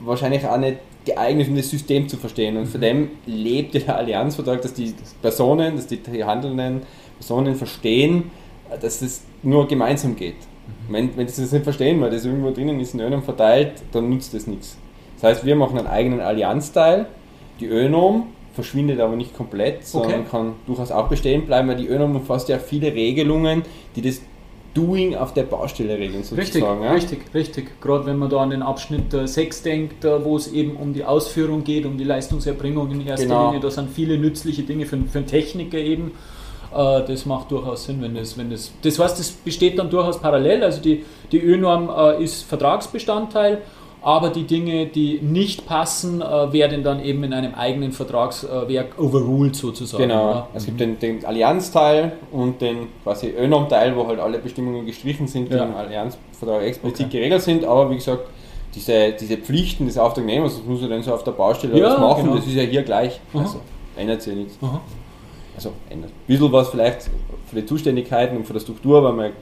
wahrscheinlich 0.00 0.46
auch 0.46 0.56
nicht 0.56 0.78
geeignet, 1.04 1.48
um 1.48 1.56
das 1.56 1.68
System 1.68 2.08
zu 2.08 2.16
verstehen. 2.16 2.56
Und 2.56 2.66
von 2.66 2.80
mhm. 2.80 2.84
dem 2.84 3.10
lebt 3.26 3.74
der 3.74 3.96
Allianzvertrag, 3.96 4.62
dass 4.62 4.72
die 4.72 4.94
Personen, 5.20 5.76
dass 5.76 5.86
die 5.86 6.24
handelnden 6.24 6.82
Personen 7.18 7.54
verstehen, 7.54 8.30
dass 8.80 9.02
es 9.02 9.22
nur 9.42 9.68
gemeinsam 9.68 10.16
geht. 10.16 10.36
Wenn, 10.88 11.16
wenn 11.16 11.28
sie 11.28 11.42
das 11.42 11.52
nicht 11.52 11.64
verstehen, 11.64 12.00
weil 12.00 12.10
das 12.10 12.24
irgendwo 12.24 12.50
drinnen 12.50 12.80
ist 12.80 12.94
in 12.94 13.00
Önom 13.00 13.22
verteilt, 13.22 13.82
dann 13.92 14.10
nutzt 14.10 14.34
das 14.34 14.46
nichts. 14.46 14.76
Das 15.16 15.30
heißt, 15.30 15.44
wir 15.44 15.56
machen 15.56 15.78
einen 15.78 15.86
eigenen 15.86 16.20
Allianzteil. 16.20 17.06
Die 17.60 17.66
Önom 17.66 18.28
verschwindet 18.54 19.00
aber 19.00 19.16
nicht 19.16 19.36
komplett, 19.36 19.86
sondern 19.86 20.20
okay. 20.20 20.28
kann 20.30 20.52
durchaus 20.66 20.90
auch 20.90 21.08
bestehen 21.08 21.46
bleiben, 21.46 21.68
weil 21.68 21.76
die 21.76 21.88
Önom 21.88 22.16
umfasst 22.16 22.48
ja 22.48 22.58
viele 22.58 22.92
Regelungen, 22.92 23.62
die 23.96 24.02
das 24.02 24.20
Doing 24.74 25.16
auf 25.16 25.34
der 25.34 25.42
Baustelle 25.42 25.98
regeln 25.98 26.22
sozusagen. 26.22 26.38
Richtig, 26.38 26.62
ja? 26.62 26.92
richtig, 26.92 27.34
richtig. 27.34 27.80
Gerade 27.80 28.06
wenn 28.06 28.18
man 28.18 28.30
da 28.30 28.38
an 28.38 28.50
den 28.50 28.62
Abschnitt 28.62 29.12
6 29.12 29.62
denkt, 29.62 30.04
wo 30.04 30.36
es 30.36 30.52
eben 30.52 30.76
um 30.76 30.94
die 30.94 31.04
Ausführung 31.04 31.64
geht, 31.64 31.86
um 31.86 31.98
die 31.98 32.04
Leistungserbringung 32.04 32.90
in 32.92 33.04
erster 33.06 33.26
genau. 33.26 33.46
Linie, 33.46 33.60
da 33.60 33.70
sind 33.70 33.90
viele 33.90 34.16
nützliche 34.16 34.62
Dinge 34.62 34.86
für, 34.86 34.96
für 34.98 35.18
einen 35.18 35.26
Techniker 35.26 35.78
eben 35.78 36.12
äh, 36.74 37.02
das 37.06 37.26
macht 37.26 37.50
durchaus 37.50 37.84
Sinn, 37.84 38.00
wenn 38.00 38.14
das, 38.14 38.38
wenn 38.38 38.50
das. 38.50 38.72
Das 38.82 38.98
heißt, 38.98 39.18
das 39.18 39.30
besteht 39.30 39.78
dann 39.78 39.90
durchaus 39.90 40.20
parallel. 40.20 40.62
Also 40.62 40.80
die, 40.80 41.04
die 41.32 41.38
ÖNorm 41.38 41.90
äh, 41.90 42.22
ist 42.22 42.42
Vertragsbestandteil, 42.44 43.62
aber 44.02 44.30
die 44.30 44.44
Dinge, 44.44 44.86
die 44.86 45.20
nicht 45.20 45.66
passen, 45.66 46.22
äh, 46.22 46.52
werden 46.52 46.82
dann 46.82 47.02
eben 47.02 47.24
in 47.24 47.32
einem 47.32 47.54
eigenen 47.54 47.92
Vertragswerk 47.92 48.98
overruled 48.98 49.56
sozusagen. 49.56 50.04
Genau. 50.04 50.30
Ja. 50.30 50.48
Es 50.54 50.64
gibt 50.64 50.80
den, 50.80 50.98
den 50.98 51.24
Allianzteil 51.24 52.12
und 52.30 52.60
den 52.60 52.88
quasi 53.02 53.34
ÖNOM-Teil, 53.36 53.96
wo 53.96 54.06
halt 54.06 54.20
alle 54.20 54.38
Bestimmungen 54.38 54.86
gestrichen 54.86 55.26
sind, 55.26 55.50
die 55.50 55.56
ja. 55.56 55.64
im 55.64 55.74
Allianzvertrag 55.74 56.62
explizit 56.62 57.06
okay. 57.06 57.18
geregelt 57.18 57.42
sind, 57.42 57.64
aber 57.64 57.90
wie 57.90 57.96
gesagt, 57.96 58.28
diese, 58.74 59.12
diese 59.12 59.36
Pflichten 59.36 59.86
des 59.86 59.98
Auftragnehmers, 59.98 60.56
das 60.56 60.64
muss 60.64 60.80
er 60.80 60.88
dann 60.88 61.02
so 61.02 61.12
auf 61.12 61.24
der 61.24 61.32
Baustelle 61.32 61.76
ja, 61.76 61.98
machen, 61.98 62.22
genau. 62.22 62.36
das 62.36 62.46
ist 62.46 62.54
ja 62.54 62.62
hier 62.62 62.82
gleich. 62.84 63.20
Aha. 63.34 63.42
Also 63.42 63.60
ändert 63.96 64.22
sich 64.22 64.32
ja 64.32 64.38
nichts. 64.38 64.56
Aha 64.62 64.80
also 65.60 65.74
ein 65.90 66.04
bisschen 66.26 66.52
was 66.52 66.70
vielleicht 66.70 67.10
für 67.46 67.56
die 67.56 67.66
Zuständigkeiten 67.66 68.36
und 68.36 68.46
für 68.46 68.54
die 68.54 68.60
Struktur, 68.60 69.02
weil 69.04 69.32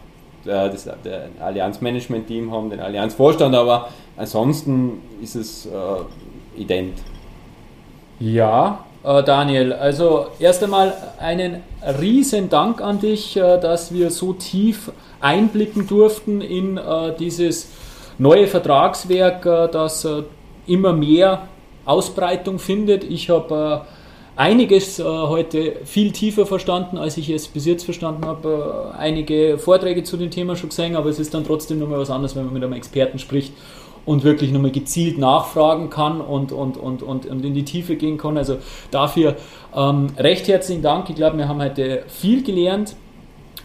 wir 0.45 0.53
äh, 0.53 0.71
das 0.71 0.89
der 1.05 1.29
Allianz-Management-Team 1.41 2.51
haben, 2.51 2.71
den 2.71 2.81
Allianz-Vorstand, 2.81 3.55
aber 3.55 3.89
ansonsten 4.17 5.01
ist 5.23 5.37
es 5.37 5.67
äh, 5.67 6.61
ident. 6.61 6.99
Ja, 8.19 8.85
äh, 9.05 9.23
Daniel, 9.23 9.73
also 9.73 10.27
erst 10.41 10.65
einmal 10.65 10.93
einen 11.21 11.63
riesen 12.01 12.49
Dank 12.49 12.81
an 12.81 12.99
dich, 13.01 13.37
äh, 13.37 13.61
dass 13.61 13.95
wir 13.95 14.11
so 14.11 14.33
tief 14.33 14.91
einblicken 15.21 15.87
durften 15.87 16.41
in 16.41 16.79
äh, 16.79 17.15
dieses 17.17 17.69
neue 18.19 18.49
Vertragswerk, 18.49 19.47
äh, 19.47 19.69
das 19.69 20.07
immer 20.67 20.93
mehr 20.93 21.47
Ausbreitung 21.85 22.59
findet. 22.59 23.05
Ich 23.05 23.31
habe 23.31 23.87
einiges 24.39 25.01
äh, 25.01 25.03
heute 25.03 25.77
viel 25.85 26.13
tiefer 26.13 26.47
verstanden, 26.47 26.97
als 26.97 27.17
ich 27.17 27.29
es 27.29 27.49
bis 27.49 27.67
jetzt 27.67 27.85
verstanden 27.85 28.25
habe. 28.25 28.93
Äh, 28.95 28.97
einige 28.97 29.59
Vorträge 29.59 30.05
zu 30.05 30.17
dem 30.17 30.31
Thema 30.31 30.55
schon 30.55 30.69
gesehen, 30.69 30.95
aber 30.95 31.11
es 31.11 31.19
ist 31.19 31.35
dann 31.35 31.45
trotzdem 31.45 31.81
nochmal 31.81 31.99
was 31.99 32.09
anderes, 32.09 32.37
wenn 32.37 32.45
man 32.45 32.55
mit 32.55 32.63
einem 32.63 32.73
Experten 32.73 33.19
spricht 33.19 33.53
und 34.07 34.23
wirklich 34.23 34.53
nochmal 34.53 34.71
gezielt 34.71 35.19
nachfragen 35.19 35.91
kann 35.91 36.21
und, 36.21 36.53
und, 36.53 36.77
und, 36.77 37.03
und, 37.03 37.27
und 37.27 37.45
in 37.45 37.53
die 37.53 37.65
Tiefe 37.65 37.97
gehen 37.97 38.17
kann. 38.17 38.39
Also 38.39 38.59
dafür 38.93 39.35
ähm, 39.75 40.07
recht 40.17 40.47
herzlichen 40.47 40.83
Dank. 40.83 41.11
Ich 41.11 41.17
glaube, 41.17 41.37
wir 41.37 41.49
haben 41.49 41.61
heute 41.61 42.05
viel 42.07 42.45
gelernt. 42.45 42.95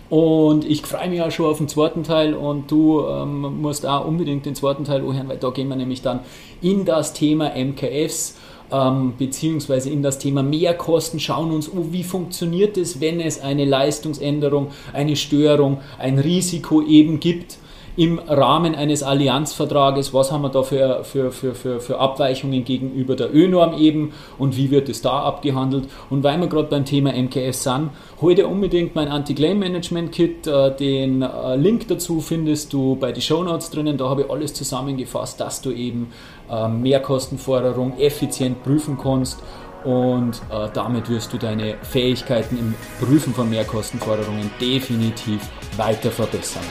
Und 0.09 0.65
ich 0.65 0.83
freue 0.83 1.09
mich 1.09 1.21
auch 1.21 1.31
schon 1.31 1.47
auf 1.47 1.57
den 1.57 1.67
zweiten 1.67 2.03
Teil 2.03 2.35
und 2.35 2.69
du 2.69 3.07
ähm, 3.07 3.61
musst 3.61 3.83
auch 3.85 4.05
unbedingt 4.05 4.45
den 4.45 4.53
zweiten 4.53 4.83
Teil 4.83 5.01
anhören, 5.01 5.27
weil 5.27 5.37
da 5.37 5.49
gehen 5.49 5.69
wir 5.69 5.75
nämlich 5.75 6.03
dann 6.03 6.19
in 6.61 6.85
das 6.85 7.13
Thema 7.13 7.53
MKFs 7.55 8.37
ähm, 8.73 9.13
beziehungsweise 9.17 9.89
in 9.89 10.01
das 10.01 10.17
Thema 10.17 10.41
Mehrkosten, 10.41 11.19
schauen 11.19 11.51
uns, 11.51 11.69
oh, 11.69 11.87
wie 11.91 12.03
funktioniert 12.03 12.77
es, 12.77 12.99
wenn 12.99 13.19
es 13.19 13.39
eine 13.39 13.65
Leistungsänderung, 13.65 14.71
eine 14.91 15.15
Störung, 15.15 15.79
ein 15.99 16.17
Risiko 16.17 16.81
eben 16.81 17.19
gibt 17.19 17.57
im 17.95 18.17
Rahmen 18.19 18.73
eines 18.73 19.03
Allianzvertrages, 19.03 20.13
was 20.13 20.31
haben 20.31 20.41
wir 20.41 20.49
da 20.49 20.63
für, 20.63 21.03
für, 21.03 21.31
für, 21.31 21.53
für, 21.53 21.79
für 21.79 21.99
Abweichungen 21.99 22.65
gegenüber 22.65 23.15
der 23.15 23.33
ÖNorm 23.33 23.77
eben 23.77 24.13
und 24.39 24.57
wie 24.57 24.71
wird 24.71 24.89
es 24.89 25.01
da 25.01 25.21
abgehandelt. 25.21 25.87
Und 26.09 26.23
weil 26.23 26.39
wir 26.39 26.47
gerade 26.47 26.69
beim 26.69 26.85
Thema 26.85 27.11
MKS 27.13 27.63
sind, 27.63 27.91
hol 28.19 28.33
dir 28.33 28.47
unbedingt 28.49 28.95
mein 28.95 29.09
Anti-Claim-Management-Kit. 29.09 30.47
Äh, 30.47 30.75
den 30.75 31.21
äh, 31.21 31.55
Link 31.55 31.87
dazu 31.87 32.19
findest 32.19 32.73
du 32.73 32.95
bei 32.95 33.11
den 33.11 33.21
Shownotes 33.21 33.69
drinnen. 33.69 33.97
Da 33.97 34.09
habe 34.09 34.23
ich 34.23 34.29
alles 34.29 34.53
zusammengefasst, 34.53 35.39
dass 35.39 35.61
du 35.61 35.71
eben 35.71 36.11
äh, 36.49 36.67
Mehrkostenforderung 36.67 37.99
effizient 37.99 38.63
prüfen 38.63 38.97
kannst 39.01 39.39
und 39.83 40.41
äh, 40.49 40.69
damit 40.73 41.09
wirst 41.09 41.33
du 41.33 41.37
deine 41.37 41.75
Fähigkeiten 41.83 42.57
im 42.57 42.73
Prüfen 43.05 43.33
von 43.33 43.49
Mehrkostenforderungen 43.49 44.49
definitiv 44.59 45.41
weiter 45.77 46.09
verbessern. 46.09 46.63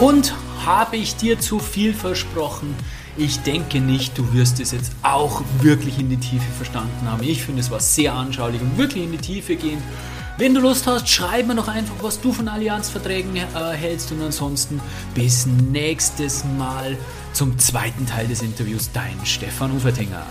Und 0.00 0.34
habe 0.64 0.96
ich 0.96 1.16
dir 1.16 1.38
zu 1.38 1.58
viel 1.58 1.92
versprochen? 1.92 2.74
Ich 3.18 3.40
denke 3.40 3.80
nicht, 3.80 4.16
du 4.16 4.32
wirst 4.32 4.58
es 4.58 4.72
jetzt 4.72 4.92
auch 5.02 5.42
wirklich 5.60 5.98
in 5.98 6.08
die 6.08 6.16
Tiefe 6.16 6.50
verstanden 6.56 7.06
haben. 7.06 7.22
Ich 7.22 7.44
finde, 7.44 7.60
es 7.60 7.70
war 7.70 7.80
sehr 7.80 8.14
anschaulich 8.14 8.62
und 8.62 8.78
wirklich 8.78 9.04
in 9.04 9.12
die 9.12 9.18
Tiefe 9.18 9.56
gehen. 9.56 9.82
Wenn 10.38 10.54
du 10.54 10.60
Lust 10.62 10.86
hast, 10.86 11.06
schreib 11.06 11.46
mir 11.46 11.54
noch 11.54 11.68
einfach, 11.68 11.96
was 12.00 12.18
du 12.18 12.32
von 12.32 12.48
Allianzverträgen 12.48 13.36
äh, 13.36 13.42
hältst 13.74 14.10
und 14.10 14.22
ansonsten 14.22 14.80
bis 15.14 15.44
nächstes 15.44 16.44
Mal 16.56 16.96
zum 17.34 17.58
zweiten 17.58 18.06
Teil 18.06 18.26
des 18.26 18.40
Interviews. 18.40 18.88
Dein 18.94 19.18
Stefan 19.24 19.70
Ufertinger. 19.76 20.24